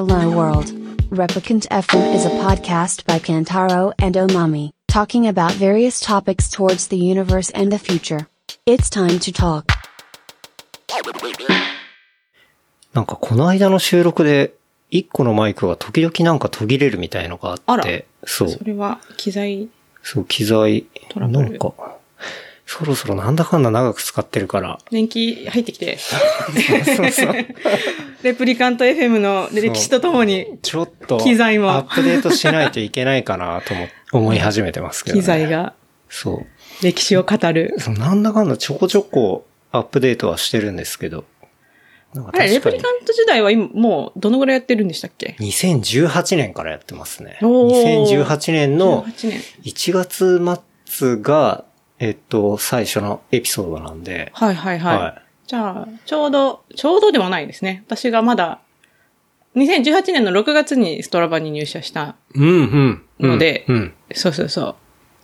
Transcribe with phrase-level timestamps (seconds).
[0.00, 0.72] Hello World.
[1.10, 6.96] Replicant FM is a podcast by Kantaro and Omami, talking about various topics towards the
[6.96, 8.26] universe and the future.
[8.64, 9.66] It's time to talk.
[12.94, 14.54] なんかこの間の収録で、
[14.88, 19.68] 一個のマイクが時々なんか途切れるみたいのがあって、そう、それは機材、
[20.02, 21.74] そう、機材、トラブルなんか、
[22.72, 27.34] そろそろなんだかんだ長く使ってるから、年季入ってきて、そうそう。
[28.22, 35.20] レプリカント FM の歴史とともにちょっと、機材もアップデートしないといけないかなと思思い始めてますけど、ね。
[35.20, 35.50] 機材。
[35.50, 35.74] が
[36.08, 36.84] そう。
[36.84, 37.74] 歴史を語る。
[37.78, 41.24] そうなんだかんだちょこちょこアップデートはしてるんですけど。
[42.14, 47.36] あれ、レプリカント時代は今、もうどのぐらいやってるんでしたっけ？2018年からやってますね。
[47.42, 49.40] おー2018年の18年。
[49.64, 50.40] 1月
[50.86, 51.64] 末が、
[52.00, 54.98] えっと、最初のエピソードなんで、はいはいはい。
[54.98, 57.82] はいじゃあ、ちょうど、ちょうどでもないですね。
[57.88, 58.60] 私がまだ、
[59.56, 62.14] 2018年の6月にストラバに入社した。
[62.36, 63.02] うん、うん。
[63.18, 63.92] うんのでうん。
[64.14, 64.76] そうそうそう。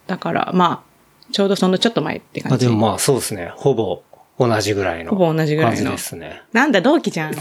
[0.09, 2.67] だから、まあ、ちょうどそのちょっと前ってあ感じ。
[2.67, 3.53] でもまあそうですね。
[3.55, 4.03] ほぼ
[4.37, 5.11] 同じぐらいの。
[5.13, 6.43] ほぼ同じぐらいの感じですね。
[6.53, 7.31] なんだ、同期じゃん。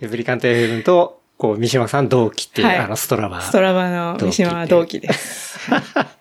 [0.00, 3.40] レプリカント FM と、こう、三島さん同期っていう、はいあの、ストラバ。
[3.40, 5.60] ストラバの三島は同期です。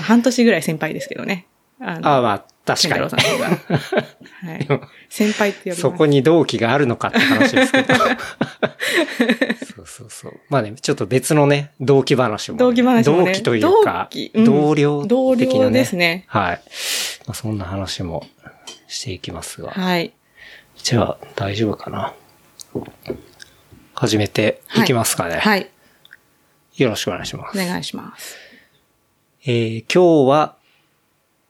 [0.00, 1.46] 半年ぐらい先輩ですけどね。
[1.80, 3.02] あのああ、まあ、確かに。
[3.02, 3.08] は
[4.56, 4.68] い。
[5.08, 5.80] 先輩って呼びます。
[5.82, 7.94] そこに同期があるのかって話ですけど。
[9.76, 10.40] そうそうそう。
[10.48, 12.58] まあね、ちょっと別のね、同期話も。
[12.58, 15.46] 同期話もね同期というか、同期うん同僚的な、ね。
[15.46, 16.60] 同僚ですねはい。
[17.26, 18.26] まあ、そんな話も
[18.88, 19.70] していきますが。
[19.70, 20.12] はい。
[20.76, 22.14] じゃあ、大丈夫かな。
[23.94, 25.36] 始めていきますかね。
[25.36, 25.70] はい。
[26.76, 27.58] よろしくお願いします。
[27.60, 28.36] お願いします。
[29.46, 30.56] えー今日は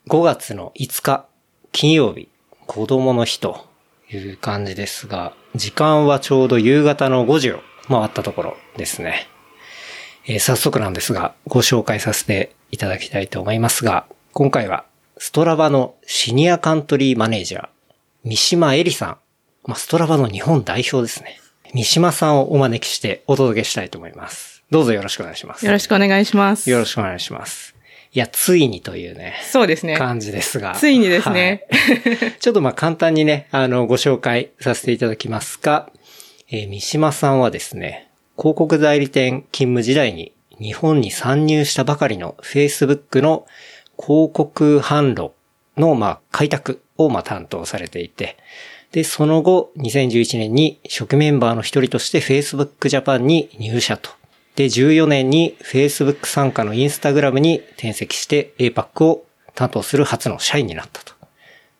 [0.08, 1.26] 5月の5日
[1.70, 2.28] 金曜日、
[2.66, 3.68] 子供の日と
[4.10, 9.28] いう感じですが、時間はちょうど夕方の5時を回ったところですね。
[10.26, 14.84] えー早速なんですが、ご紹介させていただきたいと思いますが、今回は
[15.16, 17.68] ストラバのシニアカントリーマネージャー、
[18.24, 19.18] 三島恵里さん。
[19.66, 21.38] まあ、ストラバの日本代表ですね。
[21.72, 24.64] 三島さんをお招きしてお届けしたいと思います。
[24.70, 25.64] どうぞよろしくお願いします。
[25.64, 26.68] よろしくお願いします。
[26.68, 27.73] よろしくお願いします。
[28.14, 29.96] いや、ついにというね、そうですね。
[29.96, 30.74] 感じですが。
[30.76, 35.90] ついにですねはい ちょっとまあ簡単にね、あの、ご紹介させていただきますが、
[36.48, 38.08] えー三島さんはですね、
[38.38, 43.46] 広告代理店勤務時代に日本に参入したばかりの Facebook の
[43.98, 45.32] 広告販路
[45.76, 48.36] のまあ開拓をまあ担当されていて、
[48.92, 54.10] で、その後、2011年に初期メンバーの一人として Facebook Japan に入社と。
[54.56, 61.14] で、14年に Facebook 参加の Instagram に転籍して APAC を担当する初の社員になったと。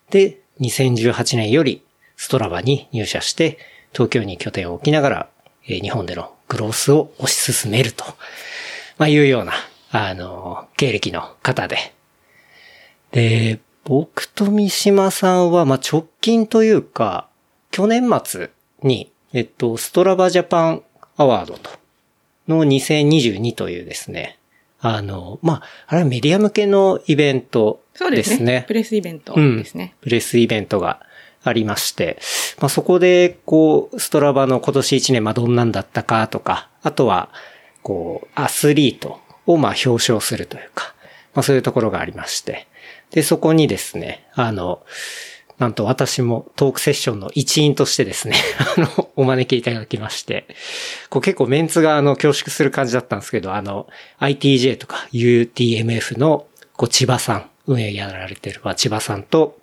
[0.09, 1.83] で、2018年より
[2.17, 3.57] ストラバに入社して、
[3.93, 5.29] 東京に拠点を置きながら、
[5.65, 8.05] 日本でのグロースを推し進めると、
[8.97, 9.53] まあ、いうような、
[9.91, 11.77] あの、経歴の方で。
[13.11, 17.27] で、僕と三島さんは、まあ、直近というか、
[17.71, 18.49] 去年末
[18.83, 20.83] に、えっと、ストラバジャパン
[21.17, 21.69] アワードと、
[22.47, 24.37] の2022というですね、
[24.79, 28.45] あの、まあ、あれはメディア向けのイベントそうでですすね。
[28.45, 28.65] ね。
[28.67, 29.95] プレスイベントうんですね。
[30.01, 31.01] プレスイベントが
[31.43, 32.19] ありまして、
[32.59, 37.29] まあ、そこで、こう、ストラバの今年1年、まあ、どんなんだったかとか、あとは、
[37.83, 40.93] こう、アスリートを、まあ、表彰するというか、
[41.33, 42.67] まあ、そういうところがありまして、
[43.11, 44.83] で、そこにですね、あの、
[45.57, 48.35] なんと私もトークセッションの一員としてですね、
[48.77, 50.47] あの、お招きいただきまして、
[51.09, 53.87] こう結構メンツがあの恐縮する感じだったんですけど、あの、
[54.19, 59.57] ITJ とか UTMF のこう千葉さん、運営やられてる、千葉さんと、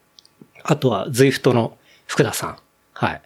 [0.64, 1.76] あとは ZWIFT の
[2.06, 2.56] 福田さん、
[2.94, 3.22] はい。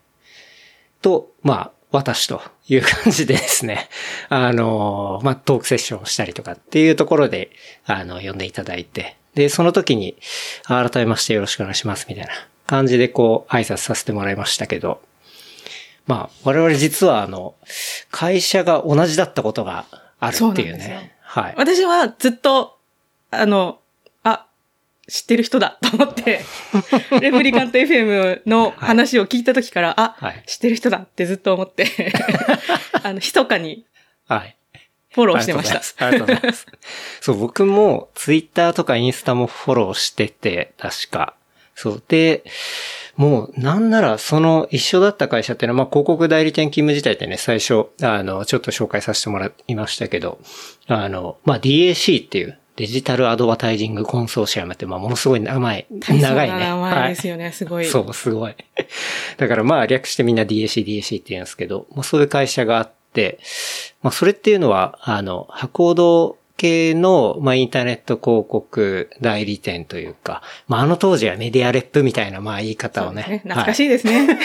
[1.02, 3.88] と、まあ、私という感じでですね、
[4.28, 7.50] あの、まあ、トークセッションをしたりとかっていうところで、
[7.86, 10.16] あの、呼んでいただいて、で、その時に、
[10.64, 12.32] 改めましてよろしくお願いします、みたいな
[12.66, 15.00] 感じでこう、挨拶させてもらいましたけど、
[16.06, 17.54] まあ、我々実はあの、
[18.10, 19.86] 会社が同じだったことが
[20.20, 21.16] あるっていうね。
[21.20, 21.54] はい。
[21.56, 22.78] 私はずっと、
[23.30, 23.80] あの、
[24.22, 24.46] あ、
[25.08, 26.44] 知ってる人だと思って、
[27.20, 32.12] レプリカント FM の話を聞いた時から、あ、はい知ってる人だってずっと思って、
[33.02, 33.84] あの、密かに
[34.28, 34.56] はい。
[35.10, 36.06] フォローしてました。
[36.06, 36.66] ありがとうございます。
[36.68, 37.20] ありがとうございます。
[37.22, 41.34] そう、僕もツイッターとかインスタもフォローしてて、確か。
[41.76, 42.02] そう。
[42.08, 42.42] で、
[43.16, 50.38] もう、なんなら、その一緒だった会社っていうのは、まあ、広告代理店勤務自体ってね、最初、あの、ちょっと紹介させてもらいましたけど、
[50.86, 56.58] あの、まあ、DAC っていう、デジタルアドバタイジングコンソーシアムって、まあ、ものすごい長い、長いね。
[56.58, 57.86] 名前ですよね、すごい。
[57.86, 58.54] そう、すごい。
[59.38, 63.38] だからまあ略してみんな DAC、DAC って言うんですけど、まあそういう会社があって、
[64.02, 73.22] まあそれっていうのは、あの、箱堂系の、まあインターネット広告代理店というか、まああの当時はメディアレップみたいなまあ言い方をね。
[73.22, 73.86] そうです懐かしい。
[73.86, 74.38] いですね。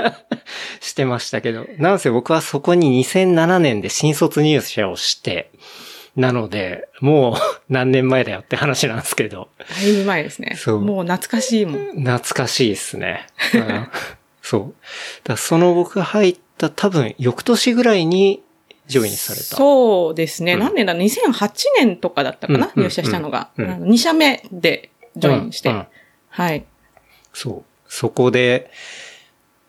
[0.80, 5.50] してましたけど、なんせ僕はそこに2007年で新卒入社をして、
[6.16, 7.34] なので、もう
[7.68, 10.56] 何年前だよって話なんですけど、だいぶ前ですね。
[10.56, 12.04] そうもう懐かしいもん。
[12.04, 13.26] 懐かしいですね。
[13.54, 13.88] うん
[14.42, 14.74] そう。
[15.24, 18.42] だその僕が入った多分翌年ぐらいに
[18.90, 19.56] ジョインされた。
[19.56, 20.54] そうですね。
[20.54, 23.50] うん何年だ ?2008 年とかだったかな、うん入社したのが。
[23.56, 25.86] うんうんあの2社目でジョインして。
[26.28, 26.64] はい。
[27.32, 27.64] そう。
[27.88, 28.70] そこで、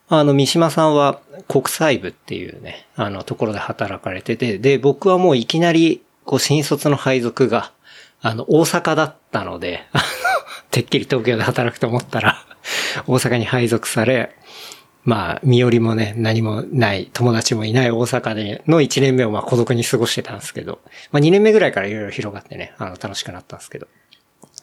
[0.09, 7.71] あの、三島さんは国際部っていうね、あの、ところで働かれてて、で、僕はもういきなり、こう、新卒の配属が、
[8.21, 10.03] あの、大阪だったので、あの、
[10.69, 12.45] てっきり東京で働くと思ったら、
[13.07, 14.35] 大阪に配属され、
[15.03, 20.79] まあ、身寄りもね、何もない、友達もいない大阪での1年目をまあ孤独に過ごしてたんですけど、
[21.11, 23.87] まあ2年目ぐらいからいろいろ広がってね、あの、楽しくなったんですけど。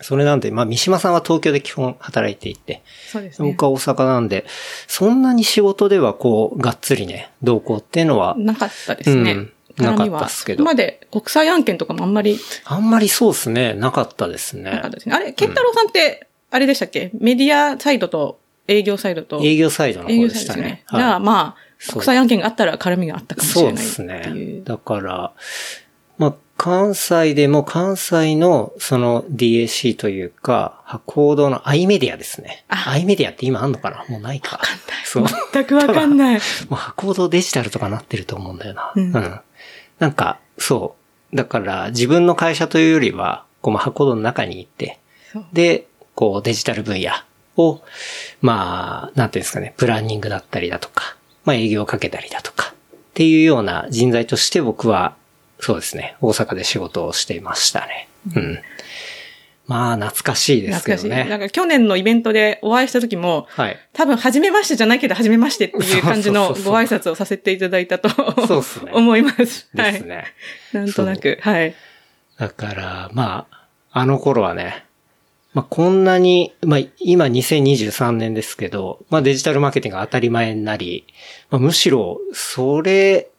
[0.01, 3.65] それなんで、まあ三島さんは東京で基本働いていて、そうですね僕。
[3.65, 4.45] は大阪なんで、
[4.87, 9.33] そんなに仕事ではこう、がっつりね、どうこうっていうのは、なかったですね。
[9.33, 14.65] うんなかったっすけどまで国際案件とかもあんまりあんまりそうですね、なかったですね。
[14.65, 15.15] なかったですね。
[15.15, 17.13] あれ、ケンタロウさんって、あれでしたっけ？
[17.15, 18.38] メディアサイドと
[18.69, 19.41] 営業サイドと。
[19.43, 20.85] 営業サイドの営方でしたね。。
[20.91, 24.61] じゃあまあ、そう国際案件があったら絡みがあったかもしそうれないってですね。
[24.65, 25.33] だから、
[26.19, 32.65] まあ、関西でも関西のその DAC というか、コードの i メディアですね。
[32.69, 34.05] あ i メディアって今あんのかな？
[34.09, 34.57] もうないか。
[34.57, 35.05] わかんない。
[35.05, 35.27] そう。
[35.53, 36.35] 全くわかんない。
[36.35, 36.41] も
[36.73, 38.93] う箱堂デジタルとかなってると思うんだよな。
[38.95, 39.13] うん
[39.99, 40.97] なんか、そ
[41.33, 41.37] う。
[41.37, 45.01] だから、自分の会社というよりは、こう、まあ箱堂の中に行って
[45.33, 47.11] そう、で、こう、デジタル分野
[47.59, 47.83] を、
[48.41, 55.17] まあ、なんていうんですかね、プランニングだったりだとか、まあ営業をかけたりだとか、っていうような人材として僕は、
[55.61, 58.09] そうですね、大阪で仕事をしていましたね。
[58.37, 58.59] うん。
[59.67, 61.09] まあ、懐かしいですけ懐かしい。
[61.11, 61.49] なんどね。
[61.49, 63.79] か去年のイベントでお会いした時も、はい。
[63.93, 68.09] 多分、初めましてじゃないけど、初めましてっていう感じのご挨拶をさせていただいたと
[68.47, 69.69] そうっすね思います。
[69.77, 69.93] はい。
[69.93, 70.25] ですね。
[70.73, 71.75] なんとなく、はい。
[72.39, 74.87] だから、まあ、あの頃はね、
[75.55, 81.07] まあこんなに、まあ今2023年ですけど、まあデジタルマーケティングが当たり前になり、
[81.51, 83.31] まあむしろ、それ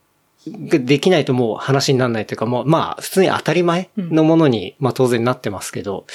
[0.48, 6.06] ができないともう話にならないというか、もうまあ普通に当たり前のものに、まあ当然なってますけど、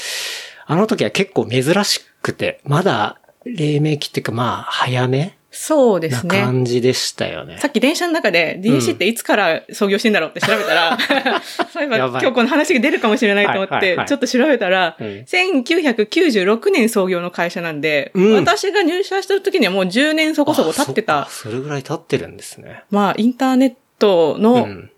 [0.66, 6.42] あの時は結構珍しくて、まだ黎明期っていうかまあ早めそうですね。
[6.42, 7.58] 感じでしたよね。
[7.58, 10.98] さっき電車の中で DAC っていつから創業してんだろうって調べたら、
[11.72, 22.82] そういえば今日この話が出るかもしれないと思ってはいはいはい、ちょっと調べたら、うん1996年創業の会社なんで、うん私が入社した時にはもう10年そこそこ経ってたあそれぐらい経ってるんですね。
[22.90, 24.90] まあインターネットうのん。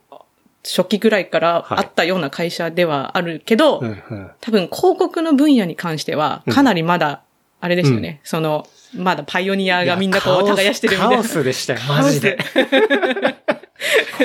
[0.69, 4.31] 初期ぐらいからはいあったような会社ではあるけど、うんうん。
[4.41, 7.23] 多分広告の分野に関しては、かなりまだ、
[7.61, 11.25] あれですよね、その、まだパイオニアがみんなこう耕してるみたいなカオ。
[11.25, 12.38] スでしたよ、 マジで。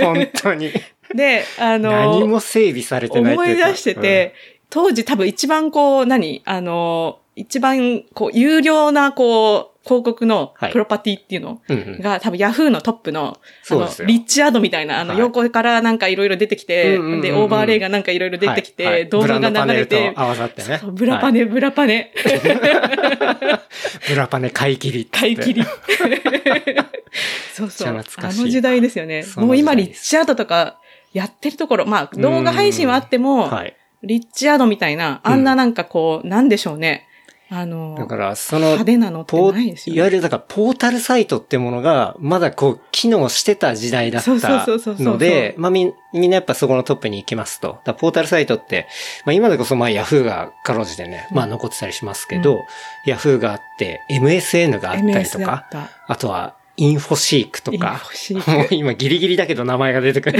[0.01, 0.71] 本当に。
[1.13, 4.33] で、あの、何も整備されてない思い出してて、、
[4.69, 6.41] 当時多分一番こう、何？
[6.45, 10.71] あの、一番こう、有料なこう、広告のはい。
[10.71, 11.59] プロパティっていうの
[11.99, 14.07] が、多分ヤフーのトップの、あのそうです、よ。
[14.07, 15.19] リッチアドみたいな、あの、はい。
[15.19, 20.81] 横からなんかいろいろ出てきて、で、オーバーレイがなんかいろいろ出てきて、動画が流れてと、合わさってね。
[20.85, 22.13] ブラパネ、ブラパネ、
[24.07, 25.17] ブラパネ買い切りって。
[25.17, 25.63] 買い切り。
[27.55, 27.89] そうそう。
[27.89, 28.03] あの
[28.47, 29.25] 時代ですよね。
[29.35, 30.79] もう今、リッチアドとか
[31.11, 33.75] やってるところ、まあ、動画配信はあっても、はい。
[34.03, 37.07] リッチアドみたいな、あんななんかこう、なんでしょうね。
[37.53, 39.97] あの、だから、その派、手なのってポないですよね。
[39.97, 47.79] ーいわゆる、だから、ポータルサイトってものが、まだこう、機能してた時代だったそうそうそうそうそうので、まあみん、みんなやっぱそこのトップに行きますと。
[47.97, 48.87] ポータルサイトって、
[49.25, 52.59] まあ今でこそまあヤフーがかろうじてね、まあ残ってたりしますけど、うん
[53.05, 55.89] ヤフーがあって、MSN があったりとだか。
[56.07, 58.01] あとは、インフォシークとか
[58.47, 60.39] もう今ギリギリだけど名前が出てくる。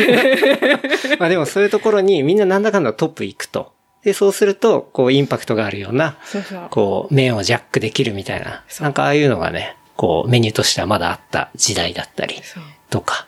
[1.20, 3.74] まあでもそういうところにみんななんだかんだトップ行くと。
[4.04, 6.68] で、そうすると、こうインパクトがあるような、そうそう。
[6.72, 8.64] こう、面をジャックできるみたいな。
[8.80, 12.42] なんかああいうのがね、こう、メニューとしてはまだあった時代だったり。
[12.90, 13.28] とか。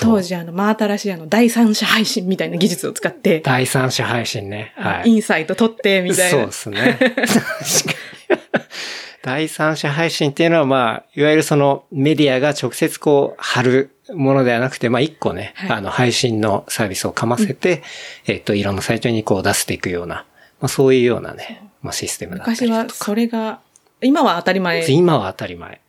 [0.00, 4.72] 当時あの、真新しいあの、第三者配信みたいな技術を使って、第三者配信ね。
[4.76, 5.10] はい。
[5.10, 6.52] インサイト取って、みたいなそうで。
[6.52, 6.98] すね。
[6.98, 8.42] 確かに。
[9.22, 17.82] 第三者配信っていうのはまあ、いわゆるそのメディアが直接こう貼るものではなくて、まあ一個ね、はいあの配信のサービスをかませて、
[18.26, 20.26] えっと、いろんなサイトにこう出していくような、
[20.60, 22.88] まあそういうようなね、まあシステムだったり昔は。
[22.90, 23.60] それが、
[24.00, 24.84] 今は当たり前。
[24.90, 25.80] 今は当たり前。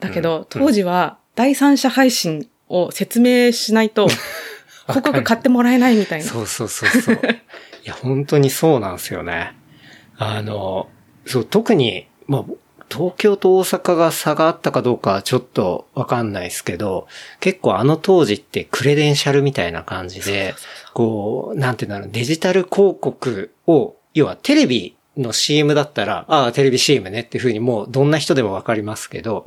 [0.00, 4.08] だけど、当時は第三者配信を説明しないと、
[4.88, 6.24] 広告買ってもらえないみたいな。
[6.24, 7.14] そうそうそうそう。
[7.84, 9.52] いや、本当にそうなんですよね。
[10.16, 10.88] あの、
[11.26, 12.44] そう、特に、まあ、
[12.90, 17.06] 東京と大阪が差があったかどうかはちょっとわかんないですけど、
[17.40, 20.54] 結構あの当時ってクレデンシャルみたいな感じで、
[20.94, 29.46] こう、なんていうんだろう、デジタル広告を、要はテレビの CM だったら、ああ、テレビ CM ねっていうふうにもうどんな人でもわかりますけど、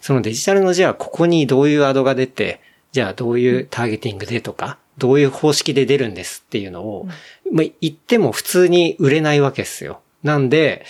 [0.00, 2.60] そのデジタルのじゃあここにどういうアドが出て、
[2.92, 7.06] じゃあどういうターゲティングでとか、どういう方式で出るんですっていうのを、
[7.52, 10.00] まあ、言っても普通に売れないわけですよ。
[10.22, 10.84] なんで、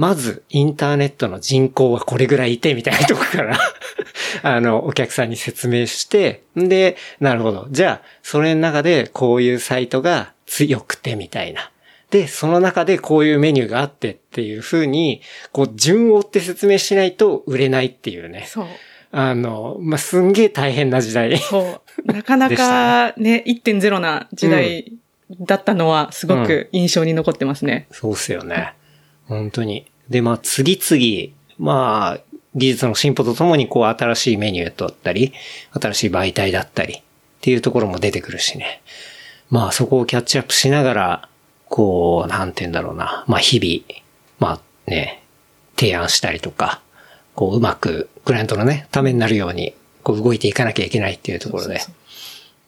[0.00, 3.58] まず、インターネットの人口はこれぐらいいて、みたいなとこから
[4.42, 7.68] あの、お客さんに説明して、んで、なるほど。
[7.70, 11.70] じゃあ、それの中でこういうサイトが強くて、みたいな。
[12.10, 15.20] で、その中でこういうメニューがあってっていう風に、
[15.52, 18.46] こう、順を追って説明しないと売れないっていうね。
[18.48, 18.66] そう。
[19.12, 21.36] あの、まあ、すんげえ大変な時代。
[21.36, 22.10] そう。
[22.10, 24.94] なかなかね、1.0な時代
[25.40, 27.86] だったのはすごく印象に残ってますね。
[27.90, 28.72] そうっすよね。
[29.30, 29.89] 本当に。
[30.10, 32.20] で、まあ、次々、まあ、
[32.54, 35.32] 技術の進歩とともに、こう、新しいメニューだったり、
[35.72, 37.00] 新しい媒体だったり、っ
[37.40, 38.82] ていうところも出てくるしね。
[39.50, 41.28] まあ、そこをキャッチアップしながら、
[41.68, 43.24] こう、なんて言うんだろうな。
[43.28, 44.02] まあ、日々、
[44.40, 45.22] まあね、
[45.76, 46.80] 提案したりとか、
[47.36, 51.78] こう、うまく、クライアントのね、ためになるように、こう、動いていかなきゃいけないっていうところで。
[51.78, 51.90] そ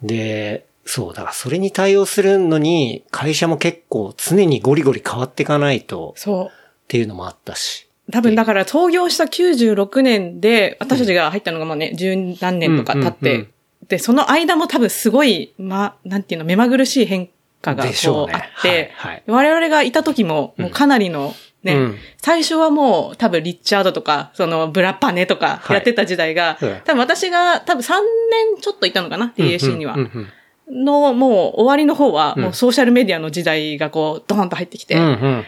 [0.05, 6.62] うで、そう、だからそれに対応するのに、会社も結構常にゴリゴリ変わっていかないと、そう。
[6.83, 7.89] っていうのもあったし。
[8.11, 13.49] 多分だから創業した96年で、私たちが入ったのがまあね、十何年とか経って、うんうん。
[13.89, 19.23] で、その間も多分すごい、ま、なんていうの、目まぐるしい変化がこうあって、はいはい。
[19.27, 21.99] 我々がいた時も、もうかなりのね、うん。
[22.19, 25.77] 最初はもう多分リッチャードとか、そのブラパネとかはい。
[25.77, 26.81] やってた時代が、うん。
[26.85, 27.93] 多分私が多分3
[28.31, 29.95] 年ちょっといたのかな、DAC には。
[29.95, 30.29] うん
[30.69, 30.85] うん。
[30.85, 32.43] の、もう終わりの方は、うん。
[32.45, 35.45] もうソーシャルメディアの時代がこう、ドーンと入ってきて、うんうん。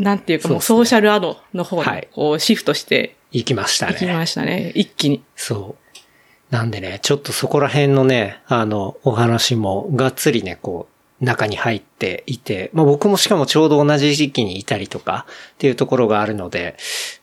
[0.00, 4.14] なんていうかもうソーシャルアドの方はいにこうシフトして行きましたいきね。
[4.14, 4.72] ましたね。
[4.74, 5.22] 一気に。
[5.36, 6.54] そう。
[6.54, 10.88] なんでね、ちょっとそこら辺のね、あの、お話もがっつりね、こ
[11.20, 16.76] う、中に入っていて、まあ僕もしかもちょうど同じ時期にいたりとかっていうところがあるので、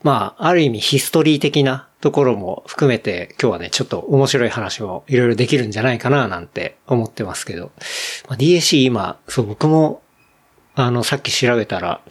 [0.03, 7.71] まあ、ある意味ヒストリー的なところも含めて今日はね、ちょっと面白い話もいろいろできるんじゃないかななんて思ってますけど、
[8.29, 10.01] まあ、DAC 今、そう僕も、
[10.75, 12.01] あの、さっき調べたら、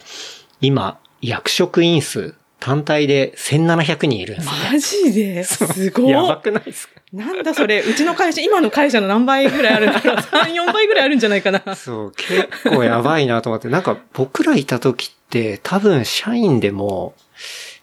[0.61, 4.53] 今、役職員数単体で1700人いるんですね。
[4.71, 5.43] マジで？
[5.43, 6.09] すごい。
[6.09, 7.01] やばくないですか？
[7.13, 11.75] なんだそれ、うちの会社、今の会社の何倍ぐらいあるんだろう ?3、 4倍ぐらいあるんじゃないかな。
[11.75, 13.67] そう、結構やばいなと思って。
[13.69, 17.13] なんか僕らいた時って多分社員でも、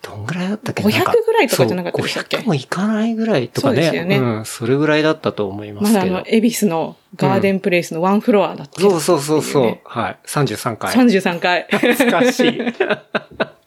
[0.04, 2.36] どんぐらいだったっけ？500なんぐらいとかじゃなかったでしたっけ？
[2.36, 3.76] そう500もいかないぐらいとかね。
[3.76, 5.92] そうですよねうん、それぐらいだったと思いまけど。
[5.94, 9.78] ますだあの、恵比寿のガーデンプレイスのワンフロアだった、そうそうそうそう。
[9.84, 10.18] はい。
[10.26, 10.94] 33回。
[10.94, 11.66] 33回。
[11.70, 12.58] 懐かしい。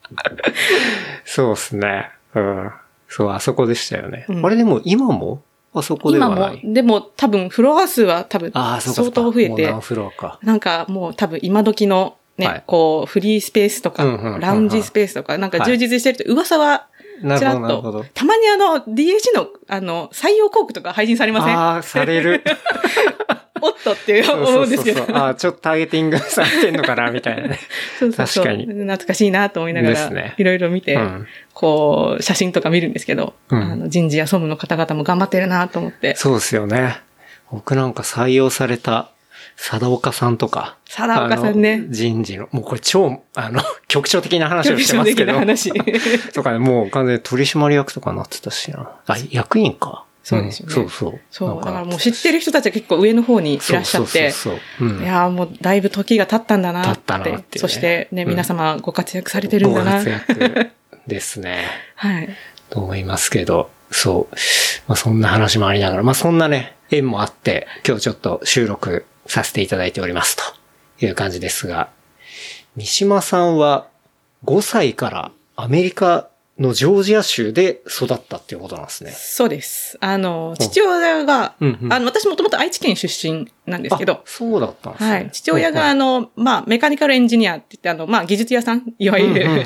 [1.25, 2.09] そうですね。
[2.35, 2.71] うん。
[3.09, 4.25] そう、あそこでしたよね。
[4.29, 5.41] うんあれでも今も
[5.73, 6.65] あそこでは今ない？
[6.65, 9.21] も、でも多分フロア数は多分ああ、そうかそうか。
[9.21, 10.39] 相当増えてもう何、フロアか。
[10.43, 14.03] なんかもう多分今時のね、はいこう、フリースペースとか、
[14.39, 16.87] ラウンジスペースとか、なんか充実してると噂は、
[17.37, 18.05] ちらっと。。
[18.13, 21.57] たまにあの、DAC の、あの、採用広告とか配信されません？
[21.57, 22.43] ああ、される。
[23.59, 24.99] おっとって そう思うんですけど。
[24.99, 27.59] そうそうああ、ちょっとターゲティングされてんのかな、みたいなね。
[27.97, 36.15] そうそうそう確かに懐かしいなと思いながらいろいろ見て、うんこう、写真とか見るんですけど、うんあの人事や総務の方々も頑張ってるなと思って。
[36.15, 36.97] そうですよね。
[37.51, 39.09] 僕なんか採用された、
[39.55, 40.77] 貞岡さんとか。
[40.85, 45.33] 貞岡さんね人事の、もうこれ超、あの、 局長的な話を局長してますけど。
[45.33, 45.71] 的な話。
[46.33, 48.89] とかね、もう完全に取締役とかなってたしな。
[49.07, 50.05] あ、役員か。
[50.27, 51.19] そうですよねんそうそう。
[51.31, 54.89] そう、だからもう知ってる人たちが結構上の方にいらっしゃって、そうそうそうそう。
[54.89, 55.03] うん。
[55.03, 56.89] いやーもうだいぶ時が経ったんだなって。
[56.89, 59.91] 経ったなってそしてね、うん皆様ご活躍されてるんごだな。
[60.03, 60.71] 活躍
[61.07, 61.63] ですね。
[61.95, 62.29] はい。
[62.69, 64.35] と思いますけど、そう。
[64.87, 70.57] まあそんな話もありながら、まあそんなね、縁もあって、今日ちょっと収録させていただいておりますと。
[71.05, 71.89] いう感じですが、
[72.75, 73.87] 三島さんは
[74.45, 76.29] 5歳からアメリカ
[76.59, 79.11] のジョージア州で育ったっていうことなんですね。
[79.11, 79.97] そうです。
[80.01, 85.11] あの、父親が、うんうんあの、私もともと愛知県出身なんですけどあ、そうだったんですね。
[85.11, 85.29] はい。
[85.31, 89.65] 父親が、あの、の、まあ、メカニカルエンジニアって言って、あの、まあ、技術屋さん、いわゆる。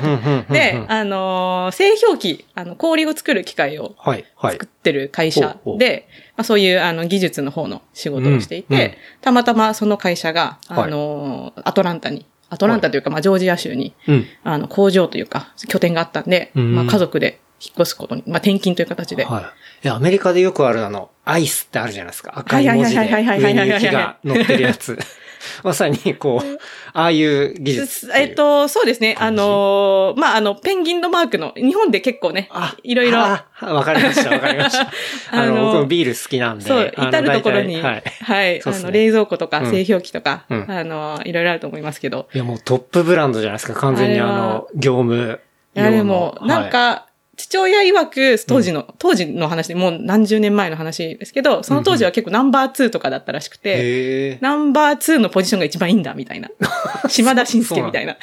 [0.50, 4.66] で、あの、製氷機、あの、氷を作る機械をはい、はい作。
[4.66, 14.26] ってる会社で、まあ、そういう、あの、技術の方の仕事をしていて、うんうんたまたまその会社が、はいあの、アトランタに、アトランタというか、まあ、ジョージア州に、うん。
[14.44, 19.24] あの、工場というか、拠点があったんで、うんまあ、家族で引っ越すことに、まあ転勤という形で。
[19.24, 19.42] はい。
[19.84, 22.34] いや、アメリカでよくあるあの、アイスってあるじゃないですか。
[22.36, 24.98] 赤い文字ではいはいはいはいはいが乗ってるやつ。
[25.62, 26.58] まさに、こう、
[26.92, 28.10] ああいう技術。
[28.14, 29.16] えっと、そうですね。
[29.18, 34.90] あのーまあ、あの、ペンギンのマークの、日本で結構ねあ、いろいろ、あわかりました、わかりました。
[35.30, 36.64] あの、僕もビール好きなんで。
[36.64, 38.02] そう、至るところに、はい。
[38.22, 42.28] はい、あの、冷蔵庫とかうん製氷機とか、うんあの、いろいろあると思いますけど。
[42.34, 43.78] いや、もうトップブランドじゃないですか。
[43.78, 45.40] 完全にあの、業務
[45.74, 45.90] いや。
[45.90, 54.38] でも、なんか、父親曰く、当時の、当時の話で、もう何十年前の話ですけど、その当時は結構ナンバー2とかだったらしくはい、て、へえ。
[54.42, 56.50] ナンバー2のポジションが一番いいんだ、みたいな。
[57.08, 58.18] 島田紳介みたいな。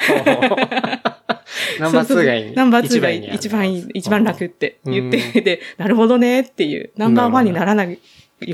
[1.80, 2.54] ナンバー2がいい。
[2.54, 7.98] ナンバー2が一番いい一番いい、一番楽って言っうて、で、なるほどねっていう、ナンバーワンにならない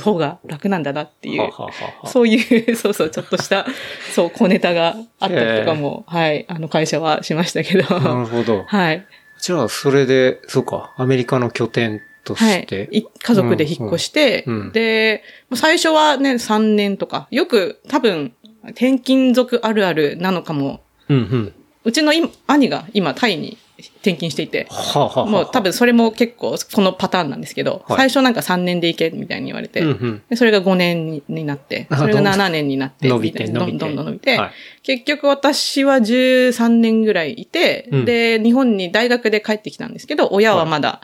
[0.00, 1.70] 方が楽なんだなっていうは、はは
[2.02, 3.66] はそういう、 そうそう、ちょっとした、
[4.14, 8.64] そう、小ネタがあったりとかも、はい、あの会社はしましたけど、なるほど。
[8.66, 9.06] はい。
[9.40, 12.88] じゃあ、それで、そうか、アメリカの拠点とはして。
[12.90, 12.98] い。
[12.98, 15.22] い家族で引っ越して、うんうんで、
[15.54, 18.32] 最初はね、3年とか、よく多分、
[18.70, 20.80] 転勤族あるあるなのかも。
[21.08, 21.54] うんうん。
[21.84, 30.22] うちの今兄が今タイに転勤していて、はあ、はあはあ、もう多分それも結構このパターンなんですけど、はい最初なんか3年で行けみたいに言われて、うんうん。
[30.28, 34.50] でそれが5年にになって、あそれがどんどん7年になって、伸びてどんどん伸びて、はい
[34.82, 41.00] 結局私は13年ぐらいいて、うんで、日本に大学で帰ってきたんですけど、親はまだ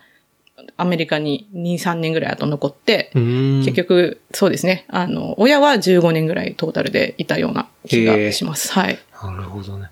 [0.77, 3.11] アメリカに2、3年ぐらい後残って。
[3.15, 4.85] 結局、そうですね。
[4.89, 8.73] あの、親は15年ぐらいトータルでいたような気がします。
[8.73, 8.99] はい。
[9.23, 9.89] なるほどね。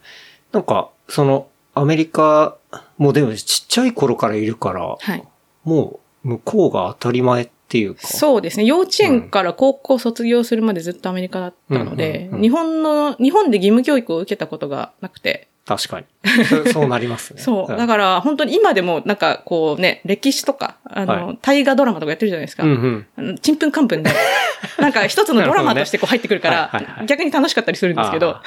[0.53, 2.57] なんか、その、アメリカ、
[2.99, 5.25] もうでもちっちゃい頃からいるから、はい。
[5.65, 8.07] もう、向こうが当たり前っていうか。
[8.07, 8.65] そうですね。
[8.65, 16.07] 幼稚園から高校卒業するまでずっとアメリカだったので日本の、日本で義務教育を受けたことがなくて、確かに。
[16.47, 17.39] そそうなりますね。
[17.41, 17.69] そう。
[17.69, 22.65] だかから、本当に今でも、なんか、こうね、歴史とか、あの、は大河ドラマとかやってるじゃないですか。
[22.65, 23.39] うんうん。
[23.39, 24.11] ちんぷんかんぷんで。
[24.81, 28.43] なんか、一つのドラマとしてこう入ってくるかなるほどねはいはいはら、い逆に楽しかったりするんですけどあ。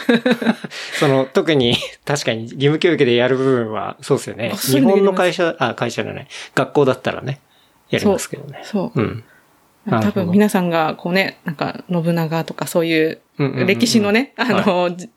[1.00, 4.52] その、特に、確かに義務教育でやる部分は、そうですよね。
[4.56, 6.28] 日本の会社、あ、会社じゃない。
[6.56, 7.40] 学校だったらね、
[7.90, 8.60] やりますけどね。
[8.64, 9.02] そう。
[9.02, 9.24] うん。
[9.86, 15.10] なる多分皆さんが、こうね、なんか、信長とかそういううんうんうんうん歴史のね、あの、じ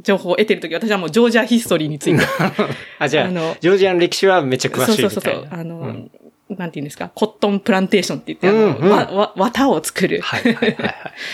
[0.00, 2.24] 情報を得てるとき、私はもうジョージアヒストリーについて。
[2.98, 5.00] あ、じゃああのジョージアの歴史はめっちゃ詳しい。
[5.00, 5.48] そうそうそう。
[5.50, 6.10] あの、うん
[6.58, 10.20] なんて言うんですか、コットンプランテーションって言って、あの、うんうんわ、わ、綿を作る。
[10.20, 10.88] はいはいはいは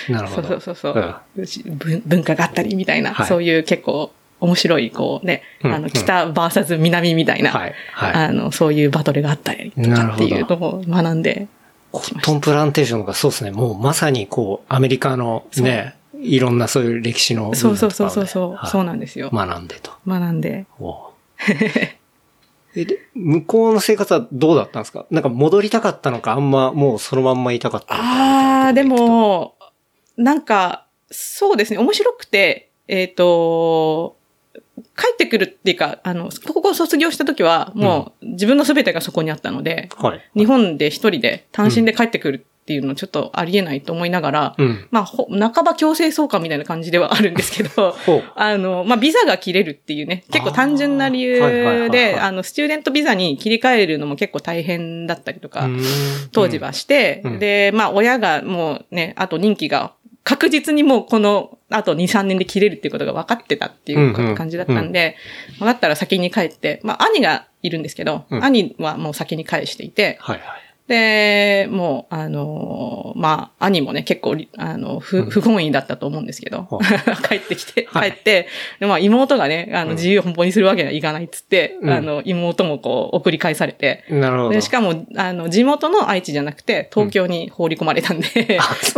[0.08, 0.12] い。
[0.12, 0.48] なるほど。
[0.48, 11.48] そうそうそうそううん文文化があったりみたいな、はいそういう結構面白い、こうね、うんあの、北バーサス南みたいな、はいはいあの、そういうバトルがあったりとかっていうのを学んで、
[11.90, 13.50] コットンプランテーションがそうですね。
[13.50, 19.30] もうまさにこう、アメリカのね、いろんなそういう歴史のそうそうそうそうそう、はいそうなんですよ。
[19.32, 19.92] 学んでと。
[20.06, 20.66] 学んで。
[20.78, 20.96] おう
[22.76, 25.06] えで、向こうの生活はどうだったんですか？
[25.10, 29.56] なんか戻りたかったのか、あんまもうそのまんまいたかったのかああ、でも、
[30.16, 34.16] なんか、そうですね、面白くて、えっ、と、
[34.96, 40.20] 帰ってくるっていうか、あの、高校卒業した時は、もう自分の全てがそこにあったので、はい。
[40.36, 44.86] 日本で一人で単身で帰ってくるっていうのはちょっとありえないと思いながら、うん。
[44.90, 47.96] まあ、ほ半ば強制送還みたいな感じではあるんですけど。
[48.36, 55.66] あの、まあ、ビザが切れるっていうね、結構単純な理由で、あの、スチューデントビザに切り替えるのも結構大変だったりとか、
[56.32, 57.38] 当時はして、うん。
[57.38, 65.16] で、まあ、親がもうね、あと任期が確実にもうこの、あと2、3年で切れるっていうことが分かってたっていう感じだったんで、
[65.58, 68.44] まあだったら先に帰って、まあ、兄がいるんですけど、うん。
[68.44, 70.67] 兄はもう先に返していて、はいはい。
[70.88, 76.78] で、もう、あのーまあ、兄もね、結構り、あの、不、不本意だったと思うんですけど、は
[77.28, 78.12] 帰ってきて、はい。
[78.12, 78.48] 帰って、
[78.80, 79.96] で、まあ、妹がね、あの、うん。
[79.96, 81.90] 自由奔放にするわけにはいかないっつって、うん。
[81.90, 84.50] あの、妹もこう、送り返されて、なるほど。
[84.50, 88.28] で、しかも、あの、地元の愛知じゃなくて、東京に放り込まれたんで、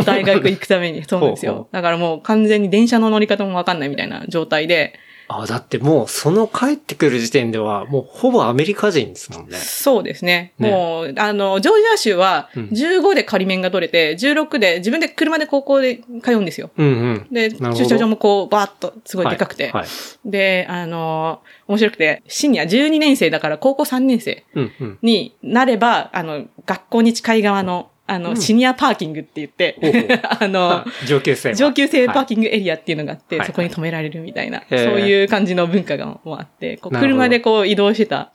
[0.05, 1.67] 大学行くために、そうなんですよ。
[1.73, 4.93] だからもう完全に電車の乗り方もわかんないみたいな状態で、
[5.39, 9.57] あ、だってもう、その帰ってくる時点では、もうほぼアメリカ人ですもんね。
[9.57, 10.53] そうですね。
[10.59, 16.71] ねもう、あの、ジョージア州は、うん15で仮免が取れて、16で、自分で車で高校で通うんですよ。
[16.77, 17.27] うんうん。
[17.31, 19.65] で、駐車場もこう、バーッと、すごいでかくて。
[19.65, 19.73] はい。
[19.73, 19.87] はい
[20.25, 24.99] で、あの、面白くて、シニア12年生だから高校3年生うんうん。
[25.01, 29.77] になれば、あの、学校に近い側の、あの、うんシニアパーキングって言って、
[30.39, 31.55] あのあ、上級生は。
[31.55, 38.31] 上級生パーはいキングエリアっていうのがあって、はいそこに止められるみたいな、へーそういう感じの文化がもうあって、こう車でこう移動してた。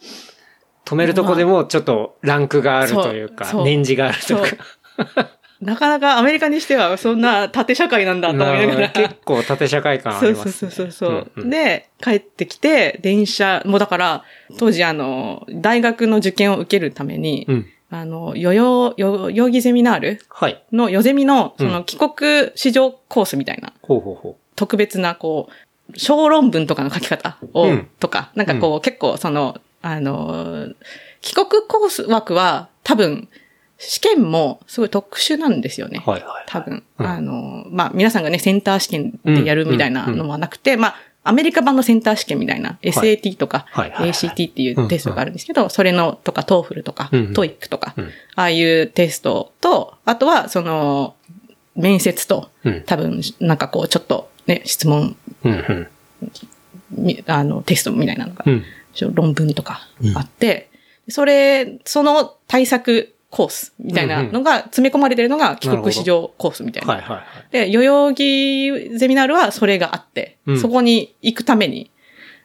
[0.86, 5.36] 止めるとこでもちょっとランクがあるというか年次があるというか。
[5.60, 8.88] なかなかアメリカにしてはそんな縦社会なんだと思いながら。
[8.90, 10.52] 結構縦社会感あります、ね。
[10.52, 14.24] そうそうそうそう、んんで、帰ってきて、電車、もうだから、
[14.58, 17.66] 当時あの、大学の受験を受けるために、うん。
[18.00, 20.62] あの、よよ、よ、代々木ゼミナールはい。
[20.72, 30.68] の、よゼミの、そうんの、帰国市場コースみたいな、ほうほうほ特別な、こう、小論文とかの書き方を、うんとか、なんかこう、結構その、あの、
[31.22, 33.28] 帰国コース枠は、多分、
[33.78, 36.02] 試験もすごい特殊なんですよね。
[36.06, 36.10] う。
[36.10, 36.44] はいはい。
[36.46, 36.82] 多分。
[36.98, 40.96] うんあの、まあ、皆さんがね、センター試験でやるみたいなのはなくて、まあ、
[41.28, 48.04] アメリカ版のセンター試験みたいな、SAT とか、ACT っていうテストがあるんですけど、それのとか、 TOEFL とか、 TOEIC とか、うん。
[48.36, 51.16] ああいうテストと、あとは、その、
[51.74, 52.82] 面接と、うん。
[52.86, 55.16] 多分、なんかこう、ちょっとね、質問、
[57.26, 58.64] あの、テストみたいなのが、うん。
[59.14, 60.70] 論文とかあって、
[61.08, 66.94] それ、その対策コースみたいなのが詰め込まれてるのが帰国子女コースみたいな。
[66.94, 67.24] はいはいはい。
[67.50, 71.90] で、代々木ゼミナールはそれがあって、うんそこに行くために、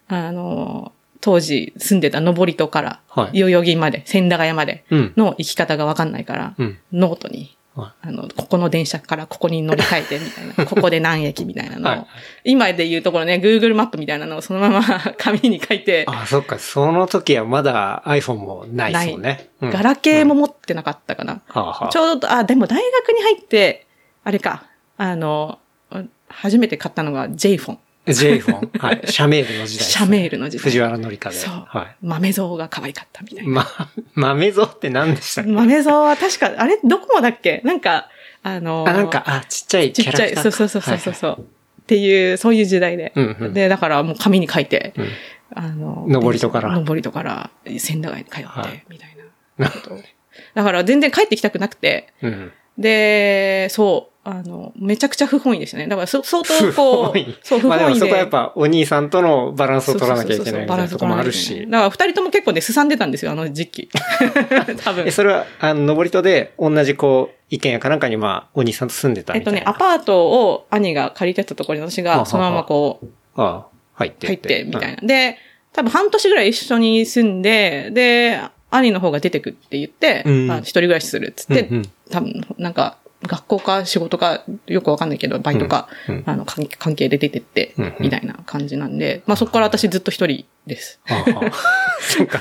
[0.09, 5.13] あの、当時住んでた登戸から、はい代々木まで、千駄ヶ谷までうん。
[5.15, 6.77] の行き方がわかんないから、うん。
[6.91, 7.43] ノートに、は
[7.75, 11.89] あの、ここの電車からここに乗り換えてみたいな、 ここで何駅みたいなの。
[11.89, 12.05] を、はい。
[12.43, 14.83] 今で言うところね、Google マップみたいなのをそのまま
[15.17, 16.59] 紙に書いて、あ、そっか。
[16.59, 19.49] その時はまだ iPhone もないですもんね。
[19.61, 19.69] うん。
[19.71, 21.41] ガラケーも持ってなかったかな。
[21.91, 23.87] ちょうど、あ、でも大学に入って、
[24.23, 24.63] あれか、
[24.97, 25.59] あの、
[26.27, 27.57] 初めて買ったのが J
[28.05, 28.15] フォン。
[28.15, 28.79] J フォン。
[28.79, 29.01] はい。
[29.05, 29.91] シャメールの時代ね。
[29.91, 31.35] シャメールの時代藤原紀香で。
[31.35, 31.53] そう。
[31.67, 33.47] は豆像が可愛かったみたいい。
[33.47, 33.53] な。
[33.53, 33.67] ま、
[34.15, 35.51] 豆ぞって何でしたっけ？
[35.51, 37.61] 豆像は確か、あれどこもだっけ？
[37.63, 38.09] なんか、
[38.43, 40.51] あのあ、なんか、あ、ちっちゃいちっちゃい、キャラクター。
[40.51, 41.45] そうそうそうそうそうはいそう、
[41.81, 43.13] っていう、そういう時代で。
[43.15, 45.07] うんうんで、だからもう紙に書いて、はい
[45.53, 49.15] あの、登戸から登戸から、仙台に通って、はいみたい
[49.57, 49.65] な。
[49.67, 50.01] なるほど。
[50.55, 52.51] だから全然帰ってきたくなくて、うん。
[52.77, 55.87] で、そう、あの、めちゃくちゃ不本意でしたね。
[55.87, 57.99] だからそ相当こうそう、不まあで本意で。
[58.01, 61.65] もそこはやっぱお兄さんとのバランスを取らなきゃいけないみたいなところもあるし。
[61.67, 63.89] だから二人とも結構ね、すさんでたんですよ、あの時期。
[64.83, 65.11] 多分え、。
[65.11, 69.71] それは、あの、登戸で同じこう、意見やかなんかにまあ、お兄さんと住んでたえっとみたいな。
[69.71, 74.97] ね、アパートを兄が借りてたところに私がそのままこう、ああ、入って入って、みたいな。
[75.01, 75.37] で、
[75.73, 81.69] 多分半年ぐらい一緒に住んで、で、兄の方が出てくって言って、うんあ一人暮らしするっつって、
[82.09, 90.99] 多分、なんか、学校か仕事かよくわかんないけど、バイトか、うんうんあの、関関係で出てってうんうん、みたいな感じなんで、まあそこから私ずっと一人です。
[91.07, 91.51] ああ
[92.01, 92.39] そうか。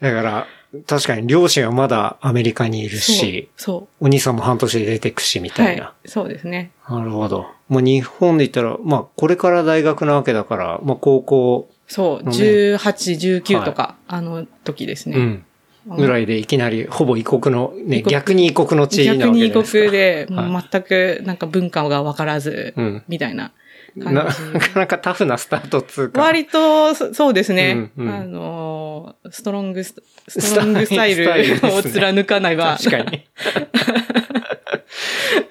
[0.00, 0.46] だから、
[0.86, 4.06] 確かに両親はまだアメリカにいるし、そう。
[4.06, 5.94] お兄さんも半年で出てくし、みたいな。。
[6.06, 6.72] そうですね。
[6.88, 7.46] なるほど。
[7.68, 15.16] もう日本で言ったら、まあ、これから大学なわけだから、まあ、高校、そう、ね18、19とか、あの時ですね。
[15.16, 15.44] うん。
[15.86, 19.78] ぐらいでいきなり、ほぼ異国の、ね、逆に異国の地な逆に異ないですか。
[19.78, 23.52] 国で、全くなんか文化がわからず、うんみたいな
[23.96, 24.70] な感なじ。
[24.70, 26.20] かなかタフなスタートっつうか。
[26.20, 27.90] 割と、そそうですね。
[27.96, 29.94] うんうんあのー、ストロングス、
[30.28, 32.76] ストロングスタイルを貫かないは。
[32.78, 33.04] 確かに。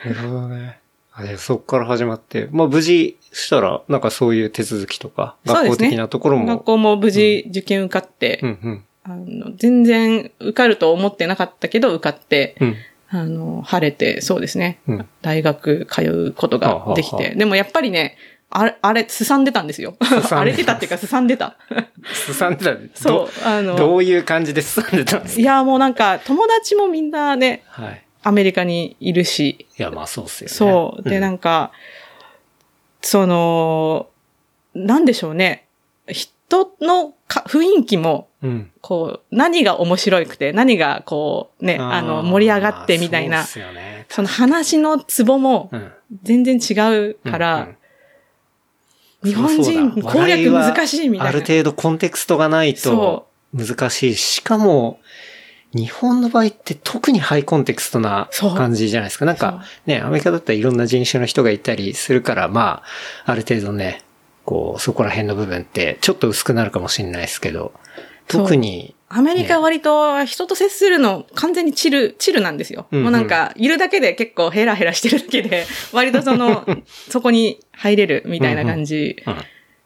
[0.05, 0.79] なるほどね。
[1.15, 6.45] あでそっから始まって、まあ無事したら、なんかそういう手続きとか、学校的なところも。
[6.45, 8.83] 学校も無事受験受かって、うんうん。
[9.03, 12.75] あの全然受かると思ってなかったけど受かって、うん。
[13.09, 14.79] あの、晴れて、そうですね。
[14.87, 17.35] うん大学通うことができはあはあて。
[17.35, 18.17] でもやっぱりね、
[18.49, 19.95] あれ、あれ、すさんでたんですよ。
[20.31, 21.57] 荒れてたっていうか、すさんでた。
[22.13, 22.77] すさんでた。
[22.95, 23.73] そう、あど。
[23.73, 25.41] の、どういう感じですさんでたんですか？
[25.41, 28.03] いや、もうなんか、友達もみんなね、はい。
[28.23, 30.53] アメリカにいるし、いや、まあそうっすよね。
[30.53, 31.09] そう。
[31.09, 31.71] で、なんんか、
[33.01, 34.07] その、
[34.73, 35.67] なんでしょうね。
[36.07, 38.71] 人のか雰囲気も、うん。
[38.81, 44.05] こう、何が面白くて、何がこう、ね、あの、盛り上がってみたいな、そね。
[44.09, 45.91] その話のツボもうん。
[46.21, 47.77] 全然違うから、うんうん
[49.23, 51.29] 日本人攻略難しいみたいな。
[51.29, 54.21] ある程度コンテクストがないとそ難しいし。
[54.21, 54.99] しかも、
[55.73, 59.25] 日本の場合って特にハイコンテクストな感じじゃないですか。
[59.25, 62.83] なんかね、アメリカだったらいろんな人種の人がいたりするから、ま
[63.25, 64.01] あ、ある程度ね、
[64.45, 67.73] こう、そこら辺の部分ってちょっと薄くなるかもしれないですけど、
[68.27, 72.87] 特に、アメリカは割と人と接するの完全にチル、チルなんですよ。
[72.91, 73.03] うんうん。
[73.05, 76.65] もうなんか、いるだけで結構ヘラヘラしてるだけで、 割とその、
[77.09, 79.35] そこに入れるみたいな感じうん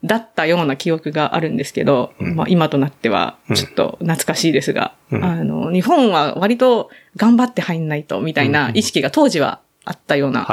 [0.04, 2.36] だったような記憶があるんですけど、うん。
[2.36, 5.24] まあ今となってはちょっと懐かしいですが、うん。
[5.24, 10.48] あの、日本は割と頑張って入んないとみたいな意識が当時はあったような。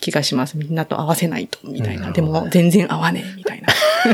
[0.00, 0.58] 気がします。
[0.58, 2.12] みんなと合わせないとみたいな。
[2.12, 3.68] でも全然合わねえみたいな。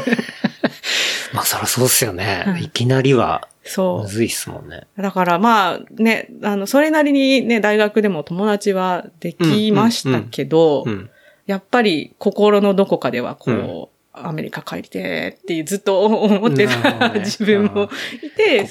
[1.33, 2.44] まあそりゃそうっすよね。
[2.46, 4.87] はいいきなりは、そむずいっすもんね。
[4.99, 5.03] う。
[5.03, 11.11] だからまあね、あの、それなりにね、大学でも友達はできましたけど、うん。
[11.46, 17.88] やっぱり心のどこかではこう、うんアメリカ帰りてーっていうずっと思ってた、ね 自分も
[18.23, 18.68] いて、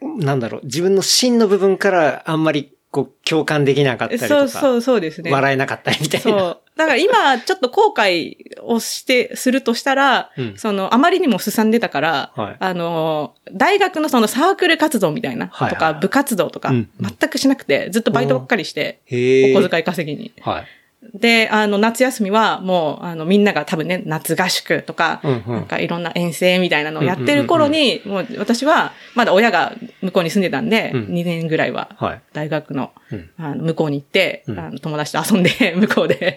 [0.00, 5.32] なんだろう、自分の芯の部分からあんまりこう共感できなかったりとか、そうそうそうですね。
[5.32, 6.38] 笑えなかったりみたいな。
[6.38, 6.58] そう。
[6.76, 19.00] だから今、ちょっと後悔をして、するとしたら、うんその、あまりにも進んでたから、はいあの、大学のそのサークル活動みたいな、はいはいとか、部活動とか、うん全くしなくて、ずっとバイトばっかりして。
[19.54, 20.32] お小遣い稼ぎに。
[20.42, 20.66] はい。
[21.14, 25.54] で、あの、夏休みはもう、あの、みんなが多分ね、夏合宿とか、うんうん。
[25.54, 31.04] なんかいろんな遠征みたいなのをやってる頃に、もう私は、まだ親が向こうに住んでたんで、うん。
[31.06, 32.22] 2年ぐらいは、はい。
[32.32, 33.30] 大学の、うん。
[33.36, 34.58] あの向こうに行って、うん。
[34.58, 36.36] あの友達と遊んで、 向こうで、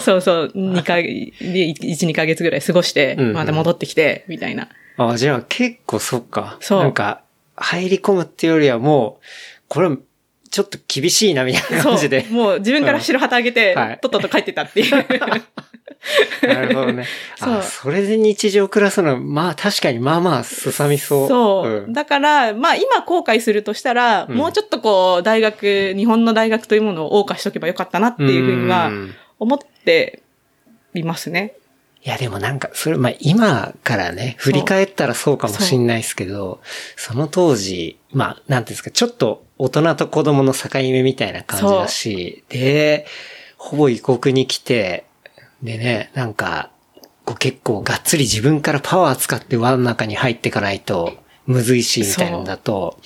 [0.00, 1.10] そうそう、2ヶ月、
[1.42, 3.32] 1、2ヶ月ぐらい過ごして、うんうん。
[3.34, 4.68] また戻ってきて、みたいな。
[4.98, 6.58] あ、じゃあ結構そっか。
[6.60, 6.82] そう。
[6.82, 7.22] なんか、
[7.56, 9.24] 入り込むっていうよりはもう、
[9.68, 9.90] これ、
[10.50, 12.26] ちょっと厳しいなみたいな感じで。。
[12.30, 14.90] もう自分から白旗あげて、はいとっとと帰ってたっていう。
[16.46, 17.06] なるほどね。
[17.36, 21.28] そうあ、それで日常暮らすのは、まあ確かにまあまあすさみそう。
[21.28, 21.88] そう。
[21.88, 30.22] んだから、まあ今後悔するとしたら、うんもうちょっとこう、大学、日本の大学というものを謳歌しとけばよかったなっていうふうにはん思って
[30.94, 31.54] いますね。
[32.02, 36.60] いやでもなんか、それ、まあ今からね、振り返ったらそうかもしんないですけど、
[36.96, 43.06] その当時、まあ、なんていうんですか、ちょっと大人と子供の境目みたいな感じだし、で、
[43.58, 45.04] ほぼ異国に来て、
[45.62, 46.70] でね、なんか、
[47.26, 51.12] こう結構がっつり自分からパワー使って輪の中に入っていかないと、
[51.44, 52.98] むずいし、みたいなのだと、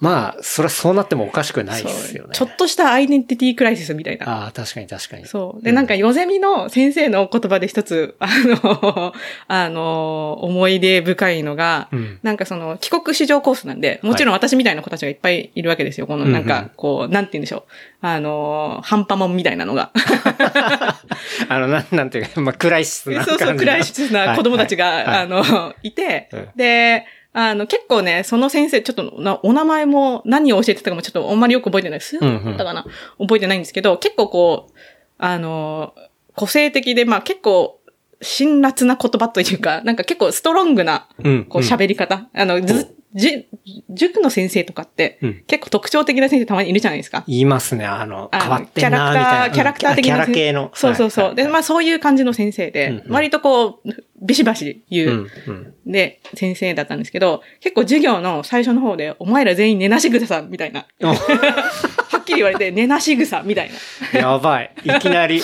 [0.00, 2.30] まあ、それはそうなってもおかしくないですよね。
[2.34, 4.44] ちょっとしたアイデンティティクライシスみたいな。
[4.44, 5.26] ああ、確かに確かに。
[5.26, 5.62] そう。
[5.64, 9.14] で、なんか、ヨゼミの先生の言葉で一つ、 あの、
[9.48, 12.18] あの、思い出深いのが、うん。
[12.22, 16.06] なんかその、帰国子女コースなんで、もちろん私みたいな子たちがいっぱいいるわけですよ。
[16.06, 17.62] このなんうんうんか、こう、なんて言うんでしょう。
[18.02, 19.92] あの、ハンパモンみたいなのが。
[21.48, 27.06] あの、なん、なんていうか、まあ、クライシスな感じのそうそう、暗い質な子供たちが、はいはいはいあの、いて、うんで、
[27.38, 32.00] あの、結構ね、その先生、ちょっとな、お名前も何を教えてたかもちょっとあんまりよく覚えてない。
[32.00, 32.86] 数学だったかな、
[33.18, 34.72] 覚えてないんですけど、結構こう、
[35.18, 35.92] あの、
[36.34, 37.78] 個性的で、まあ結構、
[38.22, 41.44] 辛辣な言葉というか、なんか結構ストロングな、うん。
[41.44, 42.26] こう喋り方。
[42.32, 43.46] あの、ず、じ、
[43.90, 47.24] 塾の先生とかって、うん結構特徴的な先生たまにいるじゃないですか。
[47.26, 49.54] 言いますね、あの、変わってんな、みたいな。
[49.54, 50.16] キャラクター、キャラクター的な。
[50.16, 50.70] キャラ系の。
[50.74, 51.24] そうそうそう。
[51.26, 53.88] はいで、まあそういう感じの先生で、うんうん割とこう、
[54.20, 55.74] ビシバシ言う、うん、うん。
[55.86, 60.86] で、先生だったんですけど、結構授業の最初の方で、お前ら全員寝なし草さんみたいな。
[61.02, 63.70] はっきり言われて、寝なし草みたい
[64.12, 64.20] な。
[64.20, 64.70] やばい。
[64.84, 65.40] いきなり。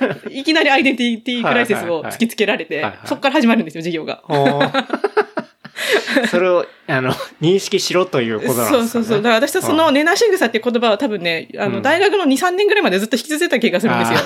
[0.30, 4.22] いきなりアイデンティティクライシスを突きつけられてはいはいはい、そこから始まるんですよ、授業が。
[6.30, 9.16] それを、あの、認識しろということなんですか、ね、そうそうそう。
[9.18, 14.18] だから私とその、寝なし草っていう言葉は多分ね、あの、うん大学の2、3年ぐらいまでずっと引き続いた気がするんですよ。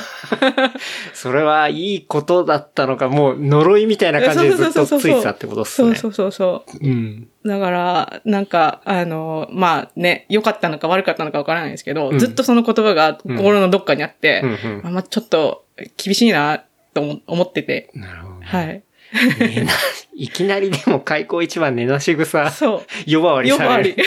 [1.13, 5.95] それはいいことだったのか、もう呪いみたいな感じでずっとついてたってことですね。
[5.97, 6.87] そうそうそうそう。
[6.87, 7.29] うん。
[7.45, 15.65] だから、なんか、あの、まあね、良かったのか悪かったのかわからないですけど、うんずっとその言葉が心のどっかにあって、うんうんあまあちょっと
[15.97, 18.47] 厳しいなと思思ってて、なるほどね。
[18.47, 18.83] はい。
[19.39, 19.73] 寝 な
[20.15, 23.13] いきなりでも開口一番寝なし草、そう。
[23.13, 24.03] 呼ばわりされるり。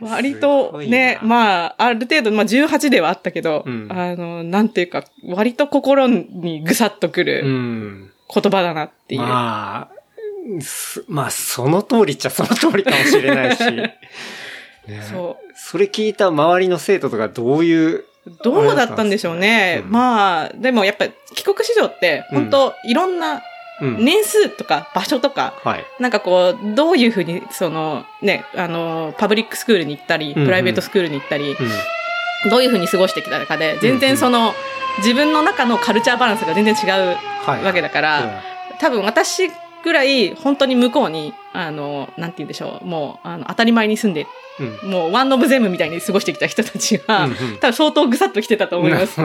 [0.00, 8.10] 割すとね、まあ、ある程度、まあ18ではあったけど、うんあの、なんていうか、割と心にぐさっとくうるん。
[8.32, 9.22] 言葉だなっていう。
[9.22, 13.62] まあ、すまあ、その通りっちゃその通りかもしれないし。
[14.86, 15.52] ねそう。
[15.54, 18.04] それ聞いた周りの生徒とかどういう、
[18.42, 19.82] どうだったんでしょうね。
[19.84, 23.42] うんまあ、でもやっぱ帰国子女って、本当いろんな
[23.80, 24.04] うん。
[24.04, 25.84] 年数とか場所とか、はい。
[26.00, 32.50] なんかこう、どういうふうに、その、ね、あの、パブリックスクールに行ったり、うんうんプライベートスクールに行ったり、うん。
[32.50, 34.52] どういうふうに過ごしてきたかで、全然その、
[34.98, 37.64] 自分の中のカルチャーバランスが全然違うはい。
[37.64, 38.42] わけだから、
[38.80, 39.48] 多分私
[39.88, 44.26] ぐらい本当に向こうに、あの、なんて言うんでしょう、もう、あの、当たり前に住んで、
[44.60, 44.78] うん。
[44.84, 44.90] うん。
[44.90, 49.18] もうワンオブゼムみたいに過ごしてきた人たちは、うんうん多分相当ぐさっと来てたと思います。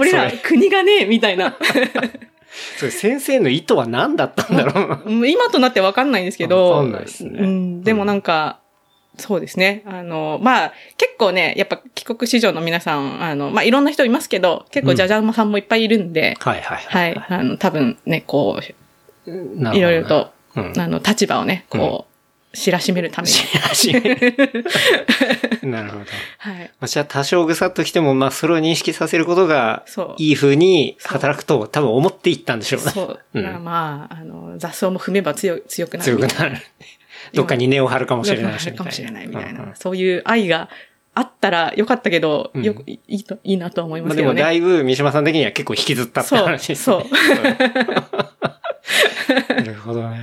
[0.00, 1.56] 俺ら国がね、みたいな。
[2.78, 8.58] それ先生の意図は何だったんだろううん今となってわかんないんですけど、わかんないですねうん、でもなんか、
[9.20, 9.82] そうですね。
[9.86, 17.24] あの、まあ、結構ね、やっぱ帰国子女の皆さん、あの、まあ、いろんな人いますけど、結構じゃじゃ馬さんもいっぱいいるんで、はいはいはい。
[17.28, 18.74] あの、多分ね、こう、
[19.74, 22.10] いろいろと、うんあの、立場をね、こう、
[22.52, 23.34] 知らしめるために。
[25.70, 26.04] なるほど。
[26.38, 26.70] はい。
[26.80, 32.90] まあ、じゃあ多少ぐさっときても、まあそれを認識させることがそう、いい風に働くと多分思っていったんでしょうね。
[32.90, 33.40] そう。
[33.60, 36.56] まあ、あの、雑草も踏めば強い強くなる強くなる。
[37.34, 38.72] どっかに根を張るかもしれないし。
[38.72, 39.72] かもしれないみたいな。
[39.76, 40.68] そういう愛が
[41.14, 44.42] あったらよかったけど、うんよく、いいと、いいなとは思いまますあでもけどね。
[44.42, 46.96] だいぶ三島さん的には結構引きずったって話ですね。
[46.96, 47.04] そう
[49.54, 50.20] なるほどね。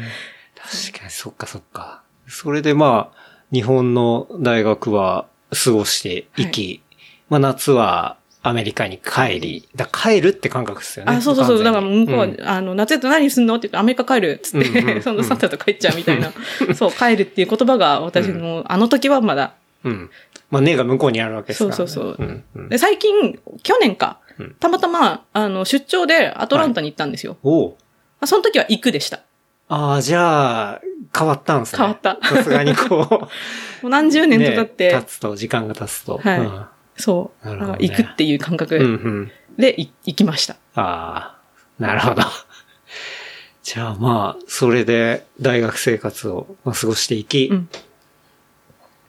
[0.56, 2.02] 確かに、そっかそっか。
[2.28, 3.18] それでまあ、
[3.54, 5.26] 日本の大学は
[5.64, 6.82] 過ごしていき、
[7.30, 11.16] まあ夏はアメリカに帰り、だ帰るって感覚ですよね。
[11.16, 11.64] あ、そうそうそう。
[11.64, 16.32] だから向こうは、んあの、夏やと何すんのって言って、アメリカ帰るっつって、うんうんうんそのさっさと帰っちゃうみたいな。
[16.76, 19.54] そう、帰るっていう言葉が私の、あの時はまだ。
[19.84, 20.10] うん。
[20.50, 21.76] まあ根が向こうにあるわけですから、ね。
[21.76, 27.38] そうそうそううんうんで、最近、去年かうん、たまたま、あの、出張でアトランタに行ったんですよ。
[27.44, 27.76] おうま
[28.22, 29.22] あその時は行くでした。
[29.70, 30.82] ああ、じゃあ、
[31.18, 31.78] 変わったんですね。
[31.80, 32.96] 変わったさすがにこ
[33.82, 36.18] もう何十う、年と経って、経つと、時間が経つと。
[36.18, 36.66] はいうん
[37.00, 39.32] そう、なるほどね行くっていう感うんう覚ん。
[39.58, 40.56] でい行きました。
[40.76, 41.38] ああ、
[41.80, 42.24] なるほど。
[43.64, 47.70] じゃあまあ、それで大学生活をまあ過ごしていき、うん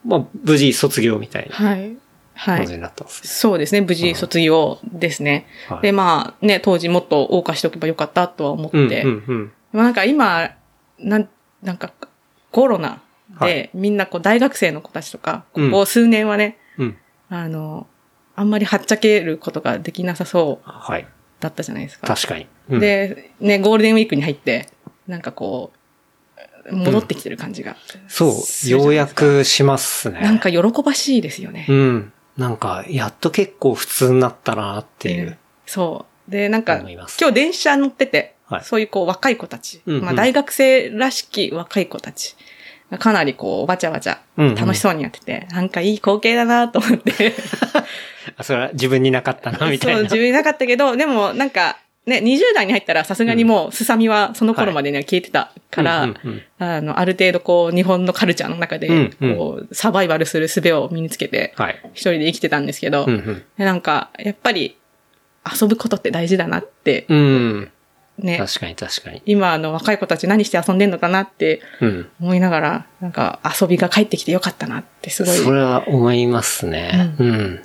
[0.09, 1.97] まあ、無事卒業みたいなはい。
[2.35, 2.59] はい。
[2.59, 3.29] 感じになったんですね。
[3.29, 3.83] そうですね。
[3.83, 5.47] 無事卒業ですね。
[5.69, 8.79] はいで、まあね、当時もっと謳歌しておけばよかったとは思って。
[8.79, 9.53] うん、うん、うん。
[9.73, 10.51] まあなんか今、
[10.99, 11.29] なん、
[11.63, 11.93] なんか、
[12.51, 13.03] コロナ
[13.37, 16.97] はで、みんなこう大学生の子たちとか、うんここ数年はね、うん。
[17.29, 17.87] あの、
[18.35, 21.07] あんまりはっちゃけることができなさそうはい。
[21.41, 22.07] だったじゃないですか。
[22.07, 22.47] 確かに。
[22.71, 24.69] うん、で、ね、ゴールデンウィークに入って、
[25.07, 25.78] なんかこう、
[26.73, 27.77] 戻ってきてる感じが、
[28.09, 28.35] そ
[28.67, 29.07] う、ようや。
[29.07, 30.21] くしますね。
[30.21, 31.67] なんか喜ばしいですよね。
[31.69, 32.13] うん。
[32.37, 35.37] なんか、やっと結構普通になったなっていう。
[35.67, 36.31] そう。
[36.31, 42.35] で、なんか、今日電車乗ってて、はいそういうこう若い子たち、うんうんまあ大学生らしき若い子たち、
[42.99, 47.35] かなりこう、わちゃわちゃ、うんうん楽しそうにやってて、なんかいい光景だなと思って。
[48.37, 50.03] あそれは自分になかったな、みたいそう、な。
[50.05, 51.79] 自分いなかったけど、でもなんか、
[52.09, 61.81] ね、20代に入ったらさすがにもう、すさみはその頃までには消えてたから、うんうんうんあの、ある程度こう、日本のカルチャーの中で、うんうんこう、サバイバルする術を身につけて、はい。
[61.93, 63.07] 一人で生きてたんですけど、
[63.59, 64.77] なんか、やっぱり、
[65.61, 67.71] 遊ぶことって大事だなって、うん。
[68.19, 69.23] ね、確かに確かに。
[69.27, 72.11] 今あの若い子たち何して遊んでんのかなってうん。
[72.21, 75.37] 思いながら、なんか遊びが帰ってきてよかったなってすごい。
[75.37, 77.15] それは思いますね。
[77.19, 77.61] うん。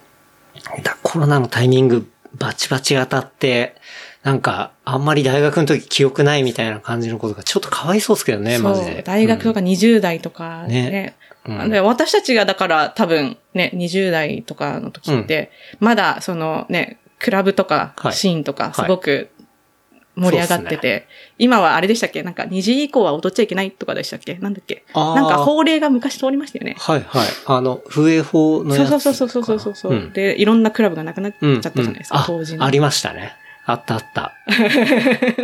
[0.84, 3.76] だコロナのタイミングバチバチ当たって、
[4.24, 9.02] なんか、あんまり大学の時記憶ないみたいな感じのことがちょっとかわいそうですけどね、マジそうで。
[9.04, 10.90] 大学とか20代とかね。
[10.90, 11.16] ね。
[11.46, 11.70] うん。
[11.70, 18.14] で私たちがだから多分ね、20代とかの時って、まだそのね、クラブとかはい。
[18.14, 18.74] シーンとかはい。
[18.74, 19.30] すごく
[20.16, 21.08] 盛り上がってて、
[21.38, 22.24] 今はあれでしたっけ？
[22.24, 24.36] なんか2時以降は踊っちゃいけないとかでしたっけ？
[24.36, 24.86] なんだっけ？
[24.96, 26.78] なんか法令が昔通りましたよね。
[26.80, 27.28] はいはい。
[27.48, 28.90] あの、風営法のやつ。
[28.90, 30.14] そうそうそうそうそうそうそう、ん。
[30.14, 32.64] で、いろんなクラブがなくなっちゃうんったじゃないですか、うん当時の。
[32.64, 33.36] あ、ありましたね。
[33.66, 34.34] あったあった。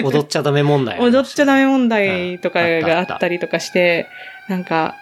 [0.04, 4.08] 踊っちゃダメ問題踊っちゃダメ問題とかがあったりとかして、
[4.48, 4.96] なんか、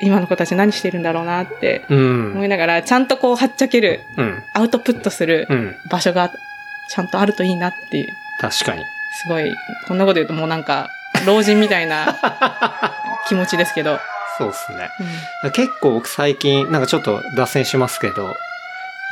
[0.00, 2.32] 今の子たち何してるんだろうなってうん。
[2.34, 4.42] 思いながら、ちゃんとこう、はっちゃける、うん。
[4.54, 5.74] アウトプットするうん。
[5.90, 6.30] 場所が
[6.90, 8.08] ちゃんとあるといいなっていう、
[8.40, 8.82] 確かに。
[9.22, 9.52] すごい、
[9.88, 10.88] こんなこと言うともうなんか、
[11.26, 12.16] 老人みたいな
[13.28, 13.98] 気持ちですけど、
[14.36, 14.88] そうですね。
[15.42, 18.36] うん結構僕最近、なんかちょっと脱線しますけど、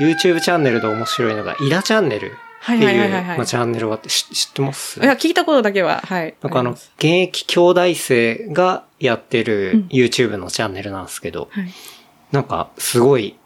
[0.01, 2.33] YouTube チャンネルで面白いのが、イラチャンネル
[2.75, 5.01] ってはいうまあチャンネルがあって、知知ってます？
[5.01, 6.35] いや、聞いたことだけは、はい。
[6.43, 11.69] なんかあの、現役兄弟生がやってうるん YouTube のチャンネルなんですけど、はい。
[12.33, 13.37] なんかすごい、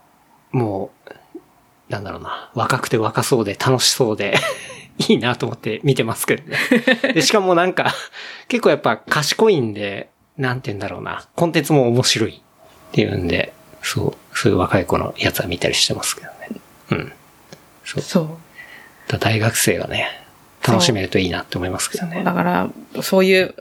[0.53, 1.13] もう、
[1.93, 4.35] なんだろうな、若くて若そうで楽しそうで、
[5.09, 6.59] いいなと思って見てますけどね。
[7.15, 7.95] で、しかもなんか、
[8.49, 13.53] 結構やっぱ賢いんで、なんて言うんだろうな、コンテンツも面白いっていうんで、
[13.83, 16.61] そう、そういう若い子のやつは見たりしてますけどね。
[16.91, 17.13] うん。
[17.85, 18.03] そう。
[18.03, 18.29] そう。
[19.11, 20.09] だ大学生がね、
[20.67, 22.23] 楽しめるといいなって思いますけどね。
[22.23, 22.71] だから、
[23.03, 23.55] そういう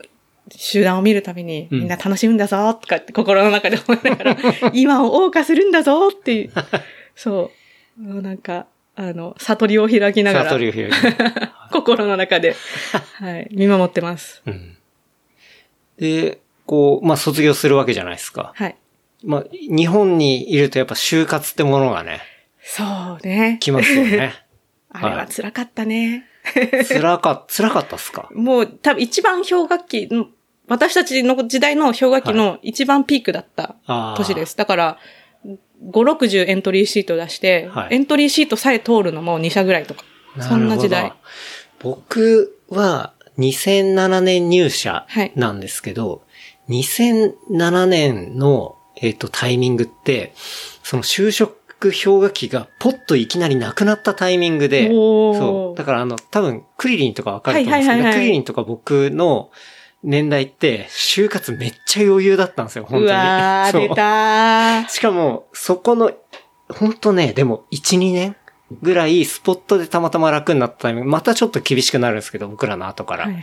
[0.52, 4.36] 集団を見るたびに、うんみんな楽しむんだぞとかって心の中で思いながら、
[4.74, 6.52] 今を謳歌するんだぞっていう、
[7.14, 7.50] そ
[7.98, 11.16] うなんか、あの、悟りを開きながら、悟りを開き
[11.72, 12.56] 心の中で、
[13.14, 14.42] はい、見守ってます。
[14.46, 14.76] うん。
[15.98, 18.52] で、こう、まあ、卒業するわけじゃないですか。
[18.54, 18.76] はい。
[19.24, 22.20] まあ、日本にいるとやっぱ就活ってものがね、
[22.62, 23.58] そうね。
[23.60, 24.34] 来ますよね。
[24.90, 26.26] あれは辛かったね。
[26.88, 28.28] 辛か、 辛かったっすか？
[28.34, 30.26] もう多分一番氷河期の、
[30.68, 33.76] 私たちの時代の氷河期の一番ピークだった
[34.16, 34.56] 年です。
[34.56, 34.98] だから、
[35.44, 35.58] 5、
[35.90, 40.04] 60エントリーシート出して、はいエントリーシートさえ通るのも2社ぐらいとか。
[40.40, 41.12] そんな時代。
[41.80, 46.22] 僕は2007年入社なんですけど、
[46.68, 50.34] はい、2007年の、えっ、ー、と、タイミングって、
[50.82, 55.78] その就職氷河期がポッといきなりなくなったタイミングで、そう。
[55.78, 59.50] だからあの、多分、クリリンとかわかると思うんですけど、クリリンとか僕の
[60.02, 63.04] 年代って、就活めっちゃ余裕だったんですよ、本当に。
[63.06, 66.12] うわー、出た しかも、そこの、
[66.68, 68.36] 本当ね、でも、1、2年
[68.82, 73.24] ぐらいスポットでたまたま楽になったタイミング、またちょっと厳しくなるんですけど、僕らの後から。
[73.24, 73.42] はいはい。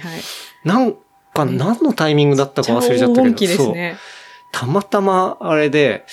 [0.63, 0.93] なん
[1.33, 3.75] か、何のタイミングだったか忘れちゃったけど、そう。
[4.51, 6.05] たまたまあれで、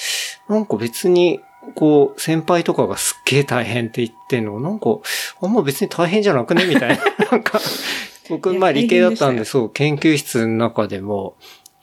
[0.49, 1.41] なんか別に、
[1.75, 4.99] こう、先輩とかがすっげえ大変って言ってんのなんか、
[5.41, 6.67] あんま別に大変じゃなくね？
[6.67, 7.05] みたいな。
[7.33, 7.61] なんか、
[8.29, 11.37] 僕、まあ理系だったんで、そう、研究室の中でも、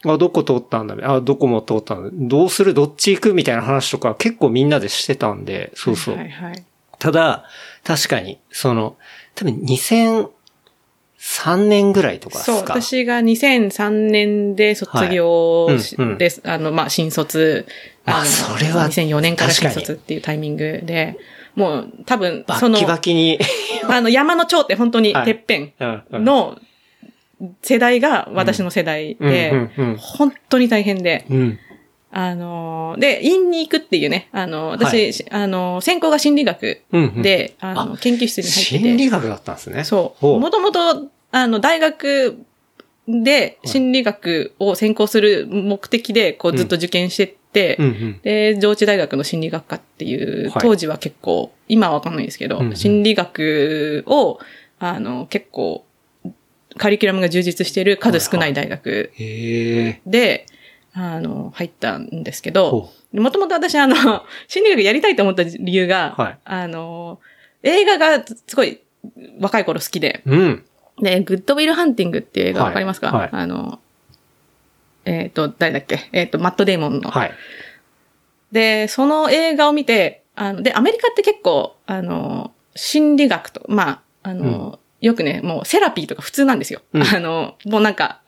[0.04, 0.96] あ、どこ通ったんだ？
[1.02, 2.10] あ、どこも通ったんだ？
[2.12, 2.74] どうする？
[2.74, 3.34] どっち行く？
[3.34, 6.16] みたいな話とか結構みんなでしてたんで、そうそう。
[6.16, 6.64] はいはい、
[6.98, 7.44] ただ、
[7.84, 8.96] 確かに、その、
[9.34, 12.56] 多分2003年ぐらいとかですか？
[12.58, 16.40] そう、私が2003年で卒業です。
[16.40, 16.56] はい。
[16.56, 17.66] うんうん、あの、まあ、新卒。
[18.04, 18.88] あ、それは。
[18.88, 21.18] 2004年から新卒っていうタイミングで、
[21.54, 23.38] もう多分、その、バキバキに。
[23.88, 25.72] あの山の頂って本当にてっぺん
[26.12, 26.58] の
[27.62, 31.26] 世代が私の世代で、本当に大変で、
[32.14, 36.82] あの、で、院に行くっていうね、あの、私、はい、あの、専攻が心理学
[37.22, 38.78] で、あの、研究室に入ってて。
[38.78, 39.84] 心理学だったんですね。
[39.84, 40.26] そう。
[40.38, 42.38] もともと、あの、大学
[43.08, 47.36] で心理学を専攻する目的で、こう、ずっと受験して、
[47.78, 54.38] うんうん、で、上智大学の心理学科っていう、当時は結構、今はわかんないですけど、うんうん、心理学を、
[54.78, 55.84] あの、結構、
[56.78, 59.12] カリキュラムが充実している数少ない大学
[60.06, 60.46] で、
[60.94, 63.96] あの、入ったんですけど、もともと私、あの、
[64.48, 67.20] 心理学やりたいと思った理由が、はい、あの、
[67.62, 68.80] 映画がすごい
[69.40, 70.64] 若い頃好きで、うん、
[71.00, 73.20] で、グッドウィルハンティングっていう映画わかりますか、はい。
[73.20, 73.80] はい、あの、
[75.04, 76.08] えっ、ー、と、誰だっけ？
[76.12, 77.10] えっ、ー、と、マットデーモンの。
[77.10, 77.32] はい。
[78.52, 86.82] で、その映画を見て、あの、で、アメリカって結構、あの、心理学と、まあ、あの、うん、よくね、もうセラピーとか普通なんですよ。
[86.92, 88.20] うん、あの、もうなんか、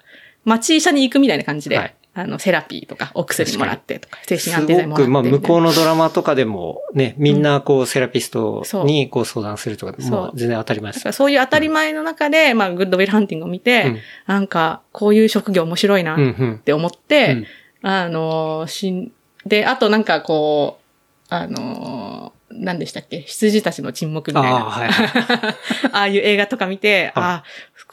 [0.45, 5.05] 町医者に行くみたいな感じで、はい、あの、セラピーとか、お薬もらってとか、精神安定剤もらって。
[5.05, 11.13] すごく、まあ、向こうのドラマとかでも、ね、みんな、こう、セラピストに、こう、相談するとか、もう、全然当たり前です。
[11.13, 17.47] そういう当たり前の中で、うん、まあ、グッドウィルハンティングを見て、うん、なんか、こういう職業面白いな、って思って、
[17.83, 19.13] あの、しん、
[19.45, 20.85] で、あとなんかこう、
[21.29, 23.23] あの、何でしたっけ？
[23.23, 24.59] 羊たちの沈黙みたいな。
[24.59, 24.89] あ,、はい、
[25.93, 27.45] ああいう映画とか見て、ああ、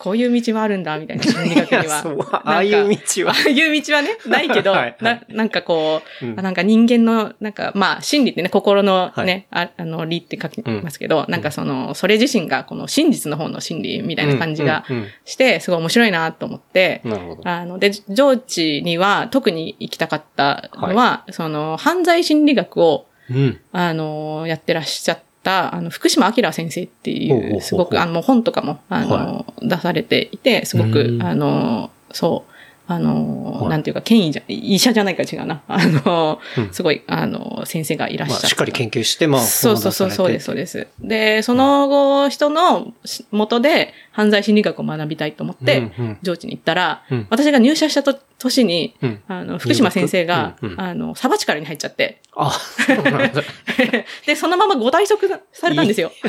[0.02, 2.42] こういう道もあるんだ、みたいな 心理学には。
[2.44, 3.34] ああいう道は。
[3.34, 14.86] ああいう道はね、 ないけど、はい、ななんかこう、うん、なんか人間の、なんか、まあ、心理ってね、心のね、はい、ああの、理って書きますけど、うん、なんかその、それ自身がこの真実の方の心理みたいな感じが
[15.24, 17.48] して、すごい面白いなと思って、なるほど。
[17.48, 32.52] あの、で、上智には特に行きたかったのは、はい、その、犯罪心理学をうん、あの、やってらっしゃった、あの、福島明先生っていう、すごく、あの、本とかも、あの、はい、出されていて、すごく、あの、そう、
[32.88, 35.62] あの、はい、なんていうか、権威じゃ、医者じゃないか違うな。
[35.68, 38.42] あの、うん、すごい、あの、先生がいらっしゃる。
[38.42, 40.88] まあ、しっかり研究して、まあ、そうそうそう、そうです、そうです。
[41.00, 42.94] で、その後、人の
[43.32, 48.04] 元で犯罪心理学を学びたいと思って、上智に行ったら、うん、私が入社した
[48.44, 52.22] 年に、うん、あの、福島先生が、うんうん、あの、サバチカルに入っちゃって。
[52.36, 52.52] あ。
[54.26, 56.12] で、そのままご退職されたんですよ。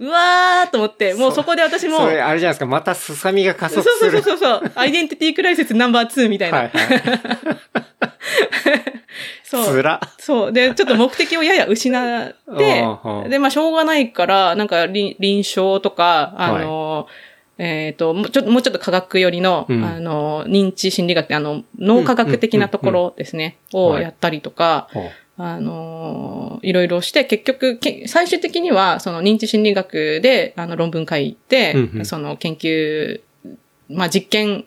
[0.00, 1.98] うわーと思って、もうそこで私も。
[1.98, 4.10] それ、あれじゃないですか、またすさみが加速する。
[4.10, 4.72] そうそうそうそう。
[4.74, 6.58] アイデンティティクライシスナンバー2みたいな。
[6.58, 7.02] はいはい、
[9.44, 9.64] そう。
[9.64, 10.00] つら。
[10.18, 10.52] そう。
[10.52, 12.84] で、ちょっと目的をやや失って、
[13.28, 17.28] で、まあ、しょうがないから、なんか、臨床とか、あの、はい
[17.58, 33.20] えっ、ー、と、もうちょっと、もうちょっと科学寄りの、うん、あの、認知心理学って、あの、脳科学的なところですね、をやったりとか、はい、あの、いろいろして、結局、最終的には、その認知心理学で、あの、論文書いて、うんうん、その研究、
[33.88, 34.64] まあ、実験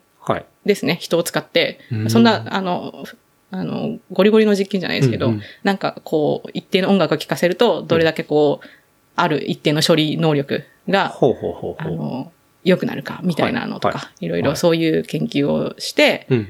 [0.66, 1.80] ですね、はい、人を使って、
[2.10, 3.06] そんな、あの、
[3.52, 8.68] あの、ゴリゴリの実験じゃないですけど、うんうん、なんかこう、一定の音楽を聴かせると、どれだけこう、
[9.16, 11.76] ある一定の処理能力が、ほうほうほうほう。
[11.78, 12.32] あの、
[12.64, 14.30] 良くなるか、みたいなのとか、はい、い。
[14.30, 16.48] ろいろそういう研究をして、はい、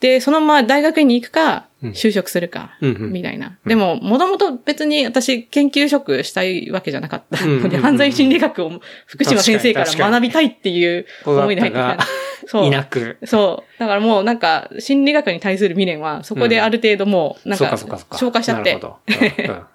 [0.00, 3.58] で、そのまま大学に行くか、就職するか、みたいな。
[3.64, 7.46] でも、もともと別に私研究職したいわけじゃなかった。
[7.46, 11.60] の で、犯罪心理学を福島先生から学びたいっていう思いで。
[11.60, 11.98] 入ってきた。
[12.46, 12.66] そう。
[12.66, 13.18] いなく。
[13.24, 13.80] そう。
[13.80, 18.80] だからもうなんか、心理学に対する未練は、そこである程度もう、なんか、消化しちゃって。
[18.80, 19.68] ま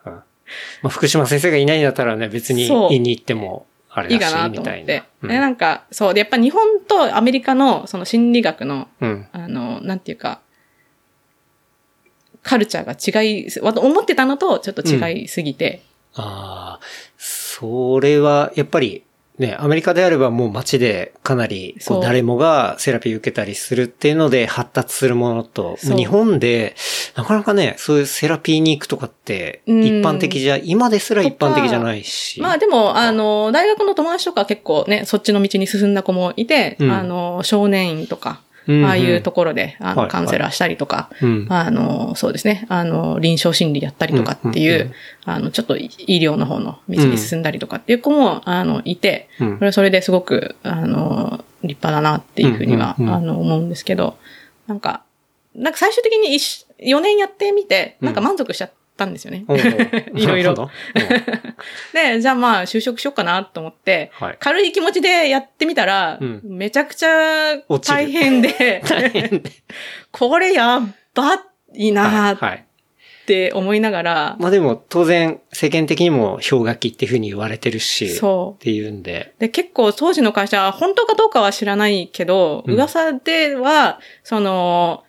[0.84, 3.66] あ、福島先生がいないんだったらね、別に院に行っても、
[3.98, 5.04] あれいいかなと思って。
[5.24, 6.14] なで、なんか、そう。
[6.14, 9.28] で、やっぱ日本とアメリカのその心理学の、うん。
[9.32, 10.40] あの、なんていうか、
[12.44, 15.82] カルチャーが違い、わ思ってたのとちょっと違いすぎて、
[16.14, 16.86] ああ、
[17.18, 19.04] それは、やっぱり、
[19.40, 22.02] ね、アメリカであればもう街でかなりうう。
[22.02, 26.76] 誰もがセラピー受けたりするっていうので発達するものと、日本で
[27.16, 29.84] なかなかね、そういうセラピーに行くとかってうん。
[29.84, 32.42] 一般的じゃ、今ですら一般的じゃないし。
[32.42, 36.92] まあでも、あの、大学の友達とか結構ね、そっちの道に進んだ子もいて、うん。
[36.92, 38.86] あの、少年院とか、うんうん。
[38.86, 41.48] ああいうところで、あの、はいカウンセラーしたりとか、うん。
[41.50, 42.66] あの、そうですね。
[42.70, 44.94] あの、臨床心理やったりとかっていう、うんうんうん。
[45.26, 49.56] あの、ちょっと医療の方の道に進んだりとかっていう子も、あの、いて、うん。
[49.56, 53.16] それはそれですごく、あの、立派だなっていうふうには、うんうんうん。
[53.16, 54.18] あの、思うんですけど、
[54.68, 55.04] なんか、
[55.56, 59.46] なんか最終的に一4年やってみて、なんか満足しちゃったんですよね。
[60.16, 60.54] いろいろ
[61.94, 69.52] で、じゃあまあ就職しようかなと思って、はい軽い気持ちでやってみたら、うんめちゃくちゃ大変で、大変で。
[70.12, 70.82] これやっ
[71.14, 71.44] ば
[71.74, 72.64] いなーっはい。
[73.26, 78.10] て思いながら、まあでも当然世間的にも氷河期っていうふうに言われてるし。
[78.16, 79.34] そうっていうんで。
[79.38, 85.04] で、結構当時の会社は本当かどうかは知らないけど、うん噂では、その、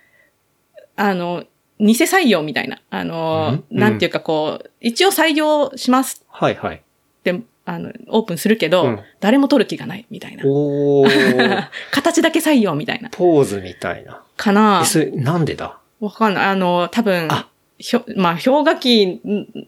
[0.96, 1.44] あの、
[1.80, 3.78] 偽採用みたいな、あの、うん？
[3.78, 6.24] なんていうかこう、一応採用します。
[6.28, 6.76] はいはい。
[6.76, 6.80] っ
[7.22, 9.00] て、あの、オープンするけど、うん。
[9.20, 10.42] 誰も取る気がないみたいな。
[10.46, 13.10] おー、 形だけ採用みたいな。
[13.10, 14.22] ポーズみたいな。
[14.36, 14.80] かな。
[14.82, 15.78] え、それなんでだ？
[16.00, 16.44] わかんない。
[16.46, 17.48] あの、多分あ、
[17.78, 19.20] ひょまあ、氷河期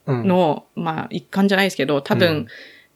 [0.06, 0.26] うん。
[0.26, 2.46] の、まあ、一環じゃないですけど、多分、うん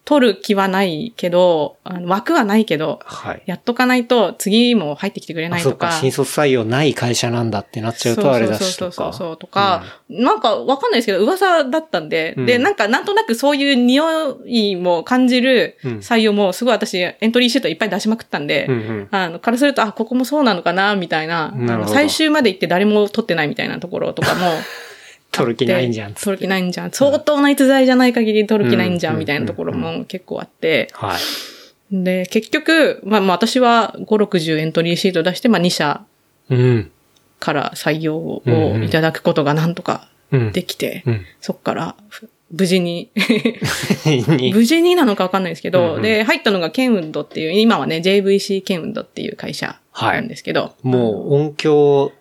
[0.05, 3.43] 取る気はないけど、あの枠はないけど、はい。
[3.47, 5.89] やっとかないと次も入ってきてくれないとか。
[5.89, 8.75] あそっか、新卒採用ない会社なんだってなっちゃうとあれだし。
[8.75, 19.09] そうそうそうそうとか、なんかわかんないですけど、噂だったんで、うんで、なんかなんとなくそういう匂いも感じるうん採用もすごい私エントリーシートいっぱい出しまくったんで、うんうん。
[19.11, 21.51] あの、からすると、あ、ここもそうなのかな、みたいな。
[21.51, 24.53] な最終まで行って誰も取ってないみたいなところとかも。
[25.35, 26.91] 取る気ないんじゃん取る気ないんじゃん。
[26.93, 30.89] 相当な逸材じゃない限り取る気ないんじゃうんん、みたいなところも結構あって。
[30.93, 32.05] はい。
[32.05, 36.05] で、結局、まあまあ私は5、60エントリーシート出して、まあ2社
[36.51, 36.91] うん。
[37.41, 38.43] から採用を
[38.83, 40.53] いただくことがなんとかうん。
[40.53, 41.27] できて、うん。
[41.41, 43.11] そっからふ無事に、
[44.07, 52.13] に 無事になのかわかんないですけど、うんうんで、入ったのがケンウッドっていう、今はね、JVC ケンウッドっていう会社なんですけど、もう音響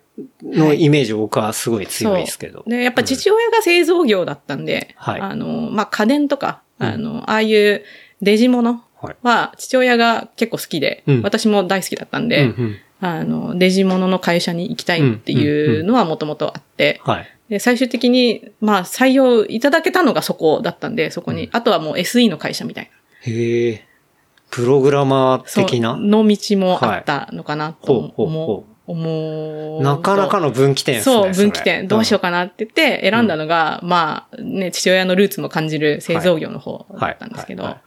[0.42, 2.64] のイメージ僕はすごい強いですけど。
[2.66, 7.84] で、やっぱ父親が製造業だったんで、はいあの、まあ、家電とか、うんあの、ああいう
[8.22, 9.16] デジモノはい。
[9.22, 17.28] は父親が結構好きで、うん私も大好きだったんうんで、うんあの、デジモノの会社に行きたいっていうのはもともとあって、はい。
[17.50, 22.90] で、最終的に、まあ、採用いただけたのがそこだったんで、そこに、あとはもう SE の会社みたいな。
[23.32, 23.86] へえ。
[24.50, 25.96] プログラマー的な？
[25.96, 28.64] の道もあったのかなと思。
[28.86, 29.82] 思う。
[29.82, 31.14] なかなかの分岐点ですね。
[31.14, 31.88] そう、分岐点。
[31.88, 32.28] どうしようか。
[32.28, 37.80] かなって言って選んだのが、まあ、ね、父親のルーツも感じる製造業の方だったんですけど、はいはい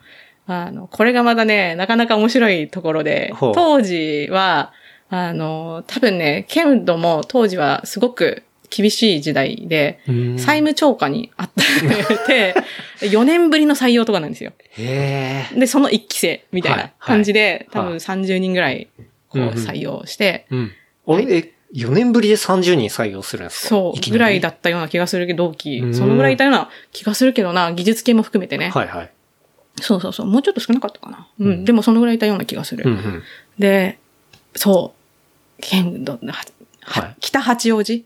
[0.48, 4.72] あの、これがまだね、なかなか面白いところで、当時は、
[5.10, 11.50] あの、多分ね、ケンドも当時はすごく厳しい時代で、うん債務超過にあっ
[12.26, 12.56] て、
[13.08, 14.54] 4年ぶりの採用とかなんですよ。
[14.78, 15.60] へえ。
[15.60, 18.88] で、その1期生みたいはいな感じで、はい多分30人ぐらい、
[19.30, 20.72] こううんうん採用して、うん。
[21.08, 23.70] あれ、え、4年ぶりで30人採用するんですか？
[23.70, 25.88] そう、ぐらいだっったような気がするけど、同期う。
[25.88, 28.70] んそのぐらいいたような気がするけどな、技術系も含めてね。
[28.70, 29.12] はいはい。
[29.82, 30.26] そうそうそう。
[30.26, 31.28] もうちょっと少なかったかな。
[31.39, 31.47] うん。
[31.47, 32.84] うんでもそのぐらいいたような気がする。
[32.89, 33.24] うんうん。
[33.60, 33.99] で、
[34.55, 35.62] そう。
[35.62, 36.45] 県ど、は
[36.82, 38.05] はい北八王子？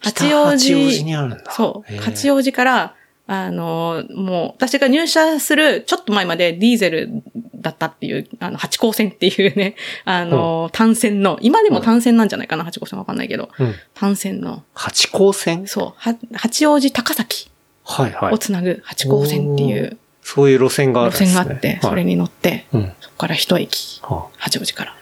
[0.00, 1.52] 北八王子にあるんだ。
[1.52, 1.96] そう。
[2.00, 2.94] 八王子から、
[3.26, 7.22] あの、もう、私が入社するちょっと前までディーゼル
[7.56, 13.74] だったっていう、あの、八高線っていうね、あの、単線の、今でも単線なんじゃないかな、八高線わかんないけど、うん。
[13.94, 17.50] 単線の、八高線そう、は八王子高崎
[17.84, 18.38] はいはいを。
[18.38, 21.36] つなぐ八高線っていうそういう路線があるん路ですね。
[21.36, 22.12] 線があって、それに。
[22.12, 22.92] に乗って、うん。
[23.00, 24.96] そこから一駅、は八王子から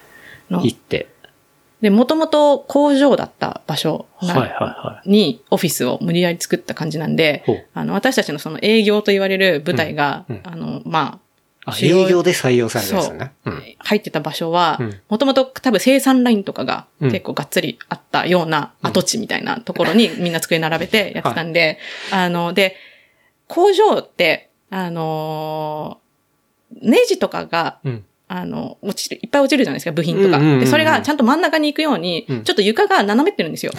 [0.50, 1.08] あの行って。
[1.80, 4.06] で、もともと工場だった場所
[5.06, 10.42] にオフィスを無理やり作った感じなんでほう、あの、私たちのその営業と言われる部隊が、うんうん。
[10.44, 11.20] あの、ま
[11.64, 13.32] あ、営業で採用されたんですよね。
[13.46, 13.50] う。
[13.78, 17.10] 入ってた場所はうん、もともと多分生産ラインとかがうん。
[17.10, 21.78] 結構がっつりあったような跡地みたいなところにみんな机並べてやってたんで、
[22.10, 22.76] あの、で、
[23.48, 26.10] 工場って、あのー
[26.82, 28.04] ネジとかがうん。
[28.32, 30.38] あの、落ちる、いっぱい落ちるじゃないですか、部品とか。
[30.38, 33.72] で、それがちゃんと真ん中に行くように、うんちょっと床が斜めってるんですよ。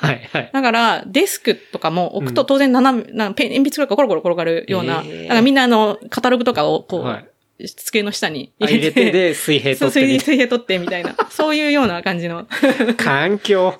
[0.00, 0.50] はいはい。
[0.52, 7.28] だから、デスクとかも置くと当然斜め、なんかペン、鉛筆とかコロコロ転がるような、へーだからみんなあの、カタログとかをこう、はい
[7.76, 11.14] 机の下に入れて、で、水平取って水平、水平取ってみたいな。
[11.30, 12.46] そういうような感じの。
[12.96, 13.74] 環境。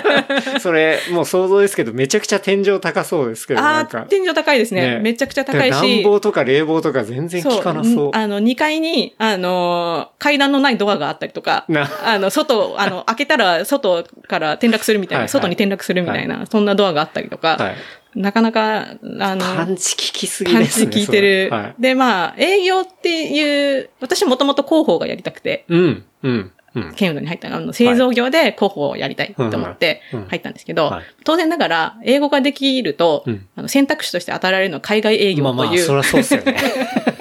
[0.60, 4.02] それ、もう想像ですけど、めちゃくちゃ天井高そうですけど、なあんかあ、。
[4.02, 4.96] 天井高いですね。
[4.96, 6.02] ねめちゃくちゃ高い暖し。
[6.02, 8.10] 房とか冷房とか全然効かなそう。
[8.10, 17.74] んあの、2階に、あのー、階段のないドアがあったりとか、なあの、外、あの、開けたら外から転落するみたいな、はいはい外に転落するみたいな、そんなドアがあったりとか、はい。
[18.14, 20.92] なかなか、あの、パンチ効きすぎパンチですね。
[20.92, 21.48] 効いてる。
[21.50, 21.74] はい。
[21.78, 26.94] で、まあ、営業っていう、私もともと広報がやりたくて、うん、うん、うん。
[26.94, 27.72] ケンウドに入ったの。
[27.72, 36.56] 製造業で広報をやりたいと思って入ったんですけど、はい当然ながら、英語ができると、うんあの選択肢として与えられるのは海外営業まあまあ、という、そりゃそうですよね。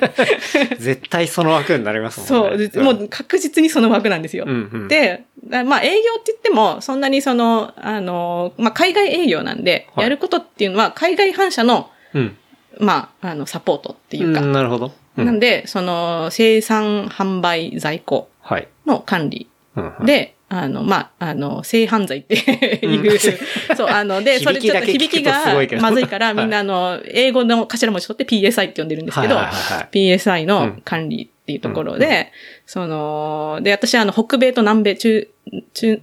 [0.78, 2.70] 絶対その枠になりますもんね。
[2.70, 4.46] そう、もう確実にその枠なんですよ。
[4.46, 4.88] うん、うん。
[4.88, 12.38] で、あまあ営業って言っても、そんなにその、あの、まあ海外営業なんで、はいやることっていうのは海外反社の、うん。
[12.80, 14.88] まあ、あの、サポートっていうか、んなるほど。
[15.18, 18.68] うんなんで、その、生産、販売、在庫はい。
[18.86, 23.20] の管理うんうん、で、あの、まあ、あの、性犯罪っていう、うん。
[23.76, 26.36] そう、あの、で、それちょっと響きがまずいから、はい。
[26.36, 29.90] みんなあの、英語の頭文字取って PSI って呼んでるんですけど、はいはいはいはい。
[29.92, 32.32] PSI の管理っていうところで、
[32.68, 35.28] その、で、私はあの、北米と南米、中、
[35.74, 36.02] 中、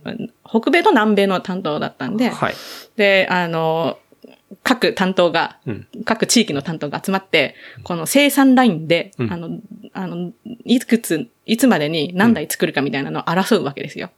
[0.48, 2.54] 北米と南米の担当だったんで、はい。
[2.96, 3.98] で、あの、
[4.64, 5.86] 各担当が、うん。
[6.04, 7.54] 各地域の担当が集まって、
[7.84, 9.32] この生産ラインで、うん。
[9.32, 9.50] あの、
[9.92, 10.32] あの、
[10.64, 14.10] いくつ、いつまでに何台作るかみたいなのを争うわけですよ。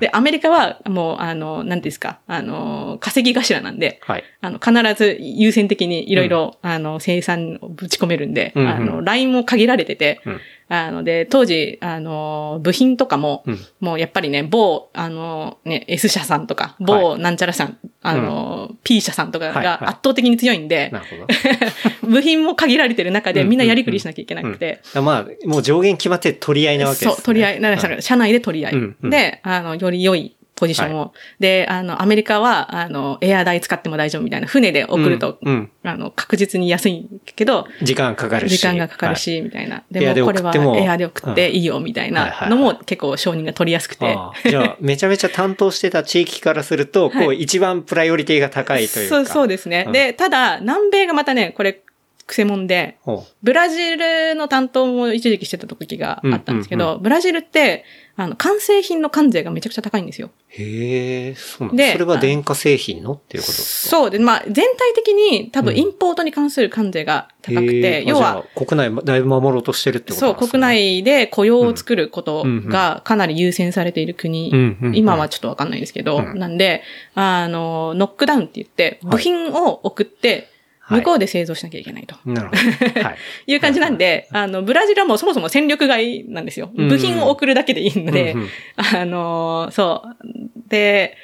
[0.00, 4.24] で、アメリカはもう、あの、何ですか、あの、稼ぎ頭なんで、はい。
[4.40, 13.58] あの、必ず優先的にいろいろ、あの、生産をぶち込めるんで、うんうんあの、ラインも限られてて、うんあの、で、当時、あの、部品とかも、うん。
[13.78, 19.64] もうやっぱりね、某、あの、ね、S 社さんとか、某なんちゃらさん、あの、P 社さんとかはいはい。
[19.64, 21.26] が圧倒的に強いんで、なるほど。
[22.08, 27.12] 部品も限られてる中でみんなやりくりしなきゃいけなくて、まあ、もう上限決まって取り合いなわけです、ね。
[27.12, 28.02] そう、取り合い、なんかはい。
[28.02, 28.72] 社内で取り合い。
[28.74, 29.10] うんうん。
[29.10, 31.12] で、あの、より良いポジションを。
[31.38, 38.56] で、あの、アメリカは、あの、エア代使っても大丈夫みたいな、船で送ると、うんうんあの、確実に安いけど、時間かかるし。
[38.56, 39.84] 時間がかかるし、みたいな。
[39.90, 44.16] でも、これはエアで送っていいよ、みたいなはいはいはいのも結構承認が取りやすくて。
[44.48, 49.16] じゃあ、めちゃめちゃ担当してた地域からすると、こう、はい一番プライオリティが高いというか。
[49.16, 49.84] そう、そうですね。
[49.86, 51.82] うんで、ただ、南米がまたね、これ、
[52.26, 57.84] くせ者で、ほブラジルの担当も一時期してた時があったんですけど、うんブラジルって、
[58.18, 60.28] あの、完成品の関税がめちゃくちゃ高いんですよ。
[60.28, 63.90] うへえ、そうなんでそれは電化製品のっていうことですか？
[63.90, 64.64] そうで、まあ、全体
[64.94, 65.78] 的に多分うん。
[65.78, 70.48] インポートに関する関税が高くへて、要は、国内だいぶ守ろうとしてるってことですね。
[70.48, 74.58] 国内で雇用を作ることがかなり優先されている国、うん。
[74.58, 74.88] うん。
[74.88, 74.96] うん。
[74.96, 76.38] 今はちょっとわかんないですけど、うん。
[76.38, 76.82] なんで、
[77.14, 79.12] あの、ノックダウンって言って、はい。
[79.12, 80.48] 部品を送って、はい
[80.88, 82.16] 向こうで製造しなきゃいけないと。
[82.24, 83.00] なるほど。
[83.02, 83.16] はい。
[83.52, 86.70] いう感じなんで、あの、ブラジルはもうそもそも戦力外なんですよ。
[86.74, 88.36] うん部品を送るだけでいいので、
[88.76, 90.26] あの、そう。
[90.68, 91.16] で、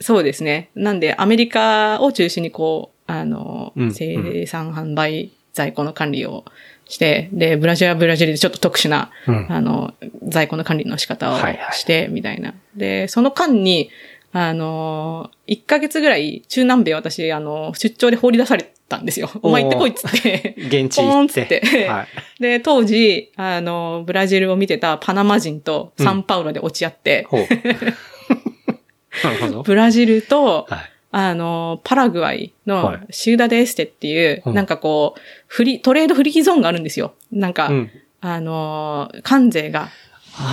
[0.00, 0.70] そうですね。
[0.74, 6.44] なんで、アメリカを中心にこう、あの、うん生産販売在庫の管理を
[6.86, 9.94] して、で、ブラジルはブラジルでちょっと特殊な、うんあの、
[10.28, 11.38] 在庫の管理の仕方を
[11.72, 12.54] して、みたいな。
[12.76, 13.90] で、その間に、
[14.32, 19.28] あの、1ヶ月ぐらい中南米私、あの、出張で放り出されたんですよ。
[19.42, 20.54] お前行ってこいっつって。
[20.58, 21.12] 現地行っ。
[21.12, 22.06] ポーンっててはい。
[22.40, 27.40] で、当時、あの、ブラジルを見てたパナマ人とサンパウロで落ち合って、ほう。
[29.24, 29.62] なるほど。
[29.62, 30.78] ブラジルと、はい。
[31.12, 37.14] あの、パラグアイのはいシューダデエステっていう、うんなんかこう、フリ、トレードフリーゾーンがあるんですよ。
[37.32, 39.88] なんか、うんあの、関税が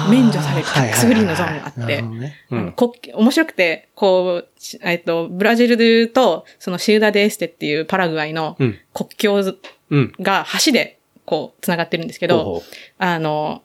[0.09, 3.13] 免除されるタックスフリーのゾーンがあって。
[3.13, 8.79] 面白くて、こう、しえっと、ブラジルと、そのシューダデエステっていうパラグアイのうん。
[8.93, 9.55] 国境
[9.89, 10.13] うん。
[10.19, 12.61] が橋で、こう、繋がってるんですけど、ほうほう。
[12.97, 13.61] あの、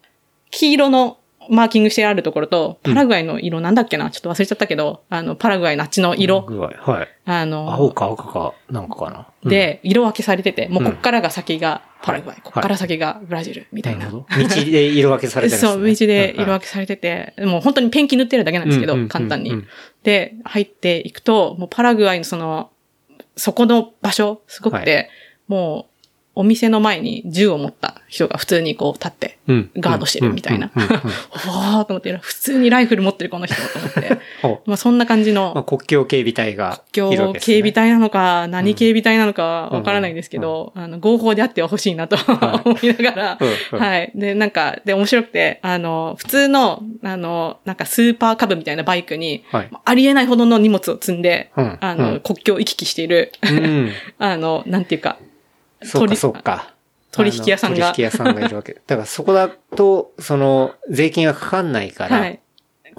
[0.50, 1.18] 黄色の
[1.50, 6.68] マーキングしてあるところと、パラグアイの色なんだっけな、ちょっと忘れちゃったけど、あの、パラグアイのあっちの色、具合。
[6.68, 7.08] はい。
[7.24, 9.28] あの、青か赤か、なんかかな？
[9.44, 14.00] うん、で、色分けされてて、もうこっからが先がパラグアイ、はいこっから先がブラジル、みたいな。
[14.00, 14.26] なるほど。
[14.48, 15.68] 道で色分けされてるね。
[15.68, 19.62] そう、道で色け分けされてて、もう本当にペンキ塗ってるだけなんですけど、簡単に。
[20.02, 22.70] で、入っていくと、もうパラグアイのその、
[23.36, 25.08] そこの場所、すごくて、
[25.48, 25.91] もう、
[26.34, 29.38] お店の前に銃を持った人が普通にこう立って、
[29.76, 30.70] ガードしてるみたいな。
[30.74, 30.82] うん。
[30.82, 30.88] うん。
[30.88, 30.94] うん。
[30.94, 31.00] うん。
[31.00, 34.18] わーと思って、普通にライフル持ってるこの人と思って。
[34.66, 37.40] まあそんな感じまあ、の、国境警備隊がいるわ今日けですね。
[37.40, 42.16] 警備隊なのか、何警備隊なのかわからないんですけど、あの、合法であってほしいなと
[42.64, 43.38] 思いながら、
[43.78, 44.12] はい。
[44.14, 49.70] で、なんか、で、面白くて、あの、普通の、あの、なんかスーパーカブみたいなバイクに、はい。
[49.84, 51.78] ありえないほどの荷物を積んで、うん。
[51.80, 52.20] あの、うん。
[52.20, 53.90] 国境を行き来している、うん。
[54.18, 55.18] あの、なんていうか、
[55.84, 56.74] そっか鳥そっか。
[57.12, 58.74] 取引屋さんが取引屋さんがいるわけ。
[58.86, 62.40] だからそこだと、その、税金がかかんないから、はい。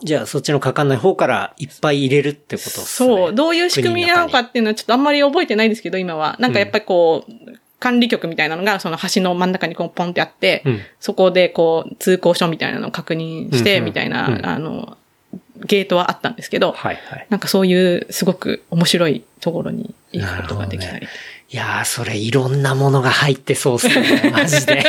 [0.04, 3.10] じゃあそっちのかかんない方からいっぱい入れるってことっすね。
[3.10, 6.36] そう、どういう仕組みなのかっていうのはちょっとあんまり覚えてないんですけど、今は。
[6.40, 7.32] なんかやっぱりこう、
[7.80, 10.82] 管理局みたいなのがその橋の真ん中にこうポンってあって、うん。
[11.00, 14.98] そこでこう、通行証みたいなのを確認して、うんうんみたいな、うんあの、
[15.66, 17.28] ゲートはあったんですけど、はいはい。
[17.30, 21.08] なんかそういうすごく面白いところに行くことができたり。
[21.54, 24.30] いやー、それいろんなものが入ってそうっすね。
[24.34, 24.84] マジで。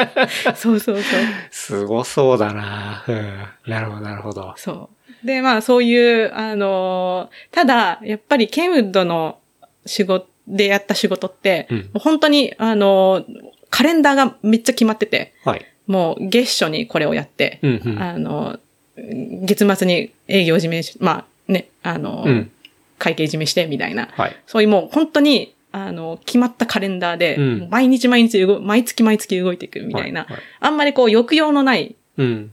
[0.56, 1.02] そうそうそう。
[1.50, 3.42] すごそうだなうん。
[3.66, 4.54] なるほど、なるほど。
[4.56, 4.88] そ
[5.22, 5.26] う。
[5.26, 9.38] で、まあそういう、あのーただ、やっぱりケンウッドの
[9.84, 13.24] 仕事、でやった仕事って、うんもう本当に、あのー
[13.68, 15.66] カレンダーがめっちゃ決まってて、はい。
[15.86, 18.02] もう月初にこれをやって、うんうん。
[18.02, 18.58] あの、
[18.96, 22.50] 月末に営業締めし、まあね、あの、うん。
[22.98, 24.36] 会計締めしてみたいな、はい。
[24.46, 25.52] そういうもう本当に、
[25.84, 27.36] あの、決まったカレンダーで、
[27.70, 32.50] 毎日毎日動、毎月毎月動いていくみたいな、はいはいあんまりこう抑揚のないうん。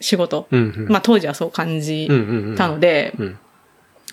[0.00, 0.88] 仕事、うんうん。
[0.88, 2.06] まあ当時はそう感じ。
[2.56, 3.38] たので、うん。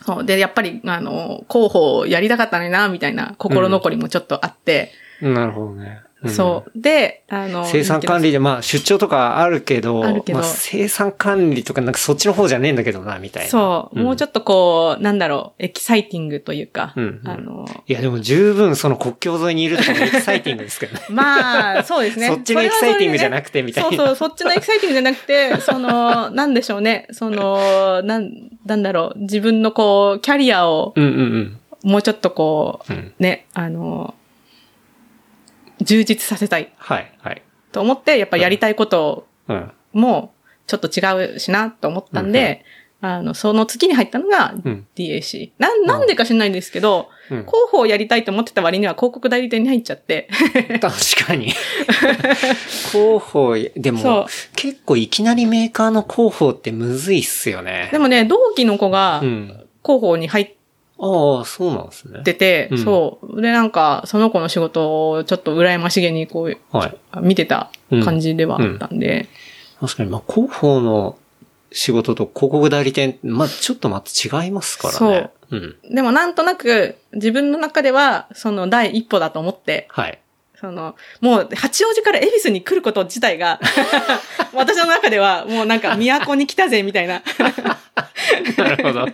[0.05, 6.01] そうで、やっぱり、あの、候補をやりたかったのにな、みたいな心残りもちょっとあって、なるほどね。
[6.27, 6.71] んそう。
[6.81, 13.49] で、あの、生産管理で、まあ出張とかあるけど、あるけどまあ生産管理とかなんかそっちの方じゃねえんだけどな、みたいな。
[13.49, 17.83] そう、もうちょっっとこう、なんだろう、エキサイティングというか、うんうんあの、と。
[17.87, 21.01] いやでも十分その国境沿いにいるとかもエキサイティングですけどね。
[21.09, 22.27] まあ、そうですね。
[22.33, 23.89] そっちのエキサイティングじゃなくくてみたいな。
[23.89, 27.07] そうそう、そっちのエキサイティングじゃなくて、 その、なんでしょうね。
[27.11, 28.31] その、なん、
[28.65, 32.95] なんだろう、自分のこう、キャリアを、うんうんもうちょっとこうん。
[32.95, 33.01] うん。
[33.03, 34.15] う、ね、あの、
[35.81, 37.41] 充実させたいはい、はい。
[37.71, 39.71] と思って、やっぱやりたいことうん。
[39.93, 40.33] も、
[40.67, 42.65] ちょっと違うしなと思ったんで、
[43.01, 45.51] あの、その月に入ったのがうん DAC。
[45.59, 47.37] なん、なんでか知らないんですけど、うん。
[47.39, 50.27] 広報をやりたいと思ってた割には広告代理店に入っちゃって。
[50.81, 51.51] 確かに。
[52.91, 57.89] 広報、でも、結構いきなりメーカーの広報ってむずいっすよね。
[57.91, 59.61] でもね、同期の子がうん。
[59.83, 60.54] 広報に入っ
[60.97, 62.23] ああ、そうなんですね。
[62.23, 63.41] てて、うんそう。
[63.41, 66.97] で、なんか、その子の仕事をちょっと羨ましげにこう、はい。
[67.21, 67.69] 見てた
[68.03, 69.27] 感じではあったんで、
[69.79, 71.17] 確かに、まあ、広報の
[71.71, 74.97] 仕事と広告代理店、まあ、ちょっとまた違いますからね。
[74.97, 75.31] そう。
[75.51, 75.55] う
[75.89, 75.95] ん。
[75.95, 80.19] でもなんとなく自分の中では、その第一歩だと思って、はい。
[80.65, 83.59] その、もう、八王子から恵比寿に来ること自体が、
[84.53, 87.21] 私の中では、もうなんか、都に来たぜ、みたいな。
[88.57, 89.05] なるほど。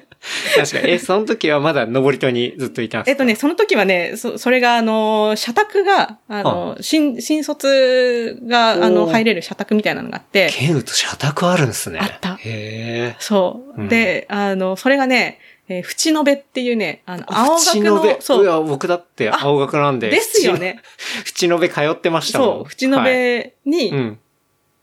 [0.55, 0.91] 確かに。
[0.91, 3.11] え、その時はまだ登戸にずっといたんですか？
[3.11, 11.99] えっとね、その時はね、そ、それが、あの、社宅が、あの、新、新卒が、あの、入れる社宅みたいなのがあって、ケウと社宅あるんですね。
[12.01, 13.15] あったへえ。
[13.19, 13.81] そう。
[13.81, 15.39] うんで、あの、それがね、
[15.73, 20.09] えー、淵野辺っていうね、あの、青学淵野辺の、そう、いや、僕だって青学なんで。
[20.09, 20.81] ですよね。
[21.25, 22.47] 淵野辺通ってましたもん。
[22.49, 24.19] そう、淵野はい辺にうん。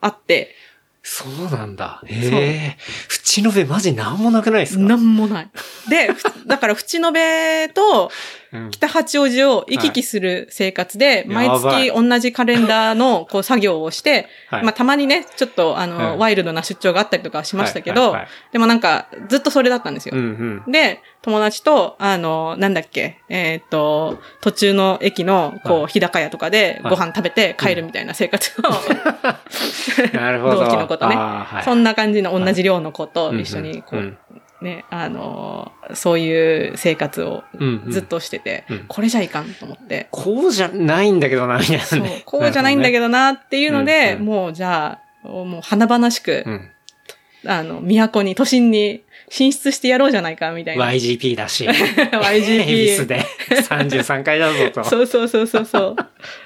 [0.00, 0.54] あって、
[1.02, 2.02] そうなんだ。
[2.06, 2.76] へえ。
[3.08, 4.80] 淵野辺マジなんもなくないですか？
[4.82, 5.48] なんもない。
[5.88, 8.10] で、ふ だから淵野辺と
[8.47, 11.48] うん北八王子を行き来する生活で、はい。
[11.48, 14.62] 毎月同じカレンダーのこう作業をして、はい。
[14.62, 18.16] まあたまにね、ちょっとあの、はいワイルドな出張があったりとかはしましたけど、
[18.52, 20.14] でもなんかずっとそれだったんですよ。
[20.66, 25.86] で、友達と、あの、なんだっけ、えーっと、途中の駅の、こう、はい。
[25.88, 28.62] 日高屋とかでご飯食べて帰るみたいな生活を、
[30.16, 30.64] なるほど。
[30.64, 31.16] 同期の子とね。
[31.64, 34.27] そんな感じの同じ寮の子と一緒に、こうんう、
[34.60, 40.08] ね、あの、そういう生活をうんうんずっとしててうん、これじゃいかんと思って。
[40.10, 41.84] こうじゃないんだけどな、みたいなね。
[41.84, 42.98] そう、こうじゃないんだけど。
[43.04, 46.70] どなっていうので、うんうんもうじゃあ、もう華々しくう、ん。
[47.46, 50.86] あの、都に、都心に進出してやろうじゃないか、みたいな。
[50.86, 51.66] YGP だし。
[51.66, 54.84] YGP 恵比寿で33回だぞと。
[54.88, 55.96] そうそうそうそうそう。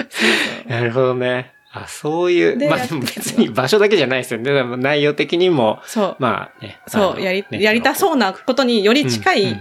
[0.68, 1.52] なるほどね。
[1.72, 4.52] あ、そういう、でまあでも別に場所だけじゃないですよね。
[4.52, 6.16] でも内容的にも、そう。
[6.18, 6.80] まあね。
[6.86, 9.56] そう、やり、やりたうそうなことにより近い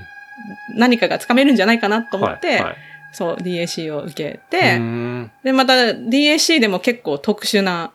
[0.75, 2.75] 何かがつかめるんじゃないかなと思って、はいはい
[3.13, 7.91] そう、DAC を受けうて、んで、また DAC でも結構特殊な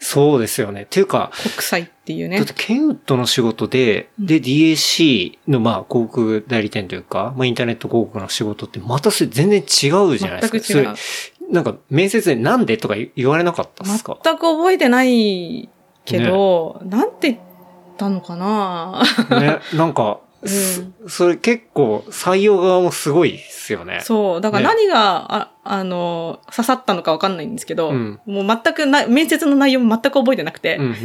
[0.00, 0.82] そうですよね。
[0.82, 2.46] っていうか、国際っていうねだっ。
[2.46, 10.58] てケンウッドの仕事で、で DAC のまあ広告代理店というか、まあインターネット広告の仕事ってまたそれ全然違うじゃないですか。
[10.60, 10.94] 全く違う
[11.50, 14.18] なんか面接でなんでとか言われなかったですか？
[14.22, 15.68] 全く覚えてない
[16.04, 17.38] けど、なんて言っ
[17.96, 19.02] たのかな？
[19.40, 20.48] ね、なんか、 うん。
[20.48, 24.00] そそれ結構採用側もすごいですよね。
[24.02, 24.40] そう。
[24.40, 24.74] だからね。
[24.82, 28.20] 何が、ああの、刺さったのかわかんないんですけど、うん。
[28.24, 30.94] もう全くな、面接の内容も全く覚えてなくて、うんうん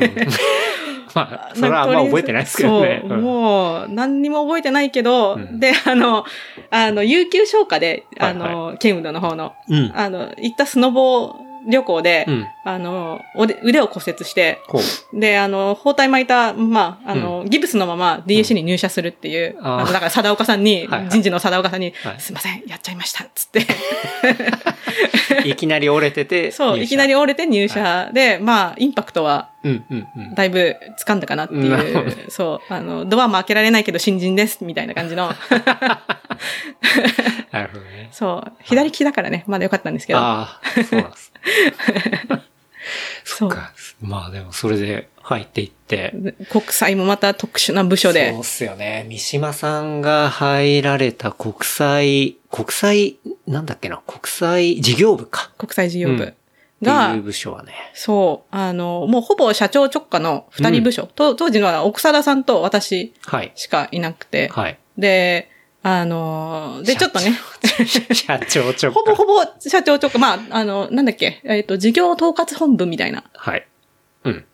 [1.14, 3.03] まあ、それはあんま覚えてないですけどね。
[3.07, 6.26] そう、もう、何にも覚えてないけど、うんで、あの、
[6.72, 9.91] あの、有給消化で、あはいの、ケンウドの方の、うん。
[9.95, 11.36] あの、行ったスノボ
[11.68, 12.47] 旅行で、うん。
[12.66, 14.59] あの、腕を骨折して。
[15.14, 23.61] で、あの、包帯巻いた、まあ、あの、ギブスのまま DAC に入社するっていう、あーあの、だから、貞岡さんに、はいはい人事の貞岡さんに、はいすいません、やっちゃいました、つって。
[25.45, 26.51] いきなり折れてて。
[26.51, 27.16] そう、いきなりり。
[27.16, 30.36] 折れて入社で、まあ、インパクトは、うんうんうん。
[30.36, 35.34] だいぶ掴んだかなっていなるほどう、そう、あの、ドアも開けられないけど新人です、みたいな感じの、
[37.51, 38.09] なるほどね。
[38.11, 41.33] そう、左利きだからね、まだよかったんですけど、ああ、そうなんです。
[43.24, 43.50] そっ。
[43.50, 43.74] か。
[44.02, 46.14] まあでもそれで入っていって。
[46.50, 49.06] 国際もまた特殊な部署でそうっ、すよね。
[49.08, 53.18] 三島さんが入られた国際、国際、
[53.48, 55.52] なんだっけな、国際事業部か。
[55.58, 56.36] 国際事業部うんって
[56.82, 57.74] が、いう部署はね。
[57.94, 63.52] そう、あの、もうほぼ社長直下の二人部署、と当時のは奥貞さんと私はい。
[63.56, 64.78] しかいなくて、はい。
[64.98, 65.50] で、
[65.86, 67.38] あの、で、ちょっとね、
[68.14, 68.92] 社長直下。
[68.92, 73.26] ほぼほぼ社長直下、まあ、あの、なんだっけ、えっ、と、事業統括本部みたいな。
[73.34, 73.68] はい。
[74.24, 74.46] うん。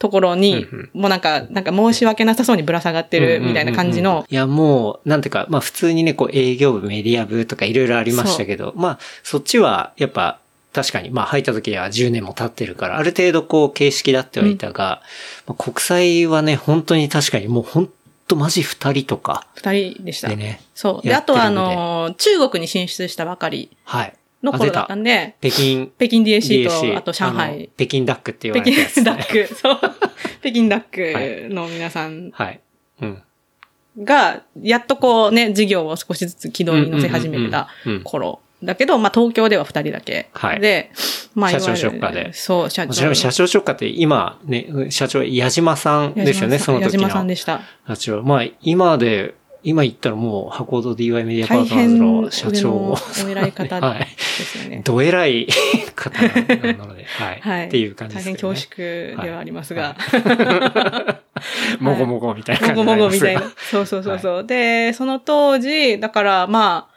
[0.00, 4.24] ところに、うんもうなんか、なんか申し訳なさそうにぶら下がってるみたいな感じのうんうんうん。
[4.24, 10.40] うん、いや、もう、なんていうか、まあ普通にね、こう営業部、メディア部とかいろいろありましたけど、まあそっちは、やっぱ、
[10.72, 15.02] 確かに、まあ入った時は10年も経ってるから、ある程度こう形式だってはいたが、
[15.46, 17.88] まあ、国際はね、本当に確かにもう本
[18.32, 20.28] 当マジ二人とか二人でした。
[20.28, 20.60] でね。
[20.74, 21.06] そう。
[21.06, 24.14] で、あとはあの、中国に進出したばかりはい。
[24.42, 29.04] の頃だったんで、北京、北京 DAC と、あと上海、北京ダックって言わ北れたやつ、京ね。
[29.04, 29.78] ダック、 そう。
[30.40, 32.60] 北京ダックの皆さんはい。
[33.00, 33.22] うん。
[33.98, 37.68] が、やっとこうね、事業を少しずつ軌道に乗せ始めた
[38.04, 38.40] 頃。
[38.62, 40.28] だけど、まあ東京では二人だけ。
[40.32, 40.90] はいで、
[41.34, 42.92] まあ社長いわゆる直下でそう、社長。
[42.92, 47.02] ちなみに社長直下って今ね、社長、矢島さんですよね、その時の。
[47.04, 47.60] 矢島さんでした。
[47.88, 48.22] 社長。
[48.22, 49.34] まあ、今で、
[49.64, 52.96] 今言ったらもう、箱戸 DY メディアパ大ートナーズ変の社長お
[53.28, 53.98] 偉い方はい。
[54.00, 54.82] ですよね。
[54.84, 55.46] ど偉い
[55.94, 56.28] 方な
[56.84, 57.40] ので、はい。
[57.40, 57.66] はい。
[57.68, 58.34] っていう感じですね。
[58.34, 59.96] 大変恐縮ではありますが。
[61.78, 63.52] もごもごみたいな感じもごもごみたいなな。
[63.70, 66.91] そうそうそうそう、で、その当時、だからまあ、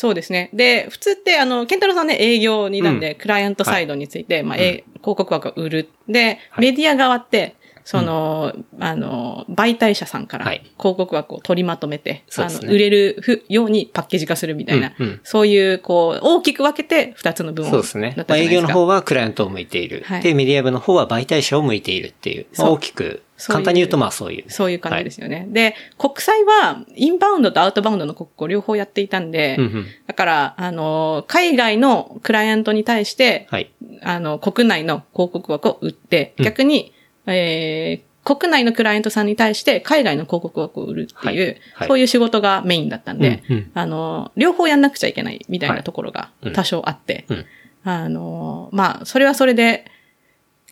[0.00, 0.48] そうですね。
[0.52, 5.88] で、普通って、あの、ケンタロウさんね、営業になんで、クライアントサイドについて、まあ、え広告枠を売る。
[6.08, 18.14] で、はいメディア側って、その、あの、媒体者さんからはい広告枠を取りまとめて、あの、そうですね売れるふようにパッケージ化するみたいな、うんうんそういう、こう、大きく分けて二つの部門そうですね。
[18.16, 18.68] まあ、営業の。
[18.68, 20.04] 方はクライアントを向いている。
[20.06, 22.46] はいで、メディア部の方は媒体者を向いているっていう。
[22.56, 24.50] まあ、大きく、簡単に言うとまあそういう。
[24.50, 25.46] そういう感じですよね。
[25.50, 29.86] で、国際は、インバウンドとアウトバウンドの国交両方やっていたんで、うんうん。
[30.06, 33.70] だから、あの、海外のクライアントに対して、はい。
[34.02, 36.92] あの、国内の広告枠を売って、うん逆に、
[37.26, 47.46] えー国内のクライアントさんに対して海外の広告枠を売るっていう、はいはいそういう仕事がメインだったんで、うんうんあの、両方やんなくちゃいけないみたいはないところがうん多少あって、うん
[47.84, 49.90] あの、まあ、それはそれで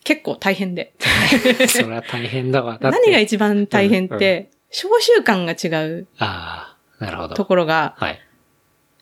[0.06, 0.92] 結構大変で。
[1.68, 2.78] それは大変だわ。
[2.80, 7.34] だ何が一番大変って、召集感が違うああ、なるほど。
[7.34, 8.20] ところが、はい。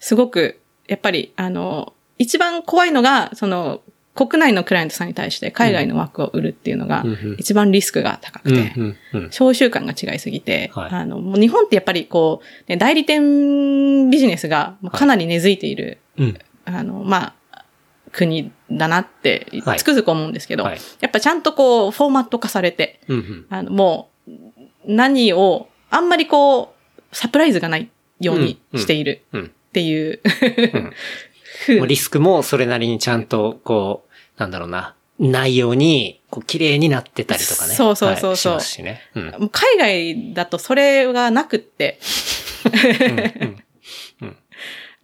[0.01, 3.83] すごく、やっぱり、あの、一番怖いのが、その、
[4.15, 7.05] 国内のクライアントさんに対して海外の枠を売るっていうのが
[7.37, 9.33] 一番リスクが高くて、うんうんうん。
[9.33, 16.39] 召集感が違いすぎて、はいあの、もう日本ってやっぱりこう、ね、代理店ビジネスがかなり根付いている、うん。
[16.65, 17.35] あの、まあ、
[18.15, 19.79] 国だなって、はい。
[19.79, 20.79] つくづく思うんですけど、はい。
[21.01, 23.47] やっぱちゃんとこう、フォーマット化されて、うんうん。
[23.51, 24.31] あの、もう、
[24.87, 27.91] 何を、あんまりこう、サプライズがない
[28.21, 29.45] ようにしているうん。
[29.47, 30.21] っていう、
[31.69, 31.79] うん。
[31.79, 31.87] もう。
[31.87, 37.75] リスクもそれなりにちゃんと、こう、なんだろうな、ないように、こう、綺麗になってたりとかね。
[37.75, 38.53] そうそうそうそう。
[38.55, 38.62] はい。
[38.62, 39.03] しね。
[39.15, 39.51] うん。
[39.51, 41.99] 海外だとそれがなくって、
[43.41, 43.64] うん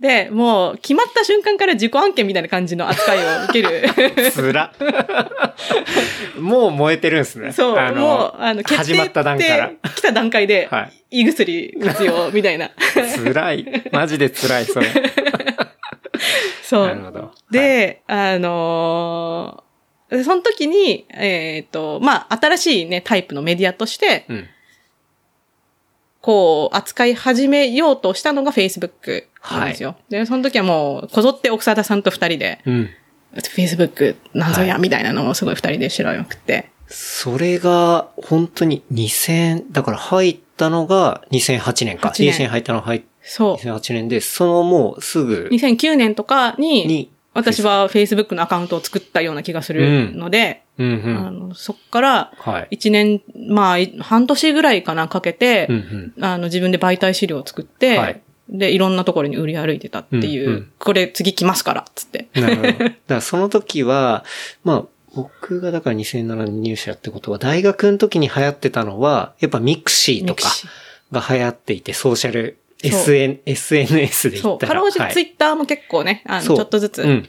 [0.00, 4.30] で、もう決まった瞬間から自己案件みたいな感じの扱いを受ける。
[4.32, 4.72] つら。
[6.40, 7.52] もう燃えてるんですね。
[7.52, 11.20] そう、あのもう、あの、決定始まった段から来た段階で、はい。
[11.20, 12.70] 胃薬活用みたいな。
[13.22, 13.82] 辛い。
[13.92, 14.86] マジで辛い、それ。
[16.64, 16.86] そう。
[16.86, 17.32] なるほど。
[17.50, 19.70] で、あのー
[20.24, 24.48] その時に、えっ、と、まあ、新しいね、タイプのメディアとして、うん。
[26.20, 29.96] こう、扱い始めようとしたのが Facebook なんですよ。
[30.08, 32.90] で、その時はもう、こぞって奥貞さんと二人で、うん。
[33.34, 36.70] Facebook なんぞや、はいみたいなのをすごい二人で調べまくって。
[36.88, 42.08] それが、本当に2000、だから入ったのが2008年か。
[42.10, 43.54] 8年入ったのが入っそう。
[43.56, 51.48] 2008年で、そのもうすぐ2009年とかに、に私は Facebook のアカウントを作ったような気がするので、うんうあん。
[51.50, 52.68] のそっからはい。
[52.70, 56.24] 一年、まあ、い半年ぐらいかなかけて、うんうん。
[56.24, 58.22] あの、自分で媒体資料を作って、はい
[58.52, 62.26] で、いろんなところに売り歩いてたっていう、うんうんこれ次来ますから、つって。
[62.34, 62.68] なるほど。
[62.72, 64.24] だからその時は、
[64.64, 70.48] まあ、僕がだから2007年入社ってことは、大学の時に流行ってたのは、やっぱ mixi とか
[71.12, 74.50] が流行っていて、ソーシャル、SN、SNS でそう。
[74.52, 74.66] 言った。
[74.68, 77.02] からろうじはいツイッターも結構ね、あの、ちそうょっとずつ。
[77.02, 77.28] うん。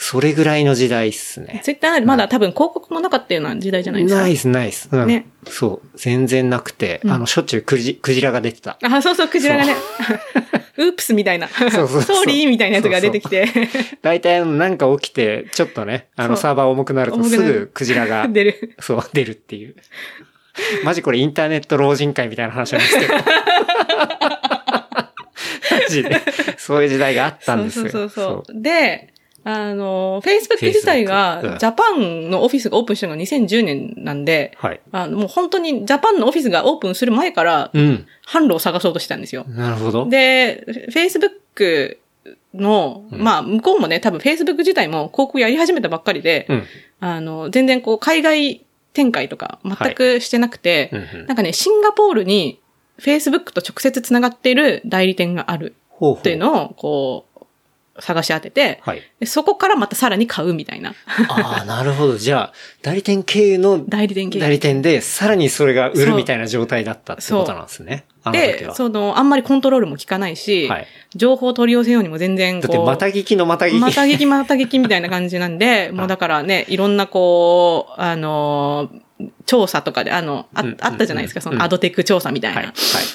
[0.00, 1.60] それぐらいの時代っすね。
[1.64, 4.20] ツイッターまだ多分広告もなかったような時代じゃないですか？
[4.22, 4.88] ナイスナイス。
[4.92, 5.06] うん。
[5.08, 5.98] ねそう。
[5.98, 8.78] 全然なくて、うんあの、しょっちゅうクジクジラが出てた。
[8.82, 9.74] あ、そうそう、クジラがね。
[10.78, 11.48] ウープスみたいな。
[11.48, 13.48] そうそうーリーみたいなやつが出てきて。
[14.00, 18.76] 大体なんか起きて、ちょっとね、あの、そうサーバー重くなるとすぐクジラが、 出る。
[18.78, 19.74] そう、出るっていう。
[20.84, 23.14] マジこれインターネット老人会みたいな話なんですけど。
[25.80, 26.20] マジで。
[26.58, 27.88] そういう時代があったんですよ。
[27.88, 28.62] そうそうそう。
[28.62, 29.12] で、
[29.44, 34.80] あの、Facebook 自体が、んジャパンのオフィスがオープンしたのが2010年なんで、はい。
[34.92, 38.06] あの、もう本当にジャパンのオフィスがオープンする前から、うん。
[38.26, 39.44] 販路を探そうとしてたんですよ。
[39.48, 40.06] なるほど。
[40.06, 41.96] で、Facebook
[42.52, 46.64] の、うんまあ、向こうもね、多分 Facebook 自体も広告やり始めたばっかりで、うん。
[47.00, 52.60] あの、全然こう、海外展開とか全くしてなくて、うんうんなんかね、シンガポールに
[53.00, 55.74] Facebook と直接繋がっている代理店がある。
[56.00, 57.38] っていうのを、こう、
[58.00, 59.02] 探し当てて、はい。
[59.20, 60.94] でそこからまたさらに買うみたいな。
[61.28, 62.16] ああ、なるほど。
[62.16, 68.04] じゃあ、代理店経由の代理店系代理店で、さらにそれが売るみたいな状態だったってことなんですね。
[68.32, 68.74] で、は。
[68.74, 70.86] その、あんまりコントロールも効かないし、はい。
[71.14, 73.78] 情報を取り寄せようにも全然こう、だって、また聞きのまた聞き。
[73.78, 79.00] また劇また劇みたいな感じなんで、 もうだからね、いろんなこう、あのー
[79.46, 82.54] 調査とかで、あの、あったじゃないですか、そうんのアドテック調査みたい。
[82.54, 82.72] ない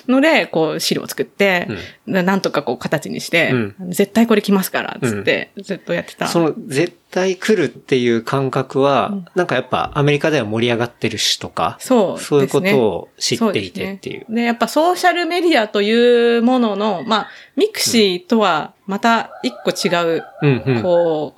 [0.07, 1.69] ので、こう、資料を作って、
[2.05, 6.27] でなんとかこう、形にして、うん絶対これ来ますから、つって、ずっとやってた。
[6.27, 12.27] その、絶対来るっていう感覚は、うんなんかやっぱアメリカでは盛り上がってるしとか、そうですね。
[12.27, 14.25] そういうことを知っていてっていう。
[14.29, 20.81] で、やっぱソーシャルメディアというものの、まあ、 mixi とはまた一個違う、うんうん。
[20.81, 21.35] こ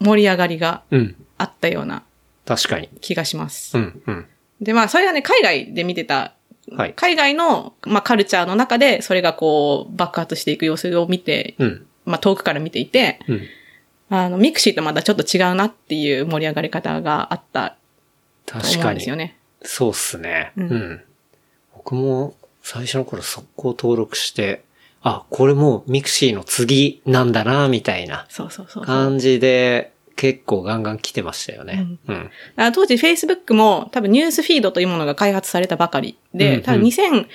[0.00, 1.16] う、盛り上がりがうん。
[1.38, 2.04] あったような
[2.46, 2.88] 確かに。
[3.00, 3.76] 気がします。
[3.76, 4.26] うんうん。
[4.60, 6.34] で、まあ、それはね、海外で見てた、
[6.70, 6.94] はい。
[6.94, 11.86] 海外の、まあ、カルチャーの中で、それがこう、爆発していく様子を見て、うん。
[12.04, 13.42] まあ、遠くから見ていて、うん。
[14.14, 17.76] あの、 mixi とまたちょっと違うなっていう盛り上がり方があった
[18.44, 19.16] と確かに思うんですよ。
[19.16, 19.38] ね。
[19.62, 20.52] そうっすね。
[20.56, 21.04] ううんん。
[21.74, 24.64] 僕も最初の頃速攻登録して、
[25.02, 28.84] あ、これもう mixi の次なんだな、みたいなそうそうそう。
[28.84, 29.91] 感じで、
[30.22, 31.98] 結構ガンガン来てましたよね。
[32.06, 32.30] うん。
[32.54, 37.26] あ当時 Facebook も多分ニュースフィードというものが開発されたばかりで、うんうん多分2000、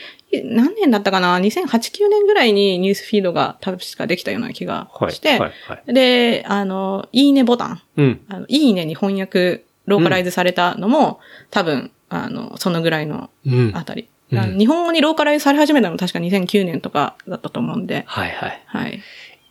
[0.45, 5.11] 何年だったかな ?2008、9年ぐらいにニュースフィードが確かできたような気がはい。
[5.11, 5.51] して、はい。
[5.67, 5.93] はい。
[5.93, 8.21] で、あの、いいねボタン、うん。
[8.29, 11.19] あのいいねに翻訳、ローカライズされたのも、
[11.51, 13.71] 多分、あの、そのぐらいのうん。
[13.75, 14.07] あたり。
[14.31, 18.63] 日本語にローカライズされ始めたのも確か2009年とかだったと思うんで、はいはい。
[18.65, 19.01] はい。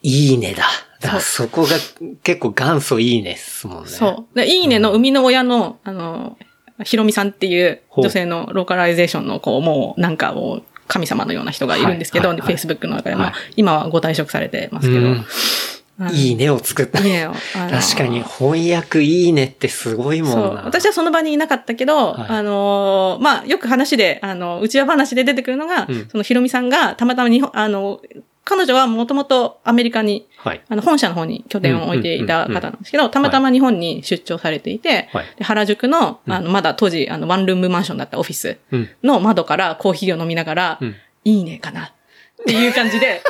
[0.03, 0.65] いいねだ。
[1.07, 1.69] だからそこが
[2.23, 3.89] 結構元祖いいねっすもんね。
[3.91, 4.37] そう。
[4.37, 6.37] で、いいねの生みの親の、あの、
[6.85, 15.17] ひろみさんっていう女性のローカライゼーションの、こう、もう、なんかもう、神様のような人がいるんですけど、はいはいはい Facebook の中で、まあはい、今はご退職されてますけど。
[16.13, 17.01] いいねを作った。
[17.01, 17.33] いいねを。
[17.55, 20.55] 確かに翻訳いいねってすごいもんそう。
[20.55, 20.63] な。
[20.63, 28.03] 私はその場にいなかったけど、はいあのーまあ、よく話で、あの、内輪話で出てくるのが、うんそのひろみさんがたまたま日本、あの、
[28.47, 30.63] 彼女はもともとアメリカに、はい。
[30.69, 35.27] あの、本社の方に拠点を置いていた方なんですけど、たまたま日本に出張されていて、はい。
[35.37, 38.89] で原宿の、うんあの、まだ当時、あの、ワンルームマンションだったオフィスうん。
[39.03, 40.95] の窓からコーヒーを飲みながら、うん。
[41.25, 41.93] いいねかなっ
[42.47, 43.21] ていう感じで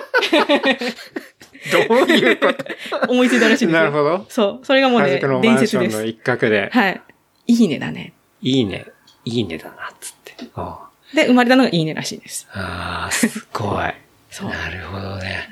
[1.73, 2.49] どういうこ
[3.09, 3.81] 思いついたらしいんとですよ。
[3.81, 4.27] なるほど。
[4.29, 4.67] そう。
[4.67, 5.97] それがもうね原宿の、マ伝ンシ説です。
[5.97, 7.01] ョンの一角で、はい。
[7.47, 8.13] いいねだね。
[8.43, 8.85] いいね、
[9.25, 10.35] いいねだな、つって。
[10.57, 12.47] あで、生まれたのがいいねらしいです。
[12.53, 14.06] あー、すごい。
[14.37, 15.49] そうなるほどね。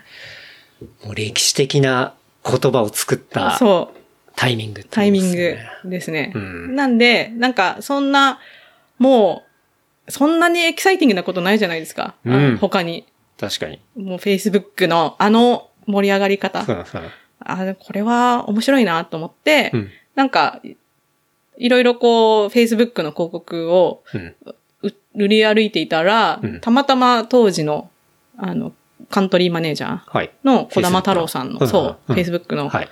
[1.05, 2.13] もう歴史的な
[2.45, 3.99] 言葉を作ったそう。
[4.37, 5.57] タイミングってことタイミング
[5.87, 6.33] ですね。
[6.35, 8.41] うんなんで、なんか、そんな、
[8.99, 9.45] も
[10.07, 12.15] う、そんなにエキサイティングなことないじゃないですか。
[12.27, 13.07] うん他に。
[13.41, 13.81] 確かに。
[13.97, 16.67] もう Facebook のあの盛り上がり方。
[17.41, 19.91] あ、これは面白いなと思って、うん。
[20.15, 20.61] なんか、
[21.57, 24.03] いろいろこう、Facebook の広告を
[25.15, 27.91] 売り歩いていたら、うんたまたま当時の、
[28.37, 28.73] あの、
[29.11, 30.31] カントリーマネージャーはい。
[30.45, 32.89] の小玉太郎さんの、Facebook そう、うん Facebook の、はい。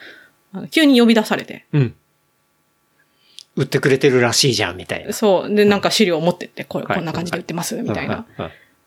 [0.53, 1.95] あの急に呼び出されて、うん。
[3.57, 5.13] 売ってくれてるらしいじゃん、みたいな。
[5.13, 8.27] そう、で、なんか資料を持ってって、これ、はいこんな感じで売ってます、みたいな。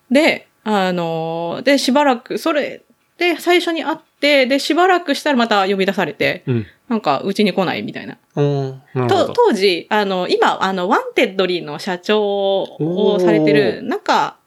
[0.10, 2.82] で、あのーで、しばらく、それ
[3.18, 6.66] で最初に会って、て、で、しばらくしたらまた呼び出されて、うん。
[6.88, 8.18] なんか、うちに来ないみたいな。
[8.36, 8.82] うん。
[8.96, 9.34] なとど。
[9.34, 14.38] 当時、あの、今、あの、 Wantedly の社長をされてる仲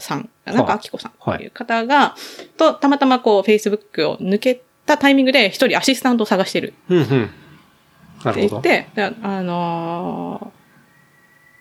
[0.00, 2.14] さん、仲暁子さんっていう方が、
[2.56, 6.74] と、たまたまこう、Facebook を抜けたタイミングで一人アシスタントを探してる。
[6.88, 7.30] うんうん。
[8.30, 10.60] って言って、であのー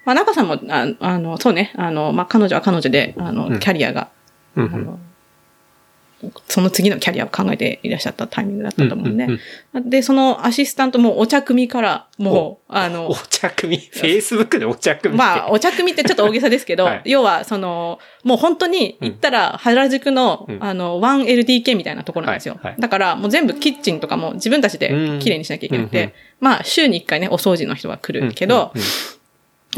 [0.06, 3.60] まあ、仲さんも、ああの、そうね、あの、まあ、彼女は彼女で、あの、うん。
[3.60, 4.10] キャリアが、
[4.56, 5.00] うん
[6.48, 9.32] その次のキャリアを考えていらっしゃったタイミングだったと思うんで、うん
[9.74, 15.16] うんで、そのアシスタントもお茶組から、もう、あのお、茶組 ?Facebook でお茶組。
[15.16, 17.02] まあ、お茶組ってちょっと大げさですけど、 はい。
[17.06, 20.64] 要は、その、もう本当に行ったら原宿の、うん。
[20.64, 22.56] あの、1LDK みたいなところなんですよ。
[22.56, 24.90] はいはいだから、もう全部キッチンとかも自分たちで
[25.20, 28.88] 綺麗にしなきゃいけなくて、まあ、週に1回ね、お掃除の人が来るけど、うんうん。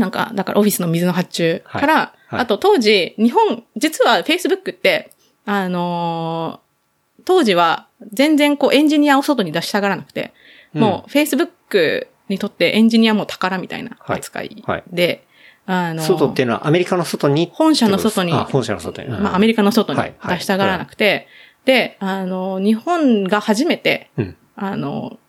[0.02, 2.36] なんか、だからオフィスの水の発注から、はい。
[2.36, 2.42] はい。
[2.42, 5.12] あと当時、日本、実は Facebook って、
[5.46, 6.72] あのー
[7.24, 10.34] 当時は全然こうエンジニアを外に出したがらなくて、
[10.74, 15.06] もう Facebook にとってエンジニアも宝みたいな扱いで、
[15.68, 15.92] はい。
[15.92, 19.10] あのー外っていうのはアメリカの外に本社の外にあ、本社の外に。
[19.10, 20.16] まあアメリカの外にはい。
[20.18, 20.38] はい。
[20.38, 21.28] 出したがらなくて、
[21.66, 24.38] で、あのー日本が初めて、うん。
[24.56, 25.20] あの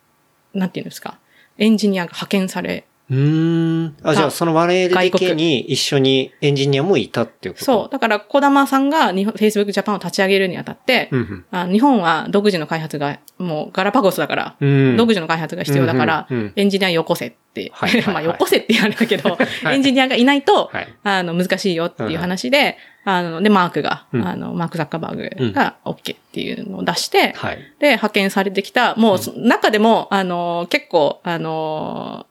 [0.54, 1.18] ーなんていうんですか、
[1.58, 3.96] エンジニアが派遣されうーん。
[4.02, 7.64] あ、じゃあその外 1LDK 国に一緒にエンジニアもいたっていうこと？
[7.64, 7.92] そう。
[7.92, 11.44] だから、小玉さんが日本 Facebook Japan を立ち上げるにあたって、うんうん。
[11.50, 14.96] あ日本は独自の開発が、もうガラパゴスだから、うん。
[14.96, 19.30] 独自の開発が必要だから、うんうんうんエンジニアよこせって、はいはいはい まあよこせって言われたけど、
[19.70, 20.88] いエンジニアがいないと、はい。
[21.04, 27.58] あの、難しいよっていう話で、あの、で、マークが、うんあの、マーク・ザッカーバーグが OK っていうのを出して、はい。
[27.80, 32.26] で、派遣されてきた、もう、中でも、あの、結構、あの、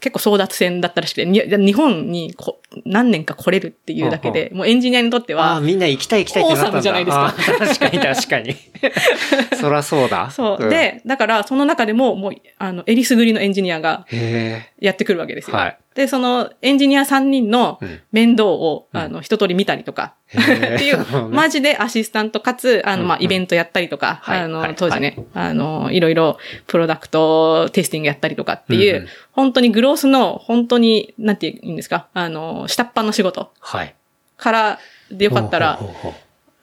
[0.00, 8.56] 結構争奪戦だったらしくて、に日本にこ何年か来れるっていうだけで、もうエンジニアにとってああ、は、みんな行きたい行きたいってなったんじゃないですか確かに確かに。
[9.58, 10.30] そらそうだ。
[10.30, 10.66] そう。
[10.66, 15.56] ん、で、だから、その中でも、もう、あの、えりすぐりのエンジニアがへやってくるわけですよ。
[15.56, 18.00] はいで、その、エンジニア3人のうん。
[18.12, 19.00] 面倒を、うん。
[19.00, 23.22] あの、一通り見たりとか、っていう、マジでアシスタントかつ、あの、まあ、うん。
[23.22, 24.40] うんイベントやったりとか、はい。
[24.40, 24.74] あの、はい。
[24.76, 29.08] 当時ね、あの、いろいろ、プロダクトテスティングやったりとかっていう、うんうん。
[29.32, 33.94] 本当にグロースの、本当に、なんて言うんですか、あの、下っ端の仕事はい。
[34.36, 34.78] から
[35.10, 36.18] でよかったらほうほうほうほ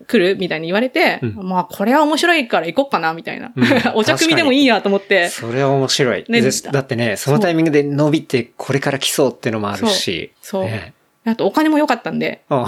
[0.07, 0.37] 来る？
[0.37, 3.51] みたいに言われて、うんまあ、これは面白いから行こっかな、みたいな。
[3.55, 3.63] うん
[3.95, 5.29] お茶組でもいいやと思ってう。
[5.29, 6.25] それは面白い。
[6.27, 10.31] ねでだってね、そのタイミングで伸びてこれから来そうってのもあるし。
[10.41, 10.65] そう。
[10.65, 10.93] ね
[11.25, 12.65] あと、お金も良かったんで、うん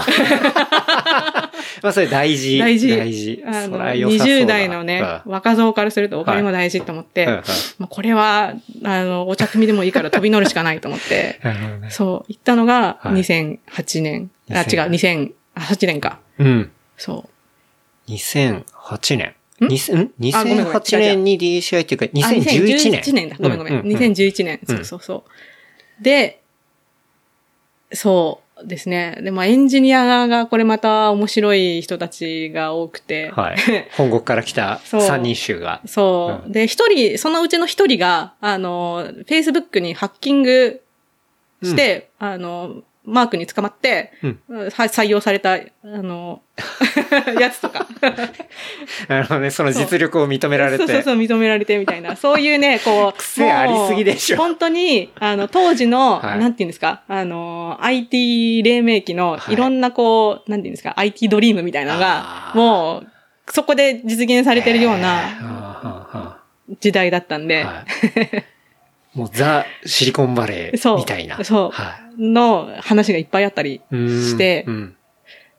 [1.82, 2.58] まあそれ大事。
[2.58, 2.96] 大事。
[2.96, 3.42] 大事。
[3.46, 7.42] あの、そら良さそうだ20代のね、若造からするとお金も大事と思って、うんうんま
[7.84, 14.30] あ、これは、あの、お茶組でもいいから飛び乗るしかないと思って、 ねそう、行ったのがはい2008年。
[14.50, 16.20] あ、違う、2000 2008年か。
[16.38, 16.70] うん。
[16.96, 17.28] そ
[18.08, 18.10] う。
[18.10, 19.34] 2008年。
[19.60, 20.34] ん？2000ん？
[20.34, 23.00] あごめんごめん ?2008 年に DCI っていうか、あ2011年。
[23.00, 23.36] 2011年だ。
[23.38, 23.74] ごめんごめん。
[23.74, 24.60] ううう2011年。
[24.68, 25.24] うんそうそうそ
[26.00, 26.02] う。
[26.02, 26.42] で、
[27.92, 29.18] そうですね。
[29.22, 33.30] で、まあエンジニアがこれまた面白い人たちが多くて。
[33.30, 33.56] はい。
[33.96, 35.82] 本国から来たそう三人衆が。
[35.86, 36.48] そう。
[36.48, 40.82] うで、一人、そのうちの一人が、あの、Facebook にハッキング
[41.62, 44.38] して、あの、マークに捕まって、うん。
[44.48, 46.42] は採用された、あの、
[47.40, 47.86] やつとか。
[49.08, 49.50] なるほどね。
[49.50, 50.78] その実力を認められて。
[50.78, 52.16] そうそうそう、認められてみたいな。
[52.16, 53.16] そういうね、こう。
[53.18, 54.36] 癖ありすぎでしょ。
[54.36, 56.38] 本当に、あの、当時の、はい。
[56.38, 59.52] なんていうんですか、あの、IT 黎明期のはい。
[59.52, 63.06] いろんなこう、なんていうんですか、IT ドリームみたいなのがもう、
[63.52, 66.38] そこで実現されてるようはな
[66.80, 67.84] 時代だったんで、あは
[68.22, 68.44] い。
[69.14, 71.42] もうザ・シリコンバレそうーみたいな。
[71.42, 71.70] そう。
[71.70, 74.96] はの話がいっぱいあったりしてうん。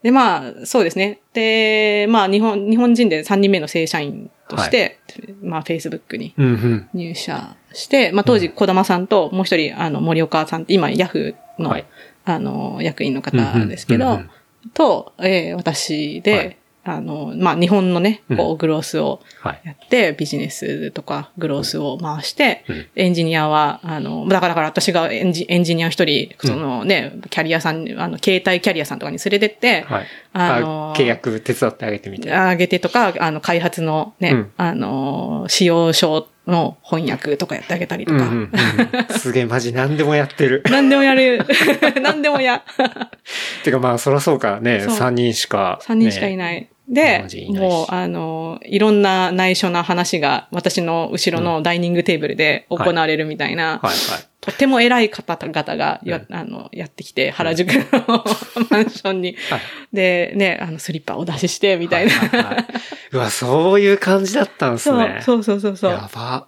[0.04, 1.22] で、まあ、そうですね。
[1.34, 5.00] で、まあ、日本、日本人で3人目の正社員として、
[5.42, 6.90] まあ、Facebook にうんうん。
[6.94, 11.86] 入社して、まあ、当時、小玉さんと、もう一人、あの、森岡さんって、今、ヤフーの、はい。
[12.26, 16.58] あの、役員の方ですけどうんうんうん、と、えー私で、はい
[16.96, 19.62] あの、まあ、日本のね、こうう、グロースをはい。
[19.64, 30.06] やって、ビジネスとか、グロースを回して、うんエンジニアは、あの、だから、だから私がエンジエンジニアを一人、そのね、キャリアさんに、あの、携帯キャリアさんとかに連れてって、はい。
[30.34, 32.50] あのあ契約手伝ってあげてみたいな。
[32.50, 40.64] あげてとか、あの、開発のね、うんあの、使用書の翻訳とかやってあげたりとか、うんうんうんすげえマジ何でもやってる。
[40.72, 41.46] 何でもやる。
[42.02, 42.64] 何でもや。
[43.64, 45.80] てかまあそらそうかね、そう3人しか。
[45.84, 46.38] 3人しかいい。
[46.38, 46.70] ない。
[46.88, 53.96] でもう、あの、いろんな内緒な話が私の後ろのダイニングテーブルで行われるみたいな、はいはい。
[54.40, 58.24] とても偉い方々がや,、あのやってきて、原宿の
[58.72, 59.36] マンションに。
[59.50, 59.60] はい
[59.92, 62.14] で、ね、あの、スリッパをお出しして、みたいな。
[62.14, 62.66] はいはいはい
[63.14, 65.22] うわ、そういう感じだったんですそうね。
[65.24, 65.92] そうそうそうそう。
[65.92, 66.48] やば。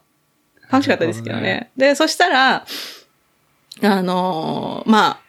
[0.71, 1.71] 楽しかったですけどね。
[1.77, 2.65] で、そしたら、
[3.81, 5.28] あのーまあ、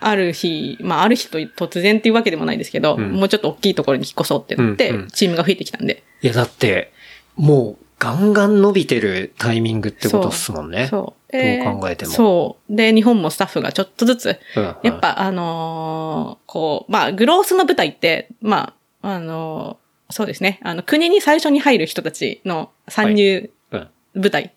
[0.00, 6.02] ある日、まあ、ある日と突然っていうわけでもないですけど、うんもうちょっと大きいところに引っ越そうってなって、うんうんチームが増えてきたんで。
[6.22, 6.92] いや、だって、
[7.36, 10.86] もう、ガンガン伸びてるタイミングってことっすもんね。
[10.88, 11.32] そう。
[11.32, 12.76] どう考えてもそう。
[12.76, 20.58] で、日本もスタッフがちょっとずつ、うんうんやっぱ、あのーこう、まあ、グロースの舞台って、まあ、あのーそうですね。
[20.62, 23.88] あの、国に最初に入る人たちの参入うん。
[24.14, 24.54] 舞台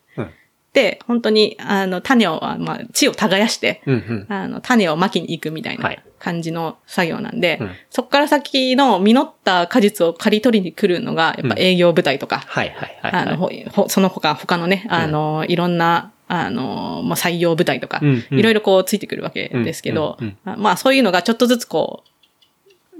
[1.06, 4.26] 本当に、あの、種を、あまあ、地を耕して、うんうん。
[4.32, 6.02] あの、種をまきに行くみたいはない。
[6.18, 7.70] 感じの作業なんで、うん。
[7.90, 13.26] そこから先の実った果実を刈り取りに来るのが、やっぱ営業部隊とか、はいはいはいはい。
[13.26, 13.36] あ
[13.76, 18.38] の、その他、他のね、あの、いろんな、あの、まあ、採用部隊とか、うんうん。
[18.38, 22.04] いろいろこうついてくるわけですけど、まあそういうのがちょっとずつこ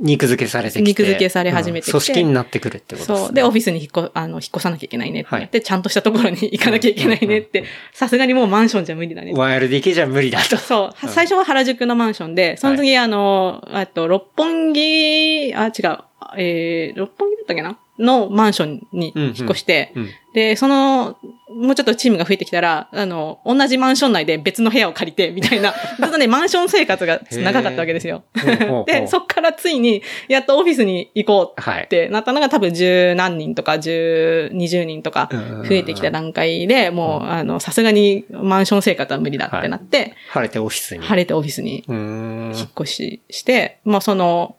[0.03, 0.83] 肉付けされてきて。
[0.83, 1.97] 肉付けされ始めてきて。
[1.97, 2.01] うん。
[2.01, 3.27] 組織になってくるってう、ことですね。
[3.29, 5.31] そう、で、オフィスに引っ越、あの、引っ越さなきゃいけないねって。
[5.31, 9.33] なって、ちゃんとしたところに行かなきゃいけないねって、さすがにもうマンションじゃ無理だね。
[9.33, 10.57] 1LDK じゃ無理だと。
[10.59, 15.99] そう、最初は原宿のマンションで、その次、あの、あと、六本木、あ、違う、
[16.37, 20.09] えー、六本木だったっけなのマンションに引っ越して、うん。
[20.35, 21.19] で、その、
[21.51, 28.25] もうちょっとチームが増えてきたら、あの、同じマンション内で別の部屋を借りて、みたいな、 ずっとね、マンション生活が長かったわけですよ。
[28.87, 31.89] で、そっからついに、やっとオフィスに行こうはいっ。
[31.89, 35.29] てなったのが多分十何人とか十、二十人とか
[35.69, 41.05] 増えてきた段階で、もう、あの、さすがにマンション生活は無理だってなって、晴れてオフィスに。
[41.05, 41.85] 晴れてオフィスに。
[41.89, 44.57] 引っ越しして、まあその、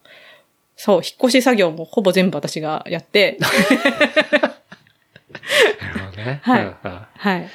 [0.75, 3.47] そう、引っ越し作業もほぼ全部私がやって、 な
[5.93, 6.39] るほどね。
[6.43, 6.75] はい
[7.17, 7.49] はい。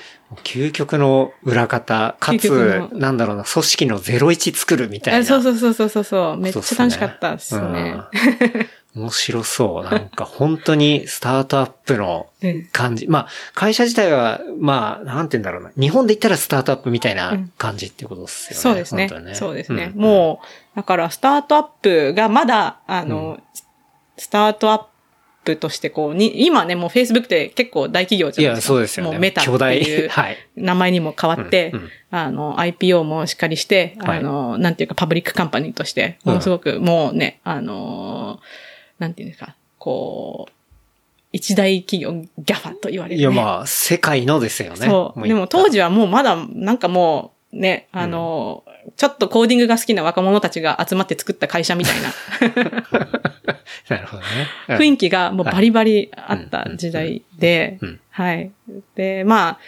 [0.44, 5.20] 究極の裏方、かつ、のなんだろうな、組織の01作るみたいな。
[5.20, 6.36] あそうそうそうそうそうそう。
[6.36, 7.64] めっちゃ楽しかったですね。
[7.64, 9.85] うん面白そう。
[9.85, 13.06] なんか本当にスタートアップの うん感じ。
[13.09, 15.70] まあ、会社自体は、まあ、なんて言うんだろうな。
[15.78, 18.60] 日本で言ったらスタートアップみたいな感じっていうことですよね。
[18.60, 19.86] そうですね本当にそうですね。
[19.86, 20.40] んも
[20.74, 23.40] う、だからスタートアップがまだ、あの、
[24.16, 24.82] スタートアッ
[25.44, 28.69] プとしてこう、に、今ね、もう Facebook って結構大企業じいや、ゃないですか。
[28.69, 29.12] そうですよね。
[29.12, 29.51] もうメタって。
[29.81, 30.36] いう はい。
[30.56, 38.40] 名前にも変わって、うんうんあの、IPO もしっかりして、はいあの、なんていうか、 public company として、ものすごく、もうね、あの、
[38.98, 40.52] なんていうんですか、こう、
[41.32, 43.20] 一大企業、ギャファと言われる、ね。
[43.20, 44.86] いや、まあ、世界のですよね。
[44.86, 45.28] そう。
[45.28, 48.64] でも当時、時はもうまだ、なんかもう、ね、あの、
[48.96, 52.08] ちょっとコーディングが好きな若者たちが集まって作った会社みたいな
[53.88, 54.28] なるほどね。
[54.68, 58.50] うん雰囲気がもうバリバリあった時代でうんうん、はい。
[58.94, 59.58] で、まあ、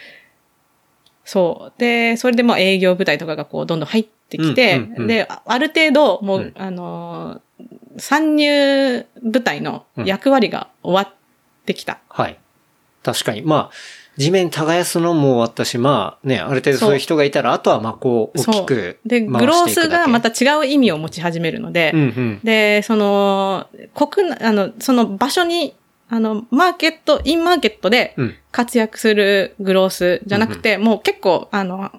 [1.23, 1.79] そう。
[1.79, 7.65] で、それでもう営業部隊とかがこうどんどん入ってきて、うんうんうんで、あある程度もう、うんあのー、
[7.97, 11.15] 参入部隊の役割が終わっ
[11.65, 11.99] てきた。
[12.09, 12.37] はい。
[13.03, 13.41] 確かに。
[13.41, 13.71] まあ、
[14.17, 19.45] 地面耕すのも終わったし、まあね、ある程度そういう人がいたら、あとはまあこう、大きくで、回していくだけ。
[19.45, 22.39] グロースがまた違う意味を持ち始めるので、うんうん。
[22.43, 25.75] で、その、国内、あの、その場所に、
[26.09, 31.91] あの、マーケット、インマーケットでうん活躍するグロースじゃなくて、もう結構、あの、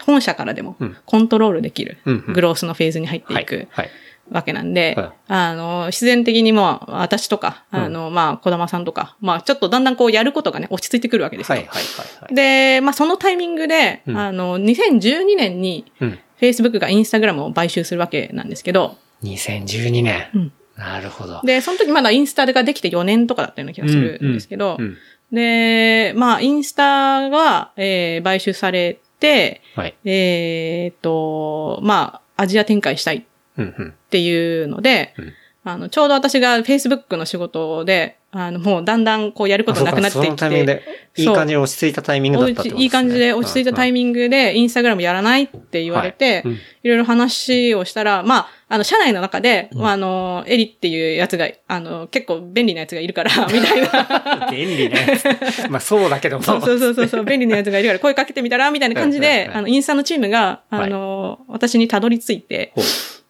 [0.00, 3.46] 本社からでもうんコントロールできるうんうんグロースのフェーズに入ってはいい。
[3.46, 3.90] くはい。
[4.30, 11.56] わけなんで、はいあの、自然的にもう私とか、うんあの、まあ、小玉さんとか、まあ、ちょっとだんだんこうやることがね、落ち着いてくるわけですよ。
[11.56, 12.34] はいはいはいはい。
[12.34, 16.18] で、まあ、そのタイミングで、うんあの、2012年に、うん。
[16.40, 20.28] Facebook が Instagram を買収するわけなんですけど、2012年。
[20.34, 21.40] うんなるほど。
[21.42, 24.96] で、その時まだインスタができて4年とかだったような気がするんですけど、うん。
[25.32, 29.94] で、まあ、インスタが、えー買収されて、はい。
[30.04, 33.22] えーっと、まあ、アジア展開したいっ
[33.58, 33.94] うんうん。
[34.16, 35.32] ていうので、うん
[35.68, 40.82] あの、ちょうど私が Facebook の仕事で、あの、もうだんだんこうやることなくなってあそうかそのきタイミングで
[41.12, 42.82] て、、いい感じに落ち着いたタイミングだったってことですね。
[42.84, 54.48] いい感じで落ち着いたタイミングで、インスタグラムやらないって言われて、はいうんいろいろ話をしたら、まあ、あの、社内の中で、まあ、あの、エリっていうやつが、あの、結構便利なやつがいるから、 みたいな。
[54.52, 55.20] 便利ね。
[55.68, 56.44] まあそうだけども。
[56.44, 62.72] そうそうそうそう、便利なやつがいるから声かけてみたら、みたいな感じうんうんで、うんあの、インスタのチームが、あの、私にたどり着いて、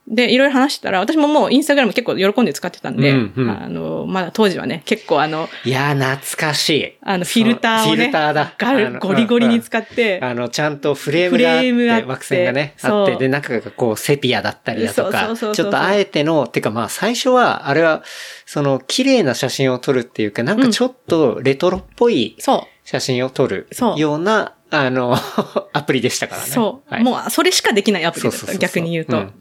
[0.09, 3.51] で、いろいろ話してたら、私ももうインスタグラム結構喜んで使ってたんで、うんうん。
[3.51, 6.93] あの、まだ当時はね、結構あの、いやー、懐かしい。
[7.03, 8.55] あの、フィルターをね、フィルターだ。
[8.57, 18.03] ガルゴリゴリに使っって、あの、ちゃんとフレームがあって、フレームがね、あって、で、中がこう、セピアだったりだとかちょっとあえての、てかまあ、最初は、あれは、
[18.45, 24.19] その、綺麗な写真を撮るっていうか、なんかちょっとレトロっぽいそ写真を撮るそうよう。
[24.19, 25.16] な、あの、
[25.73, 26.53] アプリでしたかう、らね。
[26.53, 27.03] そう、はい。
[27.03, 29.16] もうそれしかできないアプリだった、逆に言うと。
[29.16, 29.33] んん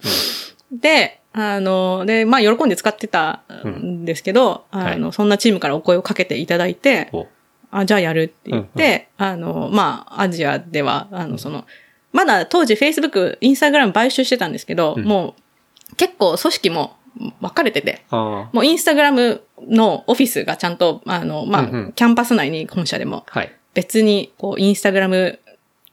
[0.80, 4.93] で、あの、で、まあ、喜んで使ってたんですけど、はい。
[4.95, 7.27] あの、そんなチームからお声をかけていただいて、お。
[7.72, 11.65] あ、じゃあやるって言って、あの、まあ、アジアでは、あの、その、
[12.14, 15.03] まだ当時 Facebook、Instagram 買収してたんですけど、うん。
[15.03, 15.35] も
[15.91, 16.95] う、結構組織も
[17.41, 21.93] 分かれてて、あもうインスタグラムのオフィスがちゃんと、あの、まあ、うんうん。
[21.93, 23.52] キャンパス内に本社でもあ、はい。
[23.73, 25.39] 別に、こう、インスタグラム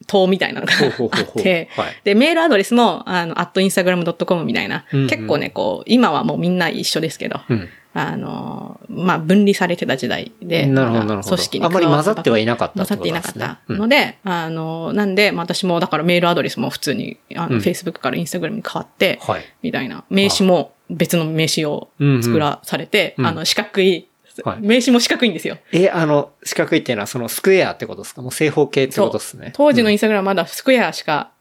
[0.06, 2.00] 党みたいなのがあって、はい。
[2.04, 5.00] で、メールアドレスも、あの、at instagram.com みたいな、うん。
[5.02, 7.68] うん結構ね、こう、今はもうみんな一緒ですけど、うん。
[7.94, 11.36] あの、まあ、分離されてた時代で、なるほど、なるほど。
[11.36, 13.60] 組織にあんまり混ざってはいなかった混ざっていなかった。
[13.68, 17.60] ので、あの、なんで、まあ私もだからメールアドレスも普通に、あの、うん。
[17.60, 19.42] Facebook から Instagram に変わって、はい。
[19.62, 21.88] みたいな、名刺も別の名刺を
[22.22, 24.08] 作らされて、あの、四角い、
[24.44, 24.60] はい。
[24.60, 25.58] 名刺も四角いんですよ。
[25.72, 28.22] え、あの、四角いっていうのはそのスクエアってことですか？
[28.22, 29.52] もう正方形ってことですね。
[29.54, 31.32] 当時のインスタグラムはまだスクエアしか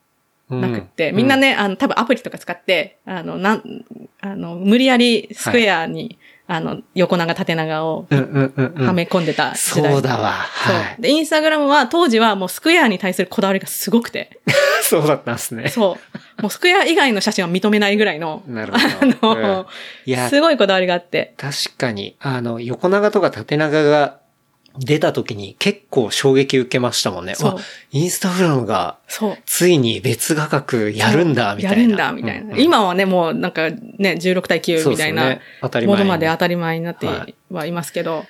[0.50, 0.62] うん。
[0.62, 3.86] なくって、みんな、ね、あの、多分アプリとか使って、あの、なん、
[4.20, 6.18] あの、無理やりスクエアに、
[6.54, 8.88] あの、横長縦長をうんうんうんうん。
[8.88, 9.94] はめ込んでた時代。
[9.94, 10.34] そうだわ。
[10.66, 11.02] そうはい。
[11.02, 14.42] で、インスタグラムは当時はもうスクエアに対するこだわりがすごくて、
[14.84, 15.70] そうだったんですね。
[15.70, 15.98] そ
[16.38, 16.42] う。
[16.42, 18.84] もうスクエア以外の写真は認めないぐらいの、なるほど。
[19.32, 19.66] あのうん
[20.06, 21.36] いや、すごいこだわりがあって。
[21.38, 24.20] 確かに、あの、横長とか縦長が
[24.78, 27.34] 出た時に結構衝撃受けましたもんね。
[27.42, 27.58] わ
[27.92, 28.98] インスタグラムが。
[29.46, 31.82] ついに別画角やるんだ、みたいな。
[31.82, 32.42] やるんだ、みたいな。
[32.42, 38.26] うんうん今はね、もうなんかね、16対9みたいなものまで当たり前になってはいはいますけど、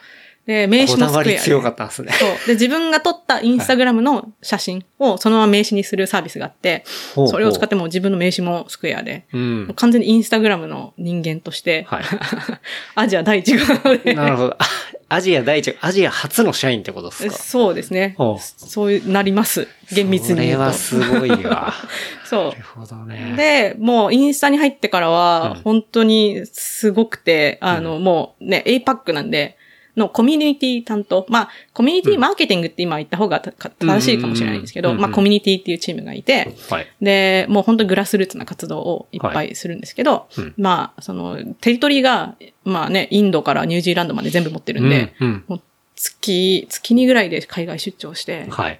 [0.45, 1.45] で、名刺もこだわりスクエアで。
[1.45, 2.11] 強かったんですね。
[2.13, 2.29] そう。
[2.47, 6.83] で、自分が撮ったインスタグラムの写真をそのまま名刺にするサービスがあって、
[7.15, 9.73] ほうほうそれを使っても自分の名刺もスクエアで、うん。
[9.75, 12.03] 完全にインスタグラムの人間として、はい。
[12.95, 14.55] アジア第一号で、なるほど。
[14.57, 14.65] あ
[15.13, 17.33] アジア第一、アジア初の社員ってことですか？
[17.33, 18.15] そうですね
[18.45, 19.67] そういうなります。
[19.91, 20.35] 厳密に。
[20.35, 21.73] それはすごいわ。
[22.23, 23.31] そなるほどね。
[23.33, 23.35] う。
[23.35, 29.57] で、もうインスタに入ってからはうん、本当にすごくて、あの、もうね、APAC なんで、
[29.95, 31.25] のコミュニティ担当。
[31.29, 36.87] まあ、コミュニティマーケティングって今言った方が正しいかもしれないんですけど、まあ、コミュニティっていうチームがいて、はい。
[37.01, 45.45] で、もう本当にグラスルーツな活動をいっぱいするんですけど、うんまあ、その、テリトリーが、まあね、インドからニュージーランドまで全部持ってるんで、うん。
[45.47, 45.61] うん。
[45.95, 48.79] 月、月にぐらいで海外出張して、はい。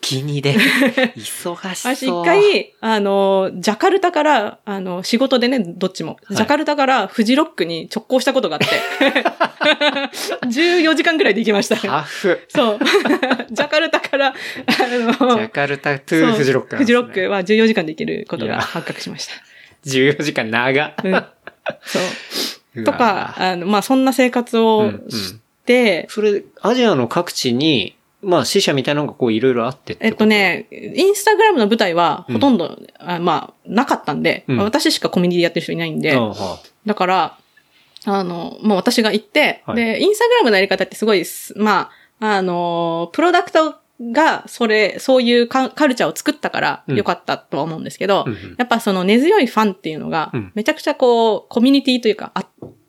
[0.00, 0.54] 気にで。
[1.16, 2.22] 忙し私そう。
[2.22, 6.18] 一回、あの、ジャカルタから、あの、仕事でね、どっちも。
[6.30, 8.66] いジャカルタからフジロックに直行したことがあって、
[10.46, 11.76] 14時間ぐらいで行きました。
[11.76, 12.40] タフ。
[12.48, 12.78] そう。
[13.50, 19.32] ジャカルタから、あの、ジャカルタトゥーフジロックねフジロックは14時間で行けることが発覚しました。
[19.86, 20.94] 14時間長。
[21.04, 21.24] うん
[21.82, 21.98] そ
[22.80, 22.84] う。
[22.84, 25.34] とか、あの、まあ、そんな生活をし
[25.64, 27.95] て、それ、アジアの各地に、
[28.26, 30.26] まあ、死者みたいなのがこういろいろあってえっこと？
[30.26, 34.58] ね、インスタグラムの舞台はほとんど、あまあ、なかったんで、うん。
[34.58, 36.18] 私しかコミュニティやってる人いないんで、
[36.84, 37.38] だから、
[38.04, 39.76] あの、もう私が行って、はい。
[39.76, 41.90] で、インスタグラムのやり方ってすごいす、ま
[42.20, 46.96] あ、あの、プロダクトが、それ、そういうカカルチャーを作ったからうん。
[46.96, 48.54] 良かったとは思うんですけど、うんうん。
[48.58, 52.44] やっぱその根強いファンっていうのがうん、めちゃくちゃこう、コミュニティというか、あ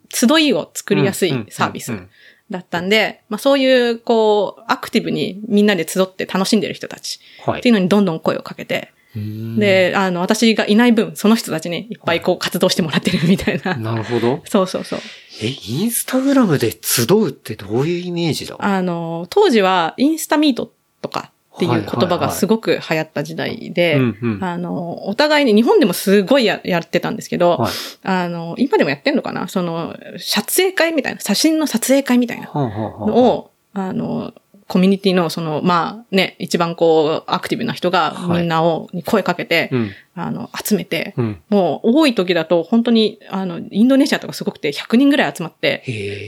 [0.09, 2.09] 集いを作りやすいサービスうんうん
[2.49, 13.75] だったんで、まあそういう、こう、アクティブにみんなで集って楽しんでる人たちはいっていうのにどんどん声をかけて、うんで、あの、私がいない分、その人たちにいっぱいこう活動してもらってる みたいな。
[13.75, 14.41] なるほど。
[14.45, 14.99] そうそうそう。
[15.41, 18.55] え、インスタグラムで集うってどういうイメージだ？
[18.59, 20.71] あの、当時はインスタミート
[21.01, 23.99] とかっていう言葉がすごく流行った時代で、
[24.41, 27.71] あの、お互いに日本でもすごいややってたんですけど、はい。
[28.03, 29.47] あの、今でもやってんのかな？
[29.47, 34.33] その、撮影会みたいな、写真の撮影会みたいなのを、あの、
[34.67, 39.91] コミュニティのその、まあね、一番こう、アクティブな人がはいみんなを、に声かけて、うん。
[40.13, 41.41] あの、集めて、うん。
[41.49, 45.83] もう多い時だと本当に、あの、インドネシアとかすごくて100人ぐらい集まって、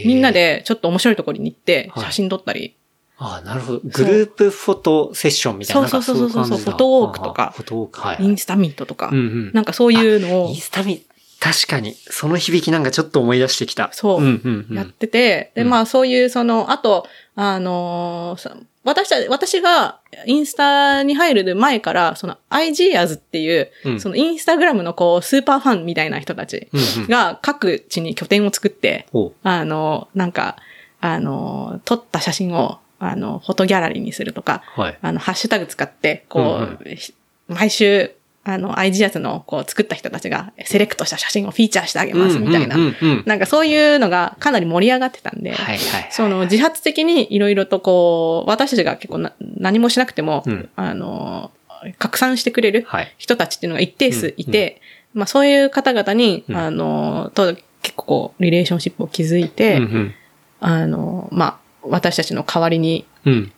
[0.06, 0.31] みんな。
[0.31, 2.76] でちょっと面白いところに行って、はい写真撮ったり、
[3.19, 3.81] ああ、なるほど。
[3.83, 5.87] グループフォトセッションみたいな。
[5.87, 6.71] そうそうそうそうなんかい感じだ。
[6.71, 7.53] フォトウォークとか。
[7.55, 8.17] フォトウォーク、はい。
[8.23, 9.51] インスタミートとか、うんうん。
[9.53, 10.49] なんかそういうのを。
[10.49, 11.03] インスタミ、
[11.39, 13.89] 確かに、その響きなんかちょっと思い出してきた。
[13.91, 14.21] そう。
[14.21, 14.77] うんうんうん。
[14.77, 15.69] やってて、で、うん。
[15.69, 18.55] まあそういうその、あと、あのーさ
[18.85, 23.99] 私た、私がインスタに入る前から、その IGers っていう、うん。
[23.99, 27.09] そのインスタグラムのこう、スーパーファンみたいな人たちうんうん。
[27.09, 30.55] が各地に拠点を作って、ほあの、なんか、
[31.01, 34.81] あの、撮った写真を、あの、フォトギャラリーにするとか、う。
[34.81, 34.97] はい。
[35.01, 37.13] あの、ハッシュタグ使って、こう、うんひ
[37.47, 38.11] 毎週、
[38.43, 42.81] あの、IG やつの、こう、作った人たちが、セレクトした写真をフィーチャーしてあげます、みたいなうん。
[42.81, 46.07] うんうんうんなんかそういうのがかなり盛り上がってたんで、はいはいはい。
[46.11, 51.51] その自発的にいろいろとこう、私たちが結構な何もしなくても、うんあの、
[51.97, 53.13] 拡散してくれるはい。
[53.17, 54.81] 人たちっていうのが一定数いうんて、
[55.13, 60.13] まあそういう方々に、うんあの、と結構こう、リレーションシップを築いて、うんうん
[60.61, 61.57] あの、まあ、
[61.89, 63.51] 私たちの代わりに、うん。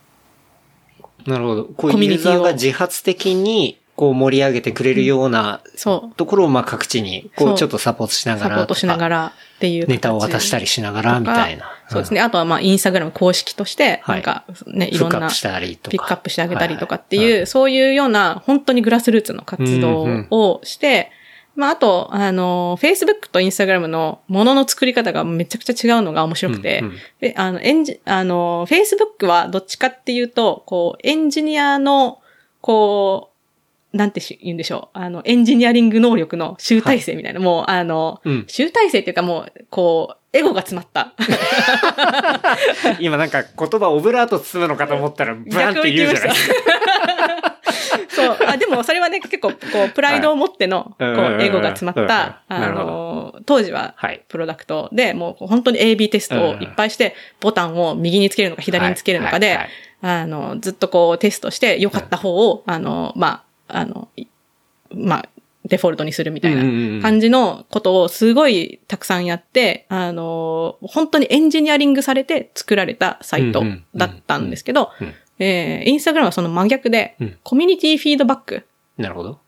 [1.26, 1.66] なるほど。
[1.66, 8.50] こういうユーコミュニティをザーが自発的に、こう盛り上げてくれるようなそう、ところを、まあ各地に、こそううちょっとサポートしながら。
[8.50, 11.72] サポートしながらっていうネタを渡したりりしながら、みたいな。
[11.88, 12.22] そうですね。
[12.22, 14.96] あとはまあ、インスタグラム公式として、はいなんか、ね、うん。
[14.96, 15.90] いろんなフックアップしたりとか。
[15.92, 21.12] ピックアップしてあげたりとかっていう、そういうような、本当にグラスルーツの活動をして、
[21.62, 32.20] まあ、あと、あの、Facebook と Instagram のものの作り方がめちゃくちゃ違うのが面白くて、うんうんで、あの、エンジ、あの、Facebook はどっちかっていうと、こう、エンジニアの、
[32.62, 33.30] こ
[33.94, 34.98] う、なんてし言うんでしょう。
[34.98, 41.14] あの、エンジニアリング能力の集大成みたいな、もう、あの、うん集大成っていうかもう、こう、エゴが詰まった。
[43.00, 47.51] 今なんか言葉オブラート包むのかと思ったら、ブランって言うじゃないですか。
[48.10, 48.38] そう。
[48.48, 51.12] あ、でもそれはね、結構、こう、プライドを持っての、こはい。
[51.12, 54.24] うんうんうんう、エゴが詰まった、あの、当時は、はい。
[54.28, 54.90] プロダクト。
[54.92, 59.60] で、もう本当に AB テストをいっぱいして、ボタンを右につけるのか左につけるのかで
[60.02, 64.26] あの、ずっとこうテストして、良かった方を、あの、まあ、あの、い
[64.94, 65.30] まあ、
[65.66, 73.64] デフォルトにするみたいな感じのことをすごいたくさんやって、あの、本当にエンジニアリングされて作られたサイト
[73.96, 74.90] だったんですけど
[75.44, 78.66] えーインスタグラムはその真逆でうん、コミュニティフィードバック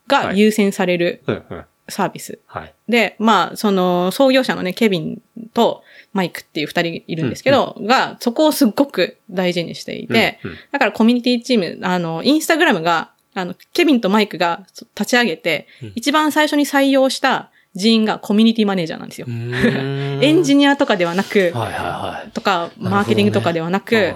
[0.07, 1.65] が優先されるうんうん。
[1.89, 2.39] サービス。
[2.47, 2.73] はい。
[2.87, 5.21] で、まあ、その、創業者のね、ケビン
[5.53, 5.83] と
[6.13, 14.65] マイクっていう二人いるんですけど、が、そこをすっごく大事にしていて、うんうんだからコミュニティチーム、あの、インスタグラムが、あの、ケビンとマイクが
[14.95, 19.27] 立ち上げて、うん一番最初に採用した人員がコミュニティマネージャーなんですよ。
[19.29, 22.31] エンジニニアとかではなく、はいはいはい。
[22.31, 24.15] とか、マーケティングとかではなく、ね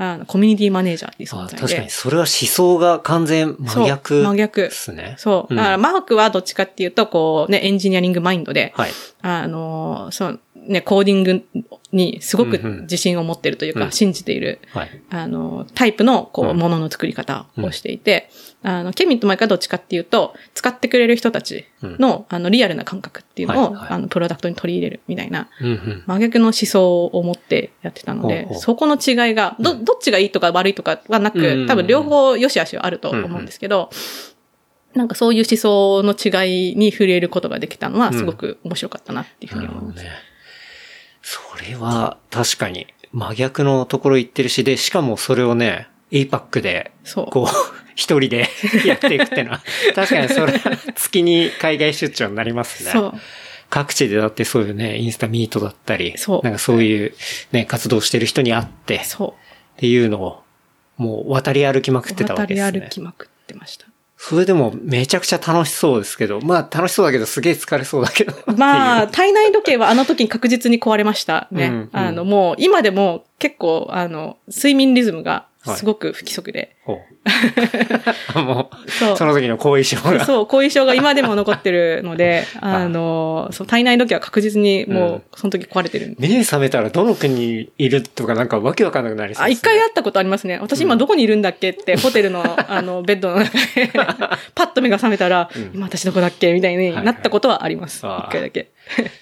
[0.00, 1.60] あのコミュニティマネージャーっていう存あ在で。
[1.60, 5.16] 確かに、それは思想が完全真逆そう真逆ですね。
[5.18, 5.52] そう。
[5.52, 8.90] うんだから、マークはどっちかっていうと、こう、ね、エンジニアリングマインドで、はい。
[9.22, 11.44] あの、そう、ね、コーディング
[11.92, 12.80] にすごくうんうん。
[12.82, 13.92] 自信を持ってるというか、うん。
[13.92, 15.02] 信じている、はい。
[15.10, 16.56] あの、タイプの、こう、うん。
[16.58, 18.30] ものの作り方をしていて、
[18.62, 23.88] あの、ケミンとマイクはどっちかっていうと、使ってくれる人たちの、あの、リアルな感覚っていうのを、はいはい。
[23.90, 26.02] あの、プロダクトに取り入れるみたいな、うんうん。
[26.06, 31.66] 真逆の思想を持ってやってたのでそこの違いが、ど、どっちがいいとか悪いとかはなうんうんうん。
[31.66, 33.90] く、多分両方良し悪しはあると思うんですけど、
[34.94, 39.96] なんかそういう思想の違いに触れることができたのは、すごく面白かったなっていうふうに思います。
[39.96, 40.27] なるほどね。
[41.30, 47.26] それは確かに真逆のところ行ってるし、で、しかもそれをね、APAC で、そう。
[47.26, 47.46] こう、
[47.94, 48.48] 一人で
[48.86, 49.62] やっていくってのは、
[49.94, 50.58] 確かにそれは
[50.94, 52.92] 月に海外出張になりますね。
[52.92, 53.12] そう。
[53.68, 57.14] 各地でだってそういうね、インスタミートだったり、そうなんかそういう
[57.52, 59.34] ね、活動してる人に会って、っそ
[59.76, 60.42] ていうのを、
[60.96, 62.12] もう渡り歩きまくう。
[62.12, 62.80] ってたわ渡りけですね。
[62.80, 63.87] 歩きまくってました。
[64.20, 68.34] それでもめちゃくちゃ楽しそうですけど、まあ楽しそうだけどすげえ疲れそうだけど。
[68.56, 71.66] まあ、体内時計はあの時に確実に壊れましたね。
[71.66, 75.46] うんうんあの、もう、今でも結構、あの、睡眠リズムが
[75.76, 76.76] すごく不規則で。
[76.86, 76.96] いう。
[78.32, 80.24] ほうもそうう、その時の後遺症が。
[80.24, 86.28] そう、後遺症が今でも残ってるので、 あの、そう体内時計は確実にもう、その時壊れてるんで。
[86.28, 90.58] 目覚めたらどの国にいるとかなんかわけわかんなくなりそうあ、です、一回会ったことありますね。
[90.60, 93.90] 私今どこにいるんだっけって、ホテルの、あの、 ベッドの中で、
[94.54, 98.04] パッと目が覚めたら、うん今私どこだっけみたいになったことはあります。
[98.04, 98.70] はいはい一回だけ。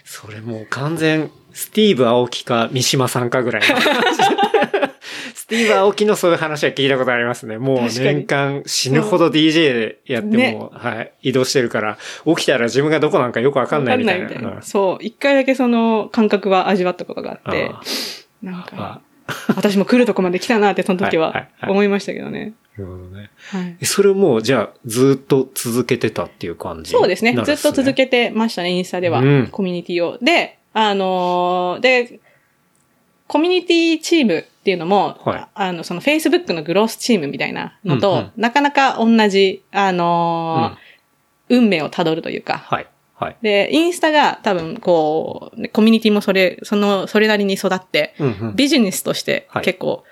[0.04, 4.85] それもう完全、スティーブ・青木か三島さんかぐらいの話。
[5.34, 7.58] スティーブ・青木のそういう話は聞いたことありますね。
[7.58, 14.26] もう年間死ぬほど DJ でやっても、ねはい、移動してるから、起きたら自分がどこなんかよくわかんないみたいな。
[14.26, 15.04] いみたいうんなそう。
[15.04, 17.80] 一回だけその感覚は味わったことがあってあ、
[18.42, 22.54] なんかあ、私も来るとこまで来たなってその時はいはいははい思いましたけどね。
[22.78, 23.30] なるほどね。
[23.50, 23.76] はい。
[23.80, 26.90] えそれもう、じゃあ、ずっと続けてたっていう感じ？
[26.90, 27.32] そうですね。
[27.44, 29.20] ずっと続けてましたね、インスタでは。
[29.20, 30.18] うんコミュニティを。
[30.20, 32.20] で、あのーで、
[33.26, 40.86] コミュニティチームっていうのも、はいあの、その Facebook のグロースチームみたいなのと、うんうんなかなか同じ、あのー
[41.48, 42.88] 運命をたどるというか、はい。
[43.14, 43.36] はい。
[43.40, 48.56] で、インスタが多分こう、コミュニティもそれ、その、それなりに育って、うんうん。
[48.56, 50.02] ビジネスとしてはい結構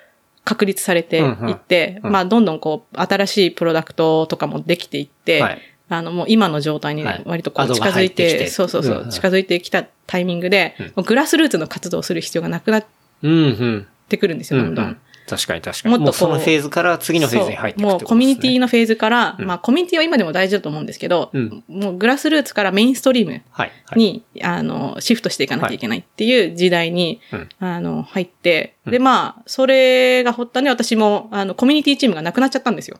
[0.45, 5.61] 確立されていって、うんうんまあ、どんどんこう、新しいプロダクトとかもできていって、はい。
[5.89, 12.85] あの、もう今の状態にはい割とこう近づいて、入ってそうそうそう、うんうん近づいてきたタイミングで、グラスルーツの活動をする必要がなくなっ
[13.23, 13.87] うんうん。
[14.07, 14.85] てくるんですよ、どんどん。
[14.85, 15.97] うんうん確かに確かに。
[15.97, 18.65] もっとそのフェーズから次のフェーズに入っていくそうもうコミュニティの。
[18.65, 23.71] のフェーズから、うんまあコミュニティは今でも大事だと思うんですけど、うんもう grassroots からメインストリームはい。
[23.85, 23.99] はい。
[23.99, 32.99] に、あの、シフトしていかなきゃいけないっていう時代に、うんあの、入って、うんで、まあ、それが発端で私も、あの、コミュニティチームがなくなっちゃったんですよ。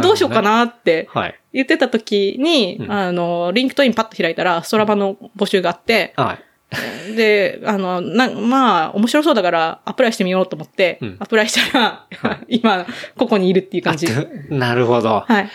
[0.00, 0.40] どうしようか。
[0.40, 1.34] なってはい。
[1.52, 6.44] 言ってた時に、うんあの、 LinkedIn パッと開いたら、ストラバの募集があって、はい。
[7.16, 12.06] で、あの、な、まあ、面白そうだから、 apply してみようと思って、うん apply したら、
[12.48, 12.86] 今、
[13.16, 14.06] ここにいるっていう感じ。
[14.06, 15.24] あ なるほど。
[15.26, 15.50] はい。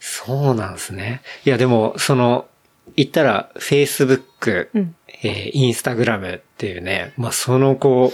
[0.00, 1.22] そうなんですね。
[1.46, 2.46] いや、でも、その、
[2.96, 4.94] 言ったら、Facebook、うん。
[5.22, 8.12] えー、Instagram っていうね、まあ、その、こ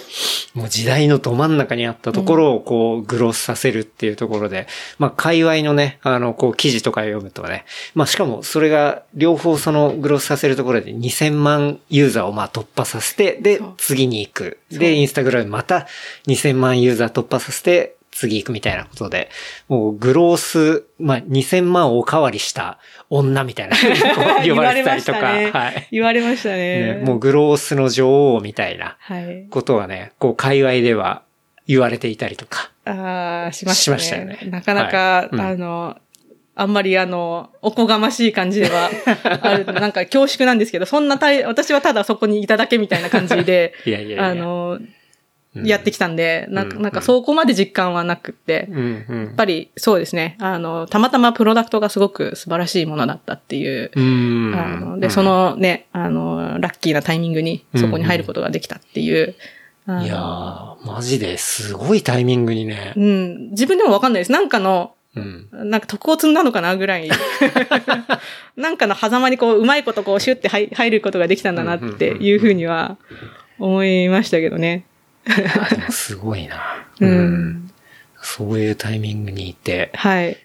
[0.54, 4.66] う、もう時代のど真ん中にあったところを、こう、グロスさせるっていうところで、
[4.98, 7.64] まあ、界隈のね、あの、こう、記事とか読むとね、
[7.94, 14.58] まあ、しかも、それが、両方その、グロスさせるところで2000万ユーザーを、まあ、突破させて、で次に行く。
[14.70, 14.78] そう。
[14.80, 15.86] で、Instagram また
[16.26, 19.30] 2000万ユーザー突破させて、次行くみたいなことで、
[19.68, 22.78] もうグロース、まあ、2000万おかわりした
[23.08, 23.76] 女みたいな、
[24.46, 25.88] 呼ばれてたりとか、言われましたねはい。
[25.90, 26.96] 言われましたね。
[26.96, 29.46] ね、もうグロースの女王みたいなはい。
[29.48, 31.22] ことはね、こう、界隈では
[31.66, 32.70] 言われていたりとか。
[32.84, 33.98] ああ、しましたね。
[33.98, 35.96] しましたよねなかなか、はいうんあの、
[36.56, 38.90] あんまりあの、おこがましい感じでは
[39.40, 39.64] ある。
[39.64, 44.26] なんか恐縮なんですけど、そんなたい、私はただそこにいただけみたいな感じで、 いやいやいや。
[44.26, 44.94] あの、うん
[45.54, 54.54] やってきたんで、なうんなんかそこまで実感はなくって、やうんうんっぱりそうですね、あの、たまたまプロダクトがすごく素晴らしいものだったっていう、うん。
[54.54, 59.34] あので、そ、のね、あの、ラッキーなタイミングにそこに入ることができたっていう。
[59.86, 63.00] あのいやー、マジですごいタイミングにねう。
[63.00, 64.32] ん、自分でもわかんないです。
[64.32, 65.48] なんかの、うん。
[65.52, 67.10] なんか徳を積んだのかなぐらい。
[68.56, 72.96] なんかの狭間にこう、うまいことこう、シュって入入ることができたんだなっていうふうには
[73.58, 74.84] 思いましたけどね。
[75.90, 76.86] すごいな。
[77.00, 77.70] うん。
[78.22, 79.90] そういうタイミングにいて。
[79.94, 80.36] はい。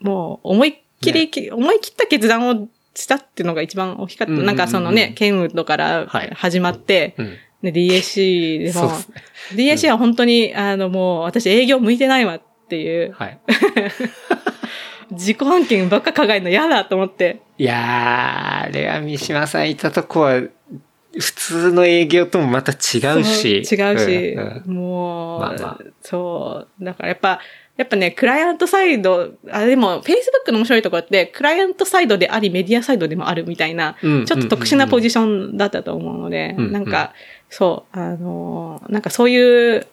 [0.00, 4.32] もう、思いっきり、思い切った決断をしたっていうのが一番大きかった。
[4.32, 7.36] うんうんうんなんかそのね、ケンウッドからはい始まって、うん。
[7.62, 8.94] で、DAC でもね、
[9.54, 13.38] DAC は本当に、あの、もう、私営業向いてないわっていう、はい。
[15.12, 17.40] 自己案件ばっか考えるの嫌だと思って。
[17.58, 20.40] いやー、あれは三島さんいたとこは、
[21.18, 22.74] 普通の営業ともまた違
[23.20, 23.64] うし。
[23.64, 26.84] そう違うし、んんもう、まあまあそう。
[26.84, 27.40] だからやっぱ、
[27.76, 37.14] やっぱね、クライアントサイド、あ、でも、Facebook の面白いところって、クライアントサイドであり、メディアサイドでもあるみたいな、うんちょっと特殊なポジションだったと思うので、うんなんか、
[37.48, 39.86] そう、あの、なんかそういう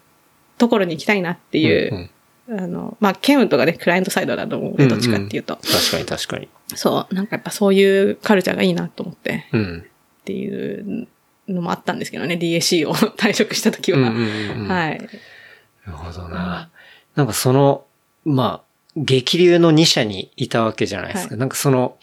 [0.57, 2.09] ところに行きたいなっていう、
[2.51, 5.55] んんあの、まあ、ケンウッドがね、クライアントサイドだと思うどっちかっていうと。
[5.57, 6.49] 確かに確かに。
[6.75, 9.85] そう、なんかやっぱそういうカルチャーがいいなと思って、うん。
[10.29, 11.07] っていう
[11.47, 13.97] のもあったんですけどね、DAC を退職した時は。
[13.97, 14.99] うんうんうんうんはい。
[14.99, 16.69] なるほどな。
[17.15, 17.85] なんかその、
[18.25, 21.31] まあ、激流の2社にいたわけじゃないですか。
[21.31, 21.97] はいなんかその、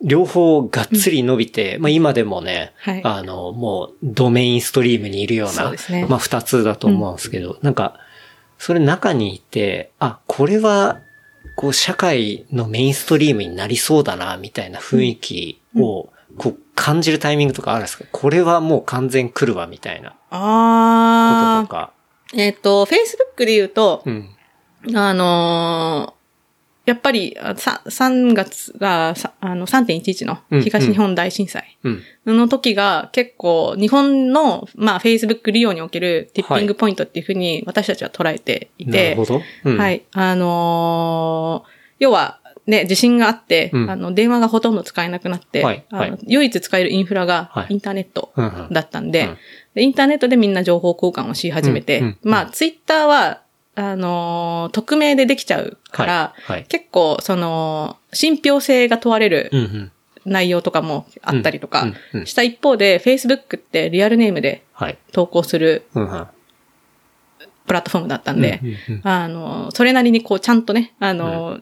[0.00, 7.98] 両方がっつり伸びて、まあ今でもね、はいあの、もうドメインストリームにいるような、そうねまあ2つだと思うんですけど、なんか、
[8.58, 11.00] それ中にいて、あ、これは、
[11.56, 18.04] こう社会のメインストリームになりそうだな、みたいな雰囲気を、こう感じるタイミングとかあるんですか？
[18.12, 21.92] これはもう完全来るわ、みたいなことあとか。
[22.34, 22.40] ー。
[22.40, 24.28] えっ、と、Facebook で言うと、うん。
[24.94, 26.18] あのー
[26.88, 32.02] やっぱり、あさ3月が、さあの、3.11のうん東日本大震災うん。
[32.38, 39.42] の時が結構日本の、まあ、Facebook 利用におけるティッピングポイントっていうふうに私たちは捉えていて、なるほど。
[39.64, 40.02] うんはい。
[40.12, 43.90] あのー要は、ね、地震があって、うん。
[43.90, 46.08] あの、電話がほとんど使えなくなって、はいはい。
[46.08, 47.66] あの唯一使えるインフラがはい。
[47.70, 48.68] インターネットうんうん。
[48.70, 49.36] だったんで、うん。
[49.74, 52.18] でインターネットでみんな情報交換をし始めて、うんうん。
[52.22, 53.40] まあ、ツイッターは、
[53.74, 56.64] あのー匿名でできちゃうから、はいはい。
[56.68, 59.92] 結構、その、信憑性が問われるうんうん。
[60.26, 62.26] 内容とかもあったりとかうんうんうん。
[62.26, 64.98] した一方で、Facebook ってリアルネームではい。
[65.12, 66.26] 投稿するうんうん。
[67.66, 69.00] プラットフォームだったんで、うんうんうん。
[69.04, 71.58] あの、それなりにこう、ちゃんとね、あの、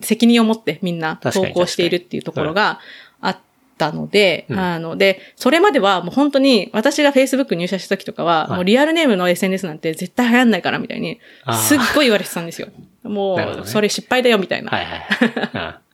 [0.00, 2.80] 責任を持ってみんな投稿しているっていうところが
[3.20, 3.38] あっ
[3.76, 4.58] たので、うん。
[4.58, 8.56] あの、で、それまではもう本当に私が Facebook 入社した時とかは、はい。
[8.56, 11.20] もうリアルネームの SNS なんて絶対流行んないからみたいに
[11.52, 12.68] すっごい言われてたんですよ。
[13.02, 14.70] もう、 それ失敗だよみたいな。
[14.70, 15.00] はいはい。
[15.54, 15.84] うん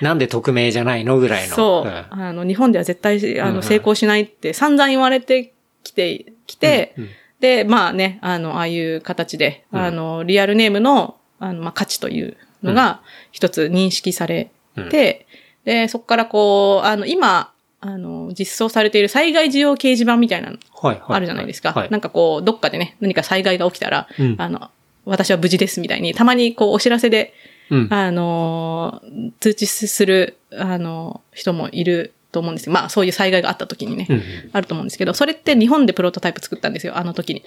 [0.00, 1.54] なんで匿名じゃないのぐらいの。
[1.54, 2.06] そう、ん。
[2.10, 5.52] あの、日本では絶対、あの、成功しないって散々言われて
[5.84, 7.08] きて、きて、うん。
[7.38, 9.80] で、まあね、あの、ああいう形で、うん。
[9.80, 13.00] あの、リアルネームの、あの、まあ、価値というのが
[13.32, 14.50] 一つ認識され
[14.90, 15.26] て、
[15.64, 20.58] で、そこからこう、あの、今、あの、実装されている災害需要掲示板みたいなの。
[20.82, 21.72] あるじゃないですか。
[21.72, 21.90] はい。
[21.90, 24.70] なんかこう、どっかでね、何か災害が起きたら、うんあの、
[25.04, 27.32] 私は無事ですみたいに、たまにこう、お知らせで、
[27.70, 27.88] うん。
[27.90, 32.72] あのー、通知する、あの、人もいると思うんですよ。
[32.72, 34.22] まあ、そういう災害があった時にね、うんうん。
[34.52, 37.42] あると思うんですけど、それって日本でプロトタイプ作ったんですよ、あの時に。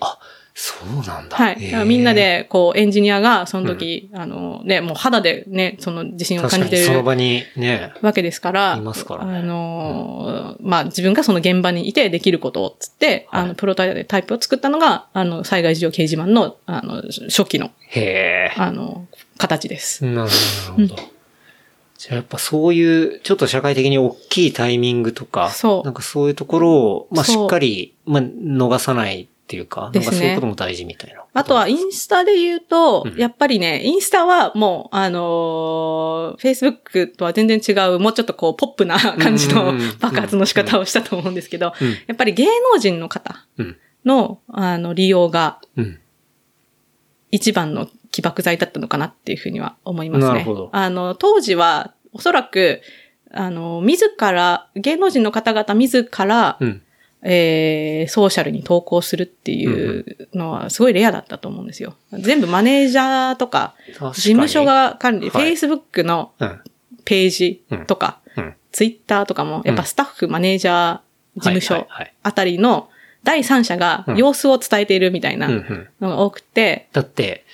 [0.55, 1.35] そうなんだ。
[1.35, 1.53] はい。
[1.53, 18.53] へーだからみんな、で、こう、エンジニアが、その時、あの、ね、もう肌でね、その地震を感じてるその場にね、わけですから、いますからねあのー、まあ、自分がその現場にいてできることをつって、はいあの、プロトタイプを作ったのが、あの、災害事情掲示板の、あの、初期の、へえ。
[18.57, 19.07] あの、
[19.38, 20.05] 形です。
[20.05, 20.30] なる
[20.76, 21.12] ほど。
[22.03, 31.23] じゃあやっぱそういう、ちょっと社会的に大きいタイミングとか、そうなんかそういうところを、まあしっかり、まあ逃さないっていうか、なんかそういうことも大事みたいな。
[31.34, 41.88] あとは、インスタで言うと、うんやっぱりね、インスタはもう、あのー、Facebook とは全然違う、もうちょっとこう、ポップな感じの爆発の仕方をしたと思うんですけど、うん。
[41.88, 43.77] やっぱり芸能人の方うん。
[44.03, 45.99] の、あの、利用がうん。
[47.31, 50.34] 一番の起爆剤だったのかなっていうふうには思いますね。
[50.34, 52.81] なるほどあの、当時は、おそらく、
[53.31, 56.81] あの、自ら、芸能人の方々自ら、うん。
[57.26, 61.95] えー、ソーシャルに投稿するっていうのはすごいレアだったと思うんですよ。
[62.11, 63.76] 全部マネージャーとか、
[64.14, 66.61] 事務所、が管理、はい Facebook のうん。
[67.06, 68.56] ページとか、うん。
[68.72, 70.99] Twitter とかも、やっぱスタッフ、マネージャー、
[71.35, 72.90] 事務はい所はいあたりの
[73.23, 75.48] 第三者がうん様子を伝えているみたいな。
[76.02, 77.45] のが多くて、だって、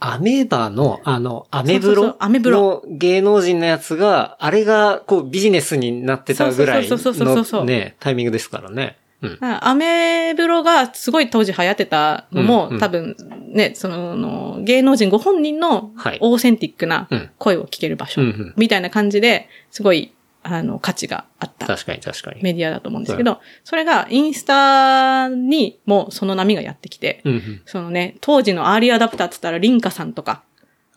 [0.00, 2.82] アメーバの、あの、アメブロうアメブロ。
[2.86, 8.96] の芸能人のやつが、あれが、こう、ビジネスになってたぐらいそうそうそうそうそうのね、タイミングですからね。
[9.22, 9.38] うん。
[9.40, 12.80] アメブロがすごい当時流行ってたのも、うんうん。
[12.80, 13.14] 多分
[13.52, 16.18] ね、その、の芸能人ご本人のはい。
[16.22, 17.30] オーセンティックなうん。
[17.38, 18.22] 声を聞ける場所
[18.56, 22.42] みたいな感じで、すごい、あの、価値があった確かに確かに。
[22.42, 27.62] メディアだと思うんですけど、それがインスタにもその波がやってきて、うんうん。
[27.66, 30.42] そのね、当時のアーリーアダプターって言ったらリンカさんとか、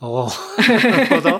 [0.05, 1.39] おーなるほど。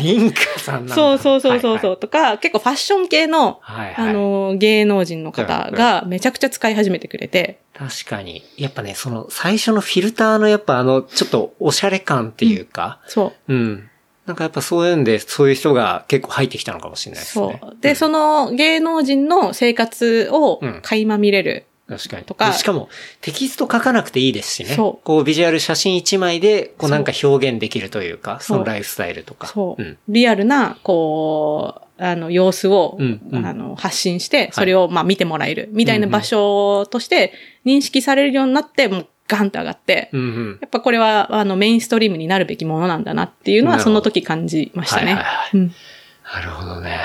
[0.00, 0.94] リンカさんなんだ。
[0.94, 4.10] そうそうそうそうそう、はいとか、結構ファッション系の、はいはい。
[4.10, 8.44] あの、芸能人の方がめちゃくちゃ使い始めてくれて、確かに。
[8.56, 13.52] やっぱね、その、最初のフィルターのやっぱあの、ちょっとおしゃれ感っていうか、そう。
[13.52, 13.87] うん。
[14.28, 17.58] なんかやっぱそういうんで、そういう人が結構入ってきたのかもしれないですね。
[17.60, 17.76] そう。
[17.80, 21.64] で、その芸能人の生活をうん垣間見れる。
[21.88, 22.24] 確かに。
[22.24, 22.90] とかでしかも、
[23.22, 24.74] テキスト書かなくていいですしね。
[24.74, 29.46] そうこう、ビジュアル写真一枚で、こうなんか表現できるというか、そのライフスタイルとか。
[29.46, 29.82] そう。
[29.82, 29.96] ん。
[30.08, 37.32] リアルな、こう、あの、様子を、うんうんあの、発信して、それを、まあ、見てもらえる、みたいな場所として
[37.64, 40.58] 認識されるようになって、もう、ガンと上がって、うんうん。
[40.60, 45.14] やっぱこれは、あの、メインストリームになるべきものなんだなっていうのは、その時感じましたね。
[45.14, 46.98] なるほどね。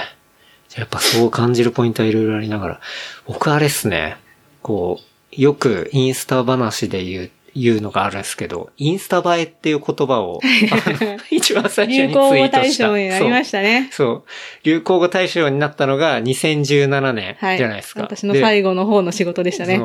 [0.78, 2.82] やっぱそう感じるポイントはいろいろありながら、
[3.28, 4.18] 僕あれっすね、
[4.62, 10.40] こう、よくインスタ話で言う、言うのがあるんですけど、インスタ映えっていう言葉を、
[11.30, 12.74] 一番最初流にツイー行語大。
[12.74, 13.90] 賞になりましたね。
[13.92, 14.08] そう。
[14.08, 14.24] そう。
[14.64, 17.58] 流行語大賞になったのが2017年はい。
[17.58, 18.02] じゃないですか。
[18.02, 19.80] 私ので最後の方の仕事でしたね。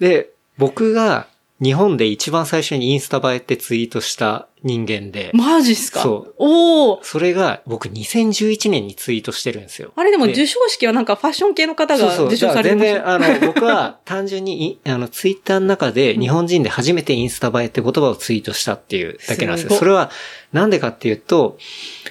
[0.00, 0.28] で、
[0.58, 1.26] 僕が
[1.62, 6.00] 日本で一番最初にインスタ映えってツイートした人間で、マジっすか？
[6.00, 9.92] そうおーそれが僕2011年にツイートしてるんですよ。
[9.94, 11.96] あれでもで授賞式はなんかファッション系の方。
[11.96, 12.94] が受賞されてました。
[12.94, 19.70] だから全然、あの、 僕は単純にい、あの、ツイッターの中で日本人で初めてインスタ映えって言葉をツイートしたっていうだけなんですよ。
[19.70, 20.10] すそれは、
[20.52, 21.56] なんでかっていうと、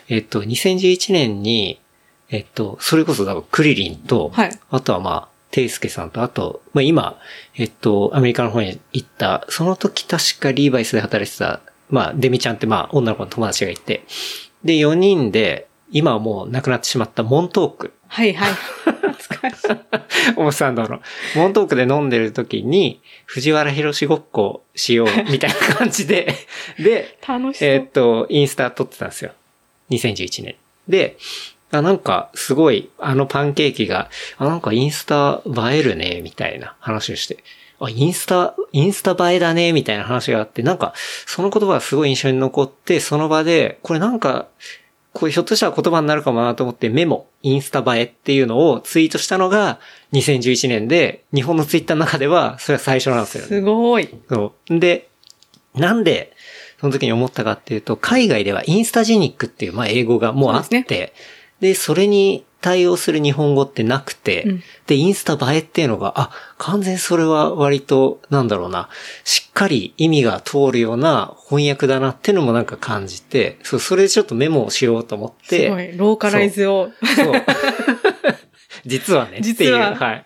[0.09, 1.79] えっと、2011年に、
[2.29, 7.19] えっと、それこそ多分クリリンと、はいあとはまあ、テイスケさんと、あと、まあ今、
[7.55, 11.61] えっと、アメリカの方に行った、その時確かリーバイスで働いてた、
[11.91, 14.03] まあ、デミちゃんってまあ、女の子の友達がいて、
[14.63, 17.93] で、4人で、今はもう亡くなってしまったモントーク。
[18.07, 18.53] はいはい。
[18.53, 20.33] 懐かしい。
[20.37, 21.01] オムサンドの。
[21.35, 26.33] モントークで飲んでる時に、藤原博士ごっこしよう、みたいな感じで、
[26.81, 27.15] で。
[27.63, 29.33] えーっと、インスタ撮ってたんですよ。
[29.91, 30.55] 2011年。
[30.87, 31.17] で、
[31.73, 37.43] あ、なんか、すごい、あのパンケーキが、あ、なんかインスタ映えるね、みたいな話をして、
[37.79, 40.93] あ、インスタ、インスタ映えだね、みたいな話があって、なんか、
[41.25, 44.47] その言葉がすごい印象に残って、その場で、これなんか、
[45.13, 49.79] これひょっとしたら言葉になるかもなと思ってメモ、インスタ映えっていうのをツイートしたのが
[50.11, 53.47] 2011年で、日本のツイッターの中ではそれが最初なんですよね。
[53.47, 54.09] すごい。
[54.27, 54.79] そう。
[54.79, 55.09] で、
[55.75, 56.33] なんで、
[56.79, 61.13] その時に思ったかっていうと、海外ではインスタジェニックっていう、まあ、英語がもうあって、
[61.59, 68.89] ででそれに対応する日本語ってなくて、うんで、インスタ映えっていうのが、あ、完全それは割と、なんだろうな、
[69.23, 76.91] しっかり意味が通るような翻訳だなっていうのもなんか感じて、そう、それでちょっとメモをしようと思って、すごい、ローカライズを。
[77.15, 77.33] そう。
[78.85, 79.55] 実はね、っていう。
[79.55, 80.25] 実ははい。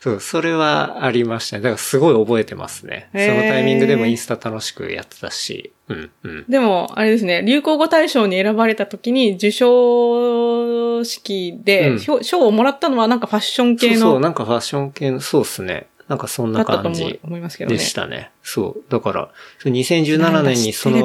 [0.00, 1.62] そう、それはありましたね。
[1.62, 3.08] だからすごい覚えてますね。
[3.12, 5.72] そのタイミングでもインスタ楽しくやってたし。
[5.88, 6.44] うん、うん。
[6.48, 15.86] でも、あれですね、流行語大賞に選ばれた時に受賞式で、うん賞賞をもらったのはなんかファッション系そうそう、の、なんかファッション系の、そうですね。
[16.08, 17.76] なんかそんな感じ思いますけどね。
[17.76, 18.30] でしたね。
[18.42, 18.90] そう。
[18.90, 20.98] だから、そう2017年にその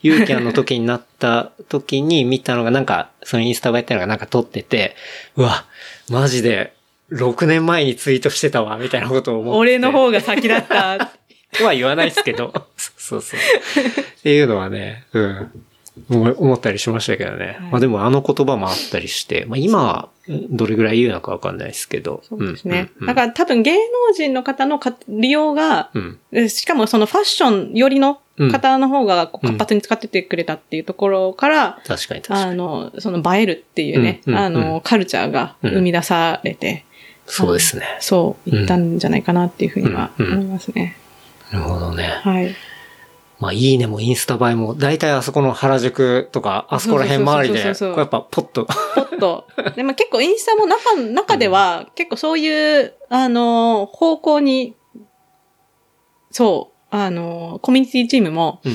[0.00, 4.96] ユーキャンの時になった時に見たのが、なんか、そのインスタ映えってのがなんか撮ってて、
[5.36, 5.66] うわ、
[6.08, 6.72] マジで、
[7.10, 9.58] 6年前にツイートしてたわ、みたいなことを思って。
[9.58, 11.12] 俺の方が先だった。
[11.56, 12.52] とは言わないですけど。
[12.76, 13.40] そうそう。
[13.40, 15.64] っていうのはね、うん。
[16.10, 17.46] 思思ったりしましたけどね。
[17.46, 20.08] はいまあでもあの言葉もあったりして、まあ今は
[20.50, 22.22] どれぐらい言うのかわかんないですけど。
[22.24, 22.90] そうですね。
[23.00, 26.18] うんだから多分芸能人の方のか利用が、うん。
[26.32, 28.20] でしかもそのファッション寄りの
[28.50, 32.50] 方の方が活発に使っててくれたっていうところから、確かに確かに。
[32.50, 36.84] あの、その映えるっていうね、うんうんあの、カルチャーが生み出されて、
[37.26, 37.84] そうですね。
[38.00, 40.96] そう、いったんじゃないかなっていうふうにはうんうん思いますね。
[41.52, 42.04] なるほどね。
[42.22, 42.54] はい。
[43.38, 48.64] まあいいねもインスタ映えも、だいたいあそこの原宿とか、あそこら辺周りで、こうやっぱポッと。
[48.64, 48.72] ポ
[49.02, 49.46] ッと。
[49.76, 54.74] でも結構インスタも中、中では結構そういう、あの、方向に、
[56.30, 58.74] そう、あの、コミュニティチームも、うん。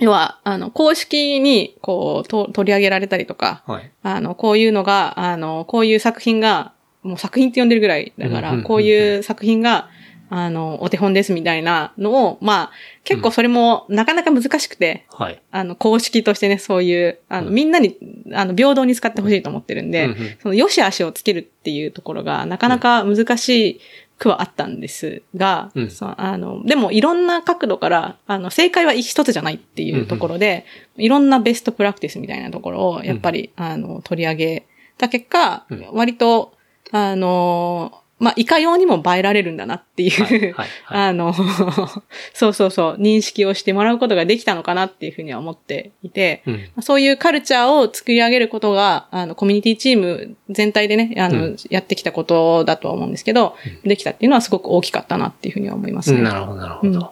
[0.00, 3.90] 要は、あの、公式に、こう、と取り上げられたりとか、はい。
[4.02, 8.64] あの、こういうのが、あの、こういう作品が、もう作品って呼んでるぐらいだから、うんうんうんうん。
[8.64, 9.88] こういう作品が、
[10.32, 12.70] あの、お手本ですみたいなのを、まあ、
[13.02, 15.42] 結構それもなかなか難しくて、はい。
[15.50, 17.54] あの、公式としてね、そういう、あの、うん。
[17.54, 17.98] みんなに、
[18.32, 23.80] あの、平等に使ってほしいと思ってるんで、うんうんその、良し悪しをつけるっていうところが、なかなか難し
[24.18, 25.90] くはあったんですが、うん。
[25.90, 30.64] そうあの、でも、いろんな角度から、あの、正解は一つじゃないっていうところで、
[30.96, 34.66] いろんなベストプラクティスみたいなところを、やっぱり、あの、取り上げ
[34.96, 35.88] た結果、うん。
[35.90, 36.52] 割と、
[36.92, 40.40] あの、まあ、いかようにも映えられるんだなっていう、はい。
[40.40, 40.52] はい。
[40.52, 40.68] はい。
[41.08, 41.32] あの、
[42.34, 46.68] そうそうそう、認識をしてもらうことができたのかなっていうふうには思っていて、うん。
[46.82, 53.54] そういうカルチャーを作り上げることが、あの、コミュニティチーム全体でね、あの、うんやってきたことだとは思うんですけど、
[53.84, 56.20] できたっていうのはすごく大きかったなっていうふうには思いますね。
[56.20, 56.98] なるほど、なるほど。
[56.98, 57.06] うん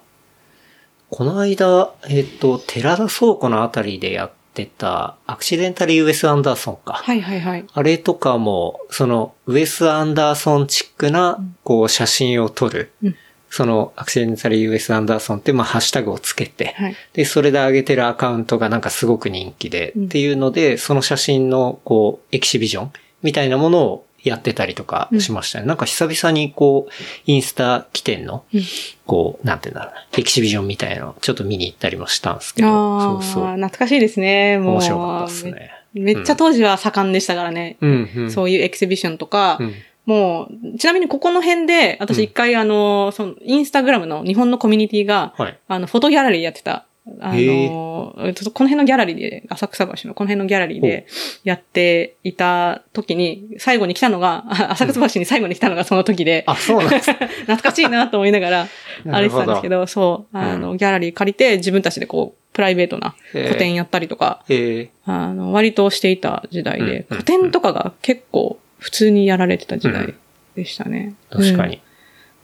[1.10, 4.30] この間、えっ、と、寺田倉庫のあたりでやっ
[4.66, 6.94] てた、アクシデンタリー・ウェス・アンダーソンか。
[6.94, 7.64] はいはいはい。
[7.72, 12.92] あれとかも、その、ウェス・アンダーソンチックな、こう、写真を撮る。
[13.02, 13.16] うん
[13.50, 16.96] その、アクシデンタリー・ウェス・アンダーソンって、まあ、ハッシュタグをつけて、はい。
[17.14, 25.66] で、それで上げてるアカウントがなんかすごく人気で、うんっていうので、その写真の、こう、エキシビジョンみたいなものをやってたりとかしましたね。
[25.66, 26.92] なんか久々にこう、
[27.26, 28.60] インスタ起点の、うん
[29.06, 33.44] こう、なんていうんだろうな、エキシビジョンみたいなのをちょっと見に行ったりもしたんですけど、そうそう。
[33.54, 34.58] 懐かしいですね。
[34.58, 34.74] もう。
[34.74, 35.70] 面白かったですね。
[35.94, 36.14] め。
[36.14, 37.78] めっちゃ当時は盛んでしたからね。
[37.80, 38.30] うん、うん。
[38.30, 39.74] そういうエキシビションとか、うん。
[40.04, 45.58] もう、ちなみにここの辺で、私一回あの、その、インスタグラムの日本のコミュニティが、はい。
[45.68, 46.86] あの、フォトギャラリーやってた。
[47.20, 51.06] あへの、えっとこの辺のギャラリーで、浅草橋のこの辺のギャラリーで
[51.44, 57.12] やっていた時に、最後に来たのが、あ浅草橋に最後に来たのがその時で、あ、そうなんです。
[57.12, 58.68] 懐かしいなと思いながら
[59.04, 63.14] 歩いてたんですけど、そう、あの、ギャラリー借りて自分たちでこう、プライベートな
[63.50, 70.14] 個展やったりとか、ええあの、割としていた時代で、うん個展とかが結構普通にやられてた時代
[70.56, 71.14] でしたね。
[71.30, 71.76] 確かに。
[71.76, 71.80] うん。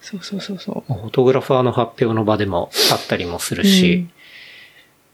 [0.00, 0.92] そうそうそうそう。
[0.92, 4.06] フォトグラファーの発表の場でもあったりもするし、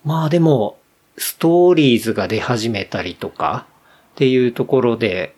[0.05, 0.79] まあでも、
[1.17, 3.67] ストーリーズが出始めたりとか
[4.13, 5.35] っていうところで、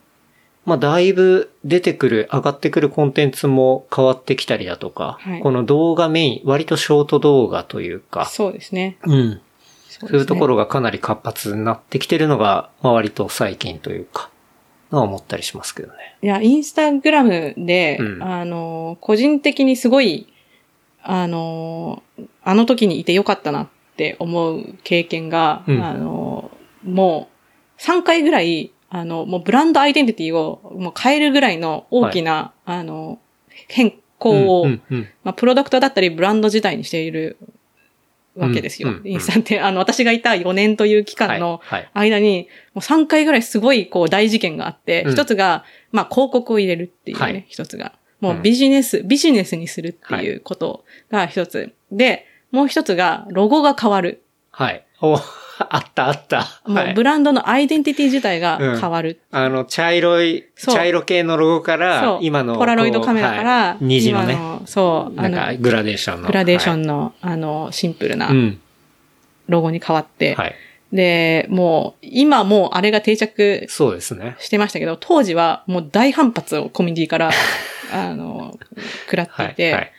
[0.65, 8.97] まあだいぶ出てくる、上がってくるコンテンツも変わってきたりだとか、はいこの動画メイン、割とショート動画というか、そうですね。
[9.05, 9.41] うん。
[9.89, 10.47] そそういうところ。
[10.49, 14.31] ろがかなり活発になってきてるのが、まあ割と最近というか、
[14.91, 15.95] まあ思ったりしますけどね。
[16.23, 20.29] いや、インスタグラムで、うんあの、個人的にすごい、
[21.03, 22.05] あの、
[22.45, 25.82] あの時にいてよかったなって思う経験が、うん。
[25.82, 26.51] あの、
[26.82, 27.28] も
[27.78, 33.19] う3回ぐらい、あの、もうブランドアイデンティティをもう変えるぐらいの大きな、あの、
[33.69, 35.09] 変更を、うんうんうん。
[35.24, 37.36] まあ、プロダクトだったりブランド自体にしている
[38.35, 38.89] わけですよ。
[38.89, 39.09] うんうんうん。
[39.09, 42.10] インスタって、あの、私がいた4年という期間のはいはい。
[42.10, 45.12] 間に、もう3回ぐらいすごい、こう、大事件があって、うん。
[45.12, 47.44] 一つが、まあ、広告を入れるっていうね、はい。
[47.48, 47.93] 一つが。
[48.20, 51.74] もうビジネス、ビジネスにするっていうことが一つ。
[51.90, 54.23] で、もう一つが、ロゴが変わる。
[54.51, 54.85] はい。
[55.01, 55.19] お
[55.69, 56.47] あったあった。
[56.66, 59.20] もはいうブランドのアイデンティティ自体が変わる。
[59.31, 62.57] あの、茶色い、茶色系のロゴから今の。
[62.57, 66.27] ポラロイドカメラからは、い虹のね、今のそう、あなんかの、グラデーションの。
[66.29, 68.61] グラデーショはンの、あの、シンプルないうん。
[69.49, 70.55] ロゴに変わって、はい。
[70.93, 74.37] で、もう、今もうあれが定着そうですね。
[74.39, 77.31] してましたけど、当時はもう大反発をコミュニティから、
[77.93, 78.59] あの、
[79.07, 79.55] 食らってはいい。
[79.55, 79.93] て、はい。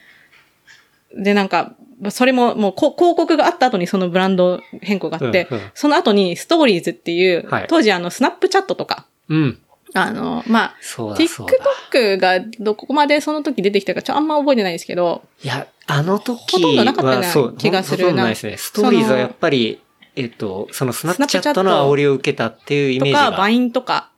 [1.15, 1.73] で、なんか、
[2.09, 9.59] それももうこ広告があった後にそのブランド変更があって、うんうんその後にストーリーズっていう、はい当時あのスナップチャットとか、うん。
[9.93, 10.75] あの、まあ。
[10.81, 18.57] TikTok がどこまでその時出てきたかちょあんま覚えてないですけど、いや、あの時ほとんどなかったような気がするほとんどないですね。
[18.57, 19.81] ストーリーズはやっぱり、
[20.15, 23.25] えっと、そのスナップチャットの煽りを受けたっていうイメージが。
[23.25, 24.09] とか、バインとか、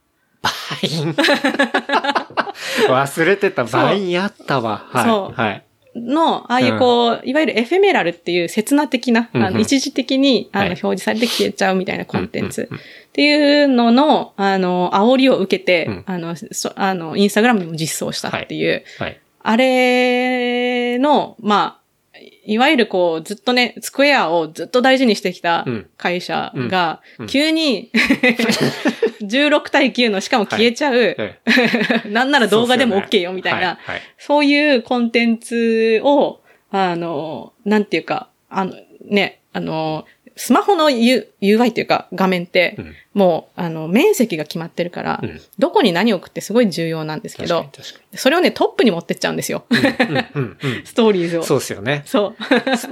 [0.41, 1.16] Vine。
[2.89, 3.65] 忘れてた。
[3.66, 4.85] Vineやったわ。
[4.89, 5.06] はい。
[5.06, 5.65] そうはい。
[5.96, 9.42] の、ああいうこう、いわゆる ephemeral っていう刹那的な、うん。
[9.42, 9.48] うん。
[9.48, 10.70] あの一時的にあのはい。
[10.72, 12.70] 表示されて消えちゃうみたいなコンテンツ。
[12.72, 12.78] っ
[13.14, 16.04] ていうのの、あの、煽りを受けて、うん。
[16.06, 19.20] あの、そあの、インスタグラムにも実装したっていう、はい。
[19.48, 21.85] あれの、まあ、
[22.46, 25.90] いわゆるこう、ずっとね、スクエアをずっと大事にしてきたうん。
[25.98, 27.92] 会社が急に、
[29.22, 31.40] 16対9のしかも消えちゃう、え
[32.10, 33.80] なんなら動画でも OK よみたいな。
[34.18, 36.42] そういうコンテンツを、
[36.72, 40.06] あの、なんていうか、あの、ね、あの、
[40.38, 47.70] スマホの U UI っていうか画面って、うんもう、あの、面積が決まってるから、うんどこに何を置くってすごい重要なんですけど
[48.14, 49.66] それをね、トップに持ってっちゃうんですよ。
[50.84, 51.44] ストーリーズを。
[51.44, 52.03] そうですよね。
[52.06, 52.36] そ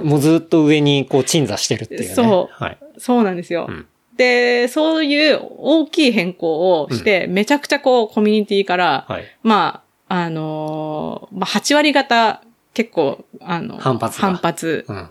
[0.04, 2.06] もうずっと上にこう鎮座してるっていうね。
[2.14, 2.78] そうはい。
[2.96, 3.66] そうなんですよ。
[3.68, 9.24] うんで、そういう大きい変更をして、めちゃくちゃこう、コミュニティから、はい。
[9.42, 12.40] まあ、あのーまあ、8割方、
[12.74, 15.10] 結構、あの、反発が反発うん。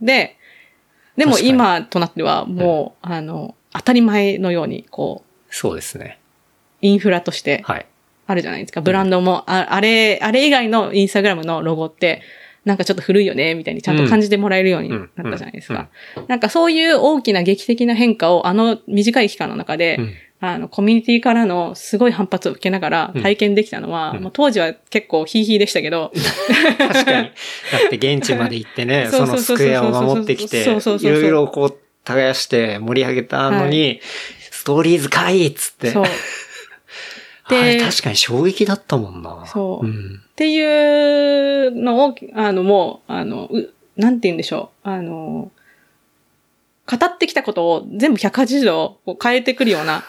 [0.00, 0.36] で、
[1.16, 6.18] でも今となっては、もう、あの、当たり前のように、こう、そうですね。
[6.80, 7.86] インフラとしてはい。
[8.26, 8.80] あるじゃないですか。
[8.80, 12.22] ブランドも、ああれ、あれ以外のインスタグラムのロゴって、
[12.64, 15.88] なんかちょっと古いよね、みたいにちゃんと感じてもらえるようになったじゃないですか。
[16.28, 20.14] なんかそういう大きな劇的な変化をあの短い期間の中で、うん
[20.52, 26.12] あの、コミュニティからのすごい反発を受けながらうん体験できたのは、うんもう当時は結構ヒーヒーでしたけど、
[26.78, 27.28] 確かに。
[27.28, 27.30] だ
[27.86, 34.00] って現地まで行ってね、そのスクエアを守ってきて、いろいろこう、耕して盛り上げたのに、
[34.50, 35.90] ストーリーズかいっつって。
[35.90, 36.04] そう。
[37.50, 39.44] で確かに衝撃だったもんな。
[39.46, 40.22] そううん。
[40.32, 44.88] っていうのを、あの、もう、あの、うなんて言うんでしょう。
[44.88, 45.52] あの、
[46.86, 50.04] 語ってきたことを全部180度こう変えてくるような、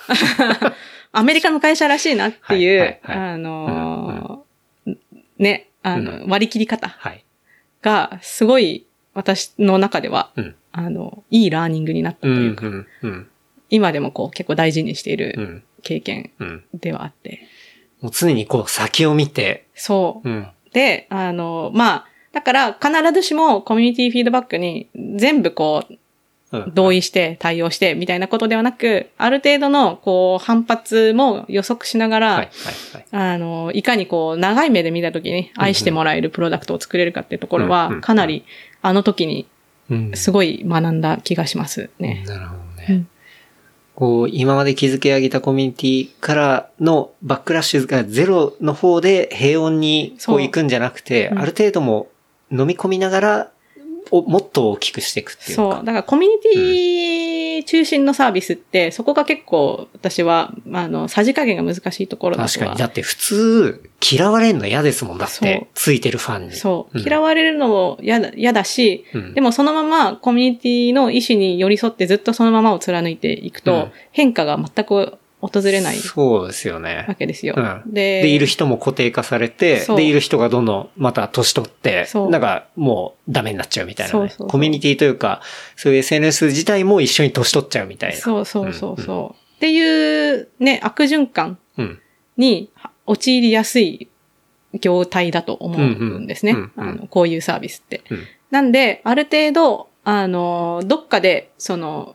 [1.12, 4.46] アメリカの会社らしいなっていう、あの、
[5.38, 7.24] ね、あの、割り切り方はい。
[7.82, 13.28] が、すごい私の中では、うんあの、いいラーニングになったとうん、いうか、うん、うん、
[13.70, 16.64] 今でもこう結構大事にしていうるん、経験うん。
[16.74, 17.48] ではあって。
[18.02, 20.30] もう常にこう先を見て、そう。
[20.30, 20.48] うん。
[20.74, 26.00] で、あの、まあ、だから必ずしもコミュニティフィードバックに全部こう、うん
[26.74, 32.50] 同意して対応してみたいなことではなく、ある程度のこう反発も予測しながら、はい、はい、
[32.94, 33.34] はい。
[33.34, 38.46] あの、いかにこう長い目で見たときに愛してもらえるプロダクトを作れるかっていうところはかなり
[38.82, 39.48] あの時に
[39.90, 40.12] うん。
[40.16, 41.90] すごい学んだ気がします。
[42.00, 42.24] ね。
[42.28, 42.86] なるほどね。
[42.90, 43.08] うん。
[43.96, 50.42] こう、今まで築き上げたコミュニティからのバックラッシュがゼロの方で平穏にこそうう。
[50.42, 51.40] 行くんじゃなくて、うん。
[51.40, 52.08] ある程度も
[52.52, 53.52] 飲み込みながら、
[54.12, 55.72] おもっと大きくしていくっていうそう。
[55.72, 55.78] か。
[55.78, 62.78] だからコミュニティ中心のサービスって、そこが結構私は、あの、さじ加減が難しいところだとは確かに。
[62.78, 66.54] だって普通、嫌われるの嫌ですもんだって、ついてるファンに。
[66.54, 66.98] そう。
[66.98, 77.16] ん嫌われるのも嫌だ嫌だし、うんでもそのままコミュニティの意思に寄り添ってずっとそのままを貫いていくと、うん変化が全く訪れないそうですよわね。
[77.18, 77.56] けですよ。
[77.58, 85.42] うんでで、いる人も固定化されて、で、いる人がどんどんまた年取ってそ、うなんかもうダメになっちゃうみたいなね、そうそうそうコミュニティというか、
[85.76, 88.18] そういう SNS 自体も一緒に年取っちゃうみたいな。
[88.18, 89.56] そうそうそうそう。
[89.58, 92.00] っていうね、悪循環うん。
[92.38, 92.70] に
[93.06, 94.10] 陥りやすい
[94.82, 96.52] 業態だと思うんですね。
[96.54, 98.02] うんうんうんうんあのこういうサービスって。
[98.10, 102.15] うんなんで、ある程度、あの、どっかで、その、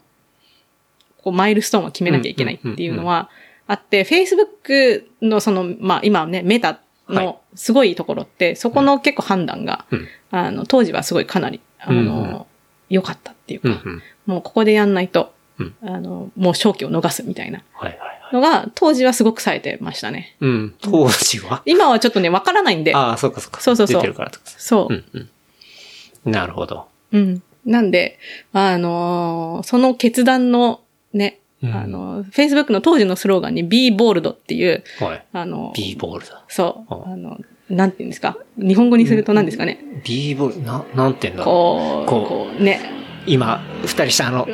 [1.22, 3.30] こう、マイルストーンを決めなきゃいけないっていうのは
[3.66, 6.68] あって、Facebook のその、まあ今ね、メタ
[7.06, 12.46] はいのすごいところって、そこの結構判断が、うんあの、当時はすごいかなり、あの、
[12.88, 13.82] 良かったっていうか。
[14.26, 18.34] もうここでやんないと、うんあの、もう正気を逃すみたいなはいはいはい。
[18.34, 20.36] のが、当時はすごく冴えてましたね。
[20.40, 20.74] うん。
[20.80, 21.62] 当時は？
[21.66, 22.94] 今はちょっとね、わからないんで。
[22.94, 23.60] ああ、そうかそうか。
[23.60, 24.44] そうそうそう出てるからとか。
[24.46, 24.96] そうう。
[24.96, 25.04] ん
[26.24, 26.32] うん。
[26.32, 26.86] なるほど。
[27.10, 27.42] うん。
[27.64, 28.20] なんで、
[28.52, 30.80] あのーその決断の
[31.12, 35.24] ね、うんあの、Facebook の当時のスローガンに Be Bold っていう、はい。
[35.32, 36.42] あの、B ボールだ。
[36.48, 37.38] そう、うんあの、
[37.68, 38.36] なんて言うんですか？
[38.56, 42.80] 日本語にすると何ですかね、B ボール、な、なんて言うんだろこう、こうこう、ね、
[43.26, 43.30] う。
[43.30, 44.48] 今、二人したあの、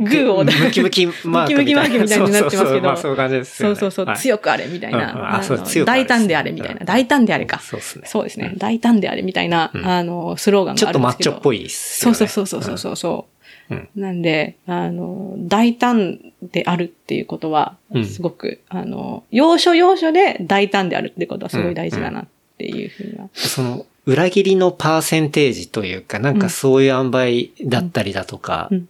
[0.00, 1.28] グーを、ムキムキマーク。
[1.28, 3.74] ムキムキマークみたいになってますけどそうそうそうまあそういう感じですよね。
[3.76, 5.12] そうそうそう、はい強くあれみたいな。
[5.12, 6.80] うんうんあのそう強くあれ大胆であれみたいな。
[6.80, 7.58] うん大胆であれか。
[7.60, 8.08] そうですね。
[8.08, 8.50] そうですね。
[8.52, 11.30] うん大胆であれみたいな、うんあの、スローガンちょっとがあるんですけど。
[11.30, 12.14] マッチョっぽいっすそう。
[12.14, 13.41] そうそうそうそうそう。
[13.70, 13.88] うん。
[13.96, 18.06] なんで、あの、大胆であるっていうことはう、ん。
[18.06, 22.26] すごく、あの、要所要所で大胆であるってことはすごい大事だなっ
[22.58, 23.28] ていうふうには。
[23.34, 28.88] その、裏切りのパーセンテージというか、なんかそういう塩梅だったりだとか、うん。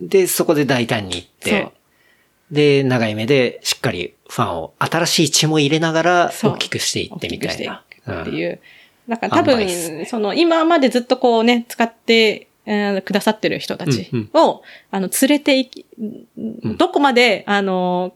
[0.00, 1.72] で、そこで大胆に行って、
[2.50, 7.84] で、長い目でしっかりファンを、新しい血も入れながら大きくしていってみたいな。
[8.22, 8.60] っていう。
[9.08, 18.14] だから多分、その、今までずっとこうね、使って、えーくださってる人たちうんを、あの、連れていき、んどこまで、あの、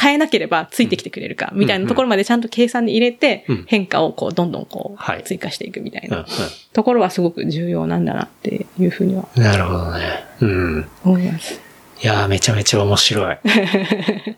[0.00, 6.26] 変えなければついてきてくれるか、みたいなところまでちゃんと計算に入れてうん、変化をこう、どんどんこはいう追加していくみたいうんな
[6.72, 10.00] ところはすごく重要なんだなっていうふうにはうんなるほどね。
[10.40, 10.88] うん。
[11.04, 11.60] 思います。
[12.02, 13.38] いやーめちゃめちゃ面白い。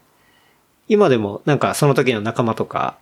[0.89, 2.97] 今でもなんかその時の仲間とか、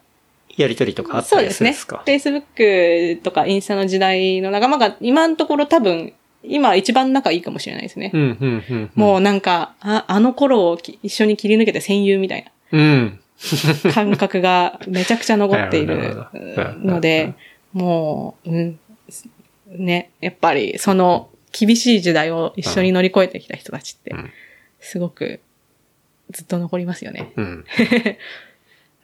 [0.59, 1.73] やりとりとかあったりそうですね。
[1.73, 6.13] するんですか Facebook とかインスタの時代の仲間が今のところ多分、
[6.43, 8.11] 今一番仲いいかもしれないですね。
[8.13, 8.91] うん、うん、うん。
[8.95, 13.21] もうなんか、ああの頃をき一緒に切り抜けて戦友みたいうん。
[13.85, 16.27] な 感覚がめちゃくちゃ残ってい なる
[16.81, 17.35] ので、
[17.73, 18.79] もう、うん、
[19.69, 24.31] ね、やっぱりその厳しい時代を一緒に乗り越えてきた人たちってうん、
[24.81, 25.41] すごく
[26.31, 27.33] ずっと残りますよね。
[27.37, 27.65] うん。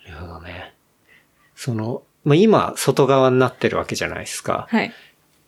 [0.06, 0.73] なるほどね。
[1.56, 4.66] その、まあ、今、外側になってるわけじゃないですか。
[4.70, 4.92] はい。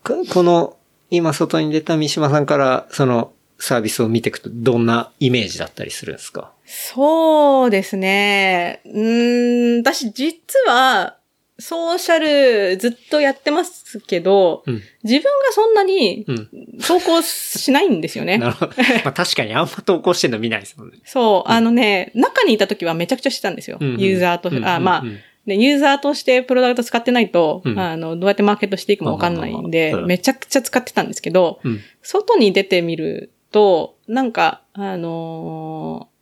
[0.04, 0.76] ここの、
[1.10, 6.52] 今外に出た三島さんから、その、サービスを見ていくと、どんなイメージだったりするんですか？
[6.66, 8.80] そうですね。
[8.84, 10.36] うーん、私実
[10.68, 11.16] は、
[11.58, 14.82] ソーシャルずっとやってますけど、うん。
[15.04, 16.48] 自分がそんなにうん。
[16.86, 18.36] 投稿しないんですよね。
[18.38, 18.72] なるほど。
[18.76, 20.98] まあ、確かにあんま投稿してるの見ないですもんね。
[21.06, 23.78] そう、あのね、中にいた時はめちゃくちゃしてたんですよ。
[23.80, 25.04] うんうんユーザーと、あ、うんうんうんまあ、
[25.46, 31.80] で、ユーザーとしてプロダクト使ってないと、うんあの、どうやってマーケットしていくかもわかんないんでめちゃくちゃ使ってたんですけど、うん。
[32.02, 36.16] 外に出てみると、なんか、あのー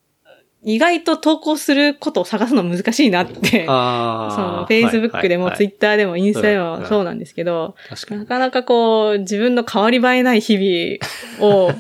[0.66, 3.70] 意外と投稿することを探すの難しいなって、 そ。
[3.70, 7.76] の Facebook でも Twitter でもインスタでもそうなんですけど。
[8.09, 11.70] なかなかこう、自分の変わり映えない日々を、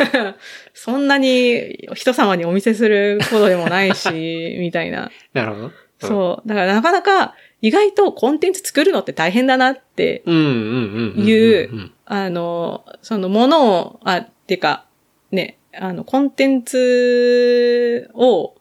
[0.72, 5.10] そんなに人様にお見せすることでもないし、みたいな。
[5.34, 5.72] なるほど。
[5.98, 6.48] そう。
[6.48, 10.22] だからなかなか意外とコンテンツ作るのって大変だなって。
[10.26, 14.86] いううんあの、そのものを、あ、ってか、
[15.32, 18.54] ね、あの、コンテンツを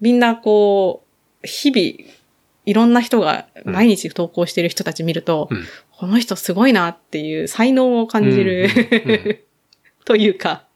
[0.00, 1.04] みんなこ
[1.42, 2.10] う、日々、
[2.66, 5.64] いろんな人が毎日投稿してる人たち見ると、うん。
[5.92, 9.46] この人すごいなっていう才能を感じる、
[10.04, 10.66] というか、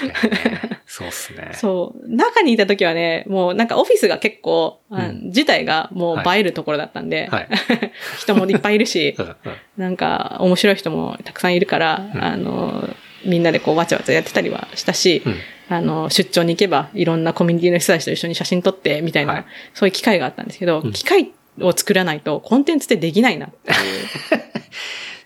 [0.00, 0.80] 確かにね。
[0.86, 1.50] そうっすね。
[1.54, 7.48] そう、中にいた時はね、もうなんかオフィスが結構、あうん自体がもうはい映えるところだったんで、はい。
[8.18, 9.16] 人もいっぱいいるし
[9.76, 12.88] なんか面白い人もたくさんいるから、うんあの、
[13.24, 15.36] みんなでこうわちゃわちゃやってたりはしたし、うん
[15.68, 19.44] あの、出張に行けばいろんなコミュニティの人たちと一緒に写真撮ってみたいな、はい
[19.74, 23.76] そういう機会があったんですけど、うん機会を作らないとコンテンツってできないなっていう。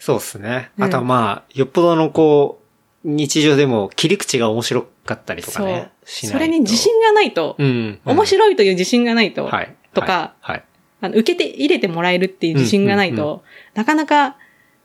[0.01, 0.71] そうっすね。
[0.79, 2.66] うんあとはまあ、よっぽどのこう、
[3.07, 5.93] 日常でも切り口が面白かったりとかね。
[6.05, 8.01] しないとそれに自信がないと、うん。
[8.05, 9.75] 面い白いという自信がないと、はい。
[9.95, 10.65] とかはい。
[11.01, 13.41] あの受けて入れてもらえるっていう自信がないと、うんうん
[13.75, 14.37] なかなか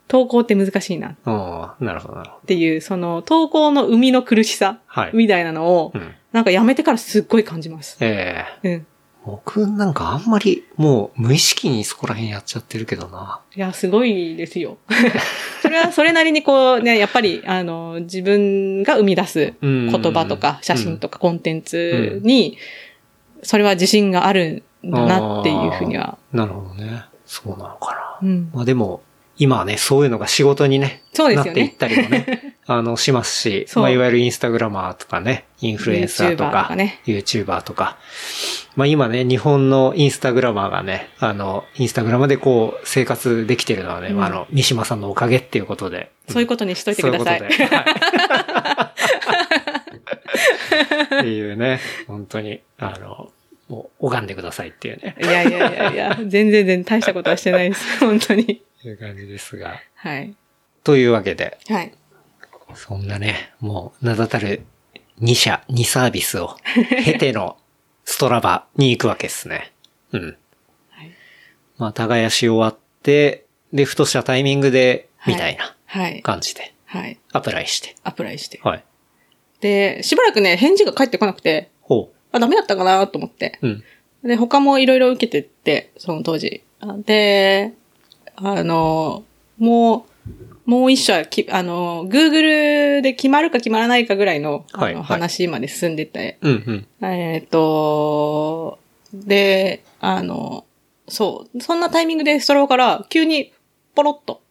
[0.10, 1.86] 投稿って難しいなっはい。
[1.86, 2.46] なるほど、なるほど。
[2.46, 5.12] ていう、その投稿の生みの苦しさはい。
[5.14, 6.14] みたいなのを、うん。
[6.34, 7.98] なんかやめてからすっごい感じます。
[8.02, 8.88] ええうん。
[9.24, 13.42] 僕なんかあんまりもう無意識にそこら辺やっちゃってるけどな。
[13.56, 14.78] いや、すごいですよ。
[15.62, 22.58] それはそれなりにこうね、やっぱり、あの、自分が生み出す言言葉とか写真とかコンテンツに、
[23.44, 26.18] それは自信があるんだなっていうふうには。
[26.34, 27.04] なるほどね。
[27.26, 28.28] そうなのかな。
[28.28, 28.50] うん。
[28.54, 29.02] まあでも、
[29.42, 31.50] 今はね、そういうのが仕事にね、そうですよね。
[31.50, 37.98] なっていったりもね、 あの、しますし、そうまあいわゆるインスタグラマーとかね、インフルエンサーと YouTuber か、とかね YouTuber とか。
[38.76, 46.12] まあ今ね、日本のインスタグラマーがね、あの、インスタグラムでこう、生活できてるのはね、ああの、三島さんのおかげっていうことで。
[46.30, 47.40] そういうことにしといてください。
[47.40, 47.76] そういうことで。
[47.76, 48.92] はい
[51.22, 53.32] っていうね、本当に、あの、
[53.68, 58.00] もう拝んでくださいっていうね、いやいやいやいや、全然全然大したことはしてないです。
[58.00, 58.62] 本当に。
[58.90, 59.80] いう感じですが。
[59.96, 60.36] はい。
[60.84, 61.94] というわけで、はい。
[62.76, 64.64] そんなね、もう名だたる
[65.22, 66.58] 2社、2サービスを
[67.04, 67.58] 経ての
[68.06, 69.72] ストラバに行くわけですね。
[70.12, 70.38] うん。
[70.90, 71.12] はい。
[71.78, 76.22] まあ、耕し終わって、で、ふとしたタイミングで、みたいなはい。
[76.22, 77.20] 感じで、はい。
[77.32, 77.96] アプライして。
[78.04, 78.60] アプライして。
[78.64, 78.84] はい。
[79.60, 83.60] で、しばらくね、返事が返ってこなくて、ほあ、ダメだったかなと思って。
[83.62, 83.68] う。
[83.68, 83.84] うん。
[84.24, 86.64] で、他もいろいろ受けてって、その当時。
[86.80, 87.74] あで、
[88.36, 89.24] あの、
[89.58, 90.06] も
[90.66, 97.08] う、もう一社、きあの、Google で決まるか決まらないかぐらいの,、あのはいはい話まで進んでて、うんうん。
[97.08, 98.80] えっ、と、
[99.14, 100.66] で、あの、
[101.08, 103.54] そう、そんなタイミングでストローから急に
[103.96, 104.42] ポロッと。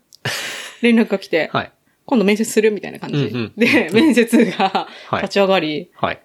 [0.82, 1.72] 連絡が来て、はい。
[2.06, 3.16] 今度面接するみたいな感じ。
[3.16, 6.20] うんうんで、面接がはい立ち上がり、はい。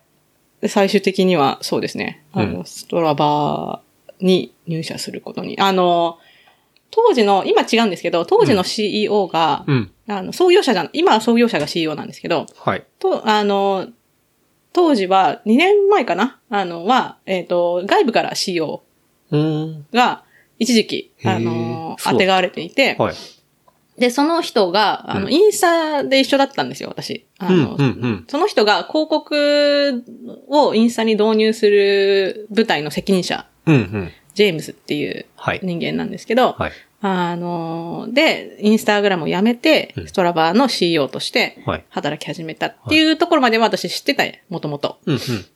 [0.61, 3.81] で最終的にはそうですね、あの、うんストラバ
[4.19, 5.59] に入社することに。
[5.59, 6.19] あの、
[6.95, 9.91] 当時の、今違うんですけど、当時の CEO が、うん。
[10.07, 12.85] あの、創業者じゃん、今は創業者が CEO なんですけど、はい。
[12.99, 13.87] と、あの、
[14.73, 18.83] 当時は、2年前かなあの、は、えっ、と、外部から CEO。
[19.91, 20.23] が、
[20.59, 23.15] 一時期、あの、当てがわれていて、はい。
[23.97, 27.25] で、その人が、あの、うんインスタで一緒だったんですよ、私。
[27.39, 28.25] あうん、の、うん、うん。
[28.27, 30.03] その人が広告
[30.47, 34.11] をインスタに導入する部隊の責任者、うん、うん。
[34.33, 35.59] ジェームズっていうはい。
[35.61, 36.71] 人間なんですけど、はい。
[37.05, 41.83] あの、で、インスタグラムを辞めてう、んストラバーの CEO としてはい。
[41.89, 44.99] 働き始めたっていうところまでは私知ってた、もともと。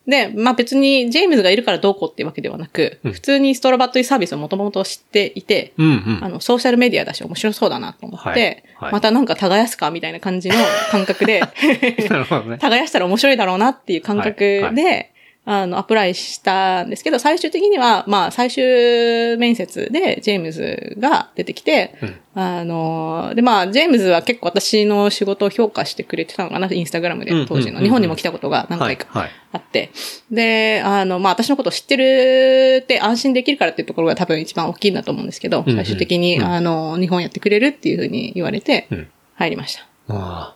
[0.06, 6.20] で、まあ別にジェームズがいるからどうこうっていうわけではなく、うん普通にストラバというサービスをもともと知っていて、うん、うん。
[6.22, 10.56] あの、ソーシャルメディアだし面白そうだなと思って、はいはいまたなんか耕すかみたいな感じの
[10.92, 12.58] 感覚で、 ね。
[12.60, 15.06] 耕したら面白いだろうなっていう感覚で、はいは
[15.50, 27.80] あの、アプライしたんですけど、最終的には、まあ、最終面接でジェームズが出てきて、うんあの、で、まあ、ジェームズは結構私の仕事を評価してくれてたのかな、インスタグラムでうん、当時の。
[27.80, 28.98] うん日本にも来たことが何はい。
[28.98, 29.30] 回かはい。
[29.54, 29.90] あって。
[30.30, 39.88] で、あの、まあ、私のことを知ってるって安心できるからっていうところが多分一番大きいんだと思うんですけど、うんうん最終的に、うんあの、日本やってくれるっていうふうに言われてうん、入りました。
[40.08, 40.56] ま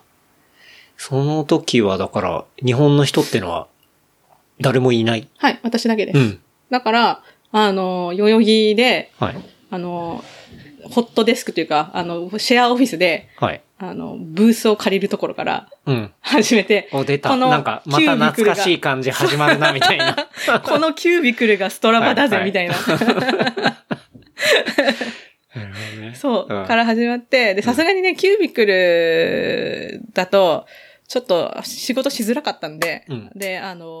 [0.98, 3.66] その時はだから、日本の人ってのは、
[4.62, 5.28] 誰もいない。
[5.36, 6.18] はい、私だけです。
[6.18, 6.40] うん。
[6.70, 7.22] だから、
[7.52, 9.36] あの、代々木で、はい。
[9.70, 10.24] あの、
[10.84, 13.60] ホットデスクというか、あの、シェアオフィスで、はい。
[13.78, 16.12] あの、ブースを借りるところからうん。
[16.20, 17.30] 始めて、お、出た。
[17.30, 20.14] このなんか、また懐かしい感じ始まるな、みたいな。
[20.62, 22.74] この cubicle がストラバだぜ、はいはいみたいな。
[26.14, 30.66] そう、んから始まって、で、さすがにね、 cubicle だと、
[31.08, 34.00] ちょっと仕事しづらかったんで、うんで、あの